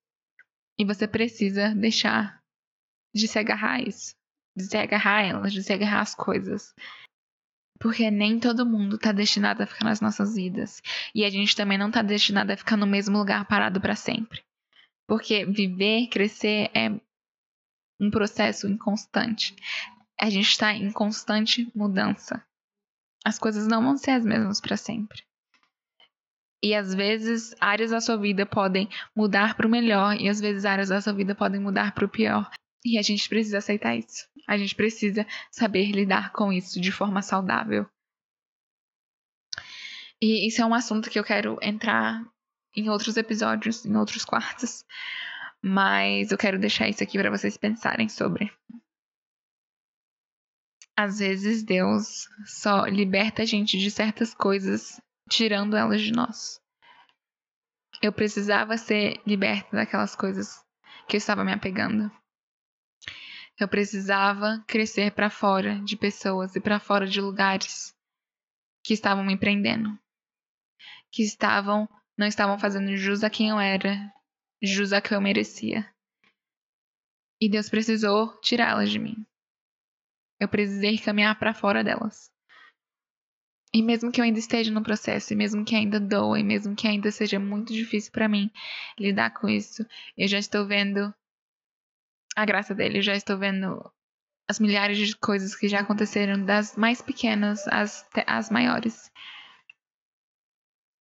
E 0.78 0.86
você 0.86 1.08
precisa 1.08 1.74
deixar 1.76 2.42
de 3.14 3.28
se 3.28 3.38
agarrar 3.38 3.76
a 3.76 3.82
isso, 3.82 4.16
de 4.56 4.64
se 4.64 4.78
agarrar 4.78 5.18
a 5.18 5.22
elas, 5.22 5.54
de 5.54 5.62
se 5.62 5.72
agarrar 5.72 6.02
às 6.02 6.16
coisas. 6.16 6.74
Porque 7.80 8.10
nem 8.10 8.40
todo 8.40 8.66
mundo 8.66 8.98
tá 8.98 9.12
destinado 9.12 9.62
a 9.62 9.68
ficar 9.68 9.86
nas 9.86 10.02
nossas 10.02 10.36
vidas. 10.36 10.82
E 11.14 11.24
a 11.26 11.30
gente 11.30 11.56
também 11.56 11.78
não 11.78 11.92
tá 11.92 12.02
destinado 12.02 12.52
a 12.52 12.58
ficar 12.58 12.78
no 12.78 12.88
mesmo 12.88 13.18
lugar 13.18 13.46
parado 13.46 13.80
para 13.80 13.96
sempre. 13.96 14.44
Porque 15.08 15.46
viver, 15.46 16.08
crescer 16.08 16.72
é 16.74 16.90
um 18.00 18.10
processo 18.10 18.68
inconstante. 18.68 19.56
A 20.20 20.30
gente 20.30 20.48
está 20.48 20.74
em 20.74 20.92
constante 20.92 21.70
mudança. 21.76 22.44
As 23.26 23.38
coisas 23.38 23.68
não 23.68 23.84
vão 23.84 23.98
ser 23.98 24.12
as 24.12 24.26
mesmas 24.26 24.60
para 24.60 24.78
sempre. 24.78 25.24
E 26.64 26.74
às 26.74 26.94
vezes 26.94 27.54
áreas 27.60 27.92
da 27.92 28.00
sua 28.00 28.16
vida 28.16 28.46
podem 28.46 28.88
mudar 29.14 29.58
para 29.58 29.68
o 29.68 29.70
melhor 29.70 30.16
e 30.16 30.30
às 30.30 30.40
vezes 30.40 30.64
áreas 30.64 30.88
da 30.88 31.02
sua 31.02 31.12
vida 31.12 31.36
podem 31.36 31.60
mudar 31.60 31.94
para 31.94 32.06
o 32.06 32.10
pior. 32.10 32.50
E 32.86 32.98
a 32.98 33.02
gente 33.02 33.28
precisa 33.28 33.58
aceitar 33.58 33.98
isso. 33.98 34.30
A 34.48 34.58
gente 34.58 34.74
precisa 34.74 35.28
saber 35.52 35.92
lidar 35.92 36.32
com 36.32 36.54
isso 36.54 36.80
de 36.80 36.90
forma 36.90 37.22
saudável. 37.22 37.86
E 40.22 40.48
isso 40.48 40.62
é 40.62 40.66
um 40.66 40.74
assunto 40.74 41.10
que 41.10 41.20
eu 41.20 41.24
quero 41.24 41.58
entrar 41.62 42.24
em 42.74 42.90
outros 42.90 43.18
episódios, 43.18 43.86
em 43.86 43.98
outros 43.98 44.24
quartos. 44.24 44.86
Mas 45.62 46.32
eu 46.32 46.38
quero 46.38 46.58
deixar 46.58 46.88
isso 46.88 47.04
aqui 47.04 47.18
para 47.18 47.30
vocês 47.30 47.58
pensarem 47.58 48.08
sobre. 48.08 48.50
Às 50.96 51.20
vezes 51.20 51.62
Deus 51.62 52.30
só 52.46 52.86
liberta 52.86 53.42
a 53.42 53.46
gente 53.46 53.78
de 53.78 53.92
certas 53.92 54.34
coisas, 54.34 55.02
tirando 55.30 55.76
elas 55.76 56.02
de 56.02 56.12
nós. 56.12 56.60
Eu 58.02 58.12
precisava 58.12 58.78
ser 58.78 59.22
liberta 59.26 59.76
daquelas 59.76 60.16
coisas 60.16 60.64
que 61.08 61.16
eu 61.16 61.20
estava 61.20 61.44
me 61.44 61.54
apegando. 61.54 62.12
Eu 63.60 63.68
precisava 63.68 64.64
crescer 64.68 65.12
para 65.12 65.30
fora 65.30 65.80
de 65.82 65.96
pessoas 65.96 66.56
e 66.56 66.62
para 66.62 66.80
fora 66.80 67.06
de 67.08 67.22
lugares 67.22 67.96
que 68.84 68.94
estavam 68.94 69.24
me 69.24 69.38
prendendo, 69.38 69.98
que 71.12 71.24
estavam 71.24 71.88
não 72.18 72.28
estavam 72.28 72.60
fazendo 72.60 72.96
jus 72.96 73.24
a 73.24 73.30
quem 73.30 73.50
eu 73.50 73.60
era, 73.60 74.14
jus 74.62 74.94
a 74.94 75.02
que 75.02 75.14
eu 75.14 75.22
merecia. 75.22 75.90
E 77.42 77.50
Deus 77.50 77.70
precisou 77.70 78.40
tirá-las 78.42 78.90
de 78.90 79.00
mim. 79.00 79.26
Eu 80.40 80.48
precisei 80.48 80.98
caminhar 80.98 81.38
para 81.38 81.54
fora 81.54 81.84
delas. 81.84 82.33
E 83.74 83.82
mesmo 83.82 84.12
que 84.12 84.22
eu 84.22 84.26
ainda 84.26 84.38
esteja 84.38 84.72
no 84.72 84.84
processo, 84.84 85.34
e 85.34 85.36
mesmo 85.36 85.66
que 85.66 85.76
ainda 85.76 86.00
doa, 86.00 86.40
e 86.40 86.44
mesmo 86.44 86.76
que 86.76 86.88
ainda 86.88 87.10
seja 87.12 87.40
muito 87.40 87.74
difícil 87.74 88.12
para 88.12 88.28
mim 88.28 88.52
lidar 89.00 89.32
com 89.32 89.50
isso, 89.50 89.84
eu 90.16 90.28
já 90.28 90.38
estou 90.38 90.66
vendo 90.66 91.14
a 92.36 92.46
graça 92.46 92.76
dele. 92.76 93.00
Eu 93.00 93.04
já 93.04 93.16
estou 93.16 93.38
vendo 93.38 93.92
as 94.48 94.60
milhares 94.60 94.98
de 94.98 95.16
coisas 95.18 95.56
que 95.56 95.68
já 95.68 95.80
aconteceram, 95.80 96.46
das 96.46 96.76
mais 96.76 97.02
pequenas 97.02 97.68
às, 97.68 98.08
às 98.28 98.50
maiores, 98.50 99.12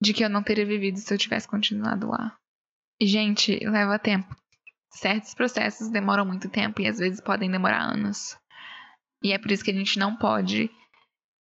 de 0.01 0.14
que 0.14 0.25
eu 0.25 0.31
não 0.31 0.43
teria 0.43 0.64
vivido 0.64 0.99
se 0.99 1.12
eu 1.12 1.18
tivesse 1.18 1.47
continuado 1.47 2.09
lá. 2.09 2.37
E, 3.01 3.07
gente, 3.07 3.59
leva 3.66 3.99
tempo. 3.99 4.35
Certos 4.91 5.35
processos 5.35 5.91
demoram 5.91 6.25
muito 6.25 6.49
tempo 6.49 6.81
e 6.81 6.87
às 6.87 6.99
vezes 6.99 7.20
podem 7.20 7.51
demorar 7.51 7.83
anos. 7.83 8.39
E 9.23 9.33
é 9.33 9.39
por 9.39 9.51
isso 9.51 9.64
que 9.64 9.70
a 9.70 9.75
gente 9.75 9.99
não 9.99 10.16
pode 10.16 10.70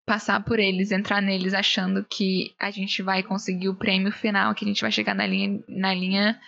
passar 0.04 0.42
por 0.44 0.58
eles, 0.58 0.90
entrar 0.90 1.20
neles 1.20 1.54
achando 1.54 2.04
que 2.04 2.54
a 2.58 2.70
gente 2.70 3.02
vai 3.02 3.22
conseguir 3.22 3.68
o 3.68 3.76
prêmio 3.76 4.12
final, 4.12 4.54
que 4.54 4.64
a 4.64 4.68
gente 4.68 4.82
vai 4.82 4.90
chegar 4.90 5.14
na 5.14 5.26
linha, 5.26 5.62
na 5.68 5.94
linha 5.94 6.40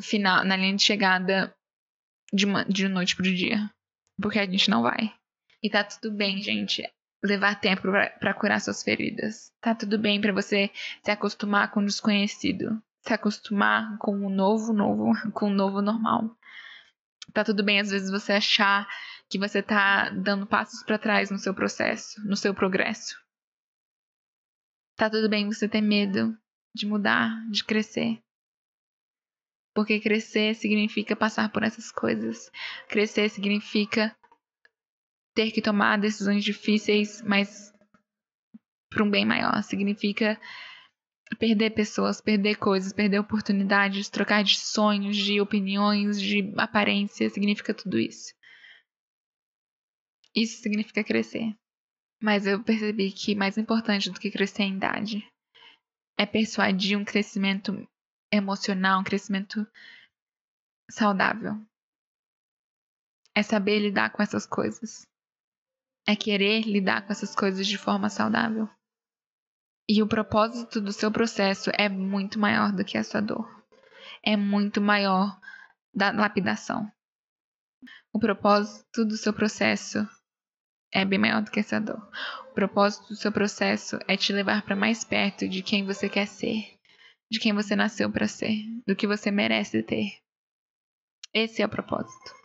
final, 0.00 0.44
na 0.44 0.56
linha 0.56 0.76
de 0.76 0.82
chegada 0.82 1.54
de, 2.32 2.46
uma, 2.46 2.64
de 2.64 2.88
noite 2.88 3.14
pro 3.14 3.24
dia. 3.24 3.70
Porque 4.20 4.38
a 4.38 4.46
gente 4.46 4.70
não 4.70 4.82
vai. 4.82 5.12
E 5.62 5.68
tá 5.68 5.84
tudo 5.84 6.14
bem, 6.14 6.42
gente. 6.42 6.82
Levar 7.22 7.60
tempo 7.60 7.82
para 8.18 8.34
curar 8.34 8.60
suas 8.60 8.82
feridas. 8.82 9.52
Tá 9.60 9.74
tudo 9.74 9.98
bem 9.98 10.20
para 10.20 10.32
você 10.32 10.70
se 11.04 11.10
acostumar 11.10 11.70
com 11.70 11.80
o 11.80 11.86
desconhecido. 11.86 12.82
Se 13.02 13.12
acostumar 13.12 13.98
com 13.98 14.12
o 14.12 14.30
novo, 14.30 14.72
novo, 14.72 15.12
com 15.32 15.46
o 15.46 15.54
novo 15.54 15.82
normal. 15.82 16.34
Tá 17.32 17.44
tudo 17.44 17.62
bem, 17.62 17.78
às 17.78 17.90
vezes, 17.90 18.10
você 18.10 18.32
achar 18.32 18.88
que 19.30 19.38
você 19.38 19.62
tá 19.62 20.10
dando 20.10 20.44
passos 20.44 20.82
para 20.82 20.98
trás 20.98 21.30
no 21.30 21.38
seu 21.38 21.54
processo, 21.54 22.20
no 22.26 22.36
seu 22.36 22.52
progresso. 22.52 23.16
Tá 24.96 25.08
tudo 25.08 25.30
bem 25.30 25.46
você 25.46 25.68
ter 25.68 25.80
medo 25.80 26.36
de 26.74 26.84
mudar, 26.84 27.30
de 27.48 27.64
crescer. 27.64 28.20
Porque 29.72 30.00
crescer 30.00 30.56
significa 30.56 31.14
passar 31.14 31.50
por 31.52 31.62
essas 31.62 31.92
coisas. 31.92 32.50
Crescer 32.88 33.28
significa 33.30 34.14
ter 35.32 35.52
que 35.52 35.62
tomar 35.62 35.96
decisões 35.96 36.42
difíceis, 36.42 37.22
mas 37.22 37.72
para 38.90 39.04
um 39.04 39.10
bem 39.10 39.24
maior. 39.24 39.62
Significa 39.62 40.40
perder 41.38 41.70
pessoas, 41.70 42.20
perder 42.20 42.56
coisas, 42.56 42.92
perder 42.92 43.20
oportunidades, 43.20 44.08
trocar 44.08 44.42
de 44.42 44.58
sonhos, 44.58 45.16
de 45.16 45.40
opiniões, 45.40 46.20
de 46.20 46.52
aparência. 46.58 47.30
Significa 47.30 47.72
tudo 47.72 47.96
isso. 47.96 48.34
Isso 50.34 50.62
significa 50.62 51.02
crescer. 51.02 51.54
Mas 52.22 52.46
eu 52.46 52.62
percebi 52.62 53.10
que 53.10 53.34
mais 53.34 53.56
importante 53.56 54.10
do 54.10 54.20
que 54.20 54.30
crescer 54.30 54.64
em 54.64 54.76
idade 54.76 55.26
é 56.18 56.26
persuadir 56.26 56.98
um 56.98 57.04
crescimento 57.04 57.88
emocional, 58.30 59.00
um 59.00 59.04
crescimento 59.04 59.66
saudável. 60.90 61.54
É 63.34 63.42
saber 63.42 63.78
lidar 63.78 64.10
com 64.10 64.22
essas 64.22 64.46
coisas. 64.46 65.06
É 66.06 66.14
querer 66.14 66.62
lidar 66.62 67.06
com 67.06 67.12
essas 67.12 67.34
coisas 67.34 67.66
de 67.66 67.78
forma 67.78 68.10
saudável. 68.10 68.68
E 69.88 70.02
o 70.02 70.06
propósito 70.06 70.80
do 70.80 70.92
seu 70.92 71.10
processo 71.10 71.70
é 71.74 71.88
muito 71.88 72.38
maior 72.38 72.72
do 72.72 72.84
que 72.84 72.98
a 72.98 73.02
sua 73.02 73.20
dor. 73.20 73.48
É 74.22 74.36
muito 74.36 74.80
maior 74.80 75.40
da 75.92 76.12
lapidação. 76.12 76.90
O 78.12 78.18
propósito 78.18 79.04
do 79.04 79.16
seu 79.16 79.32
processo 79.32 80.06
é 80.92 81.04
bem 81.04 81.18
maior 81.18 81.42
do 81.42 81.50
que 81.50 81.60
essa 81.60 81.80
dor. 81.80 82.00
O 82.50 82.54
propósito 82.54 83.08
do 83.08 83.16
seu 83.16 83.30
processo 83.30 83.98
é 84.08 84.16
te 84.16 84.32
levar 84.32 84.62
para 84.62 84.76
mais 84.76 85.04
perto 85.04 85.48
de 85.48 85.62
quem 85.62 85.84
você 85.84 86.08
quer 86.08 86.26
ser 86.26 86.80
de 87.30 87.38
quem 87.38 87.54
você 87.54 87.76
nasceu 87.76 88.10
para 88.10 88.26
ser, 88.26 88.64
do 88.86 88.96
que 88.96 89.06
você 89.06 89.30
merece 89.30 89.82
ter. 89.82 90.18
Esse 91.32 91.62
é 91.62 91.66
o 91.66 91.68
propósito. 91.68 92.40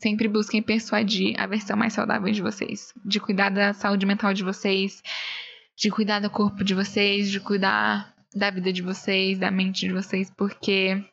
sempre 0.00 0.28
busquem 0.28 0.62
persuadir 0.62 1.34
a 1.36 1.44
versão 1.44 1.76
mais 1.76 1.92
saudável 1.92 2.30
de 2.30 2.40
vocês, 2.40 2.94
de 3.04 3.18
cuidar 3.18 3.50
da 3.50 3.74
saúde 3.74 4.06
mental 4.06 4.32
de 4.32 4.44
vocês, 4.44 5.02
de 5.76 5.90
cuidar 5.90 6.20
do 6.20 6.30
corpo 6.30 6.62
de 6.62 6.72
vocês, 6.72 7.28
de 7.28 7.40
cuidar 7.40 8.14
da 8.32 8.48
vida 8.48 8.72
de 8.72 8.80
vocês, 8.80 9.40
da 9.40 9.50
mente 9.50 9.88
de 9.88 9.92
vocês, 9.92 10.30
porque 10.30 11.04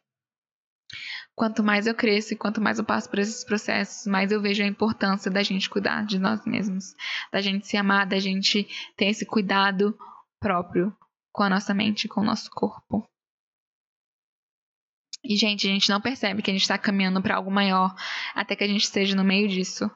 quanto 1.35 1.63
mais 1.63 1.85
eu 1.85 1.93
cresço 1.93 2.33
e 2.33 2.37
quanto 2.37 2.61
mais 2.61 2.79
eu 2.79 2.85
passo 2.85 3.09
por 3.09 3.19
esses 3.19 3.43
processos, 3.43 4.07
mais 4.07 4.31
eu 4.31 4.41
vejo 4.41 4.63
a 4.63 4.67
importância 4.67 5.29
da 5.29 5.43
gente 5.43 5.69
cuidar 5.69 6.05
de 6.05 6.17
nós 6.17 6.45
mesmos, 6.45 6.95
da 7.31 7.41
gente 7.41 7.67
se 7.67 7.75
amar, 7.75 8.07
da 8.07 8.19
gente 8.19 8.67
ter 8.95 9.07
esse 9.07 9.25
cuidado 9.25 9.97
próprio 10.39 10.95
com 11.31 11.43
a 11.43 11.49
nossa 11.49 11.73
mente, 11.73 12.07
com 12.07 12.21
o 12.21 12.25
nosso 12.25 12.49
corpo. 12.49 13.05
E, 15.21 15.35
gente, 15.35 15.67
a 15.67 15.71
gente 15.71 15.89
não 15.89 15.99
percebe 15.99 16.41
que 16.41 16.51
a 16.51 16.53
gente 16.53 16.61
está 16.61 16.77
caminhando 16.77 17.21
para 17.21 17.35
algo 17.35 17.51
maior 17.51 17.93
até 18.33 18.55
que 18.55 18.63
a 18.63 18.67
gente 18.67 18.83
esteja 18.83 19.15
no 19.15 19.23
meio 19.23 19.49
disso. 19.49 19.89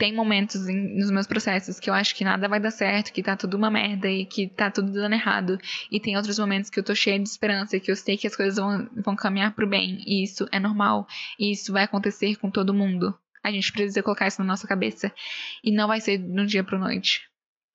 Tem 0.00 0.14
momentos 0.14 0.66
em, 0.66 0.96
nos 0.96 1.10
meus 1.10 1.26
processos 1.26 1.78
que 1.78 1.90
eu 1.90 1.92
acho 1.92 2.14
que 2.14 2.24
nada 2.24 2.48
vai 2.48 2.58
dar 2.58 2.70
certo, 2.70 3.12
que 3.12 3.22
tá 3.22 3.36
tudo 3.36 3.58
uma 3.58 3.70
merda 3.70 4.08
e 4.08 4.24
que 4.24 4.48
tá 4.48 4.70
tudo 4.70 4.90
dando 4.90 5.12
errado. 5.12 5.58
E 5.92 6.00
tem 6.00 6.16
outros 6.16 6.38
momentos 6.38 6.70
que 6.70 6.80
eu 6.80 6.82
tô 6.82 6.94
cheia 6.94 7.18
de 7.18 7.28
esperança 7.28 7.76
e 7.76 7.80
que 7.80 7.90
eu 7.90 7.96
sei 7.96 8.16
que 8.16 8.26
as 8.26 8.34
coisas 8.34 8.56
vão, 8.56 8.88
vão 9.04 9.14
caminhar 9.14 9.54
pro 9.54 9.68
bem. 9.68 10.02
E 10.06 10.24
isso 10.24 10.48
é 10.50 10.58
normal. 10.58 11.06
E 11.38 11.52
isso 11.52 11.70
vai 11.70 11.84
acontecer 11.84 12.36
com 12.36 12.50
todo 12.50 12.72
mundo. 12.72 13.14
A 13.44 13.52
gente 13.52 13.70
precisa 13.70 14.02
colocar 14.02 14.26
isso 14.26 14.40
na 14.40 14.46
nossa 14.46 14.66
cabeça. 14.66 15.12
E 15.62 15.70
não 15.70 15.86
vai 15.86 16.00
ser 16.00 16.16
do 16.16 16.46
dia 16.46 16.64
pra 16.64 16.78
noite. 16.78 17.28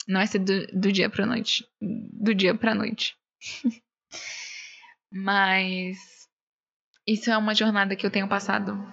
Não 0.08 0.20
vai 0.20 0.26
ser 0.26 0.40
do, 0.40 0.66
do 0.74 0.92
dia 0.92 1.12
pra 1.12 1.28
noite. 1.28 1.64
Do 1.80 2.34
dia 2.34 2.56
pra 2.56 2.74
noite. 2.74 3.16
Mas 5.14 5.96
isso 7.06 7.30
é 7.30 7.38
uma 7.38 7.54
jornada 7.54 7.96
que 7.96 8.04
eu 8.04 8.10
tenho 8.10 8.28
passado. 8.28 8.84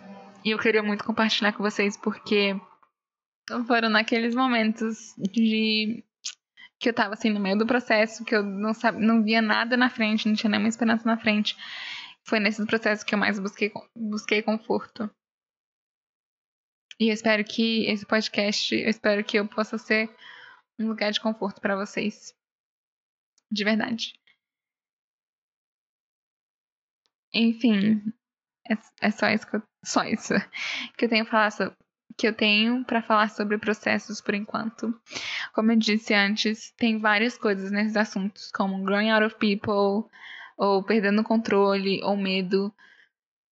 E 0.45 0.51
eu 0.51 0.59
queria 0.59 0.83
muito 0.83 1.03
compartilhar 1.03 1.55
com 1.55 1.63
vocês 1.63 1.97
porque 1.97 2.61
foram 3.65 3.89
naqueles 3.89 4.35
momentos 4.35 5.15
de 5.19 6.05
que 6.79 6.89
eu 6.89 6.95
tava 6.95 7.15
assim 7.15 7.31
no 7.31 7.41
meio 7.41 7.57
do 7.57 7.67
processo, 7.67 8.25
que 8.25 8.35
eu 8.35 8.43
não 8.43 8.75
sabia, 8.75 9.01
não 9.01 9.23
via 9.23 9.41
nada 9.41 9.77
na 9.77 9.89
frente, 9.89 10.27
não 10.29 10.35
tinha 10.35 10.51
nenhuma 10.51 10.69
esperança 10.69 11.05
na 11.07 11.17
frente. 11.17 11.57
Foi 12.25 12.41
nesse 12.41 12.65
processo 12.67 13.07
que 13.07 13.15
eu 13.15 13.19
mais 13.19 13.39
busquei, 13.39 13.73
busquei 13.97 14.43
conforto. 14.43 15.09
E 16.99 17.09
eu 17.09 17.15
espero 17.15 17.45
que 17.45 17.87
esse 17.87 18.05
podcast, 18.07 18.75
eu 18.75 18.89
espero 18.89 19.25
que 19.25 19.39
eu 19.39 19.49
possa 19.49 19.79
ser 19.79 20.09
um 20.79 20.89
lugar 20.89 21.13
de 21.13 21.21
conforto 21.21 21.61
para 21.61 21.77
vocês. 21.77 22.35
De 23.51 23.65
verdade. 23.65 24.15
Enfim, 27.35 28.03
é, 28.69 28.75
é 29.07 29.11
só 29.11 29.29
isso 29.29 29.47
que 29.49 29.57
eu, 29.57 29.63
só 29.85 30.05
isso 30.05 30.35
que 30.97 31.05
eu 31.07 31.09
tenho 31.09 31.25
a 31.25 31.27
falar 31.27 31.51
sobre, 31.51 31.77
que 32.17 32.27
eu 32.27 32.35
tenho 32.35 32.85
para 32.85 33.03
falar 33.03 33.29
sobre 33.31 33.59
processos 33.59 34.21
por 34.21 34.35
enquanto. 34.35 34.95
Como 35.55 35.73
eu 35.73 35.77
disse 35.77 36.15
antes, 36.15 36.73
tem 36.77 36.99
várias 36.99 37.37
coisas 37.39 37.71
nesses 37.71 37.97
assuntos, 37.97 38.51
como 38.53 38.83
growing 38.85 39.11
out 39.11 39.25
of 39.25 39.37
people, 39.37 40.09
ou 40.57 40.83
perdendo 40.83 41.21
o 41.21 41.25
controle, 41.25 42.03
ou 42.03 42.17
medo, 42.17 42.73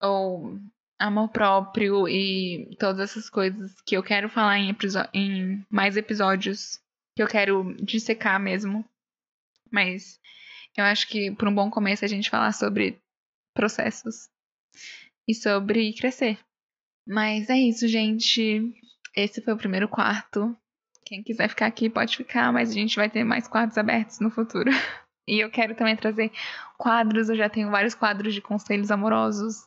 ou 0.03 0.59
amor 0.99 1.29
próprio 1.29 2.07
e 2.07 2.77
todas 2.79 3.01
essas 3.11 3.31
coisas 3.31 3.81
que 3.83 3.97
eu 3.97 4.03
quero 4.03 4.29
falar 4.29 4.59
em, 4.59 4.77
em 5.15 5.67
mais 5.71 5.97
episódios, 5.97 6.79
que 7.17 7.23
eu 7.23 7.27
quero 7.27 7.75
dissecar 7.83 8.39
mesmo. 8.39 8.85
Mas 9.71 10.21
eu 10.77 10.85
acho 10.85 11.09
que 11.09 11.31
por 11.33 11.49
um 11.49 11.55
bom 11.55 11.71
começo 11.71 12.05
a 12.05 12.09
gente 12.09 12.31
falar 12.31 12.53
sobre 12.53 13.01
processos 13.55 14.29
e 15.27 15.35
sobre 15.35 15.93
crescer. 15.95 16.39
Mas 17.07 17.49
é 17.51 17.59
isso, 17.59 17.89
gente. 17.89 18.73
Esse 19.17 19.41
foi 19.43 19.55
o 19.55 19.59
primeiro 19.59 19.89
quarto. 19.89 20.57
Quem 21.05 21.23
quiser 21.23 21.49
ficar 21.49 21.67
aqui 21.67 21.91
pode 21.91 22.17
ficar, 22.17 22.53
mas 22.53 22.71
a 22.71 22.73
gente 22.73 22.97
vai 22.97 23.11
ter 23.11 23.25
mais 23.25 23.49
quartos 23.49 23.77
abertos 23.79 24.21
no 24.21 24.31
futuro. 24.31 24.71
E 25.29 25.39
eu 25.39 25.51
quero 25.51 25.77
também 25.77 25.95
trazer 25.95 26.33
quadros. 26.77 27.29
Eu 27.29 27.37
já 27.37 27.49
tenho 27.49 27.71
vários 27.71 27.95
quadros 27.95 28.35
de 28.35 28.41
conselhos 28.41 28.91
amorosos 28.91 29.65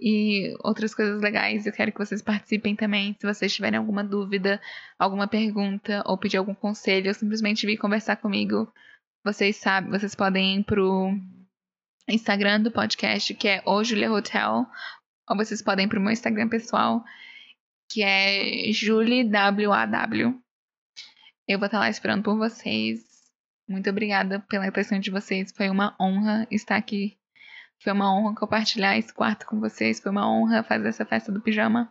e 0.00 0.54
outras 0.62 0.94
coisas 0.94 1.20
legais. 1.20 1.66
Eu 1.66 1.72
quero 1.72 1.90
que 1.90 1.98
vocês 1.98 2.22
participem 2.22 2.76
também. 2.76 3.16
Se 3.18 3.26
vocês 3.26 3.52
tiverem 3.52 3.78
alguma 3.78 4.04
dúvida, 4.04 4.60
alguma 4.96 5.26
pergunta 5.26 6.02
ou 6.06 6.16
pedir 6.16 6.36
algum 6.36 6.54
conselho, 6.54 7.08
ou 7.08 7.14
simplesmente 7.14 7.66
vir 7.66 7.76
conversar 7.76 8.16
comigo, 8.16 8.72
vocês 9.24 9.56
sabem, 9.56 9.90
vocês 9.90 10.14
podem 10.14 10.60
ir 10.60 10.64
pro 10.64 11.12
Instagram 12.08 12.60
do 12.60 12.70
podcast, 12.70 13.34
que 13.34 13.48
é 13.48 13.62
o 13.66 13.82
Julia 13.82 14.12
Hotel, 14.12 14.66
ou 15.28 15.36
vocês 15.36 15.62
podem 15.62 15.86
ir 15.86 15.88
pro 15.88 16.00
meu 16.00 16.12
Instagram 16.12 16.48
pessoal, 16.48 17.04
que 17.90 18.02
é 18.02 18.72
JulieWAW. 18.72 20.40
Eu 21.46 21.58
vou 21.58 21.66
estar 21.66 21.78
lá 21.78 21.88
esperando 21.88 22.22
por 22.22 22.36
vocês. 22.36 23.06
Muito 23.68 23.88
obrigada 23.90 24.40
pela 24.40 24.66
atenção 24.66 24.98
de 24.98 25.10
vocês. 25.10 25.52
Foi 25.56 25.68
uma 25.68 25.94
honra 26.00 26.46
estar 26.50 26.76
aqui. 26.76 27.18
Foi 27.82 27.92
uma 27.92 28.14
honra 28.14 28.34
compartilhar 28.34 28.98
esse 28.98 29.12
quarto 29.12 29.46
com 29.46 29.60
vocês. 29.60 30.00
Foi 30.00 30.10
uma 30.10 30.28
honra 30.28 30.62
fazer 30.62 30.88
essa 30.88 31.06
festa 31.06 31.30
do 31.30 31.40
pijama. 31.40 31.88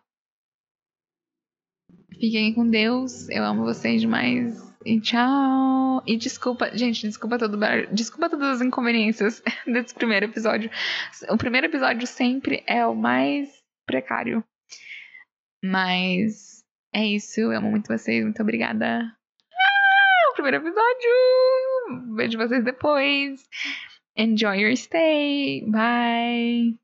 Fiquem 2.20 2.54
com 2.54 2.68
Deus. 2.68 3.30
Eu 3.30 3.44
amo 3.44 3.64
vocês 3.64 4.02
demais. 4.02 4.62
E 4.86 5.00
tchau. 5.00 6.04
E 6.06 6.16
desculpa, 6.18 6.76
gente, 6.76 7.08
desculpa 7.08 7.38
todo 7.38 7.58
desculpa 7.92 8.30
todas 8.30 8.56
as 8.56 8.62
inconveniências 8.62 9.42
desse 9.66 9.94
primeiro 9.94 10.26
episódio. 10.26 10.70
O 11.30 11.38
primeiro 11.38 11.68
episódio 11.68 12.08
sempre 12.08 12.64
é 12.68 12.86
o 12.86 12.96
mais 12.96 13.50
precário. 13.86 14.44
Mas 15.64 16.64
é 16.94 17.06
isso. 17.06 17.40
Eu 17.40 17.52
amo 17.52 17.72
muito 17.72 17.88
vocês. 17.88 18.24
Muito 18.24 18.42
obrigada. 18.42 19.00
Ah, 19.02 20.32
o 20.32 20.34
primeiro 20.34 20.58
episódio. 20.58 22.16
Vejo 22.16 22.38
vocês 22.38 22.64
depois. 22.64 23.44
Enjoy 24.16 24.62
your 24.62 24.76
stay. 24.76 25.64
Bye. 25.70 26.78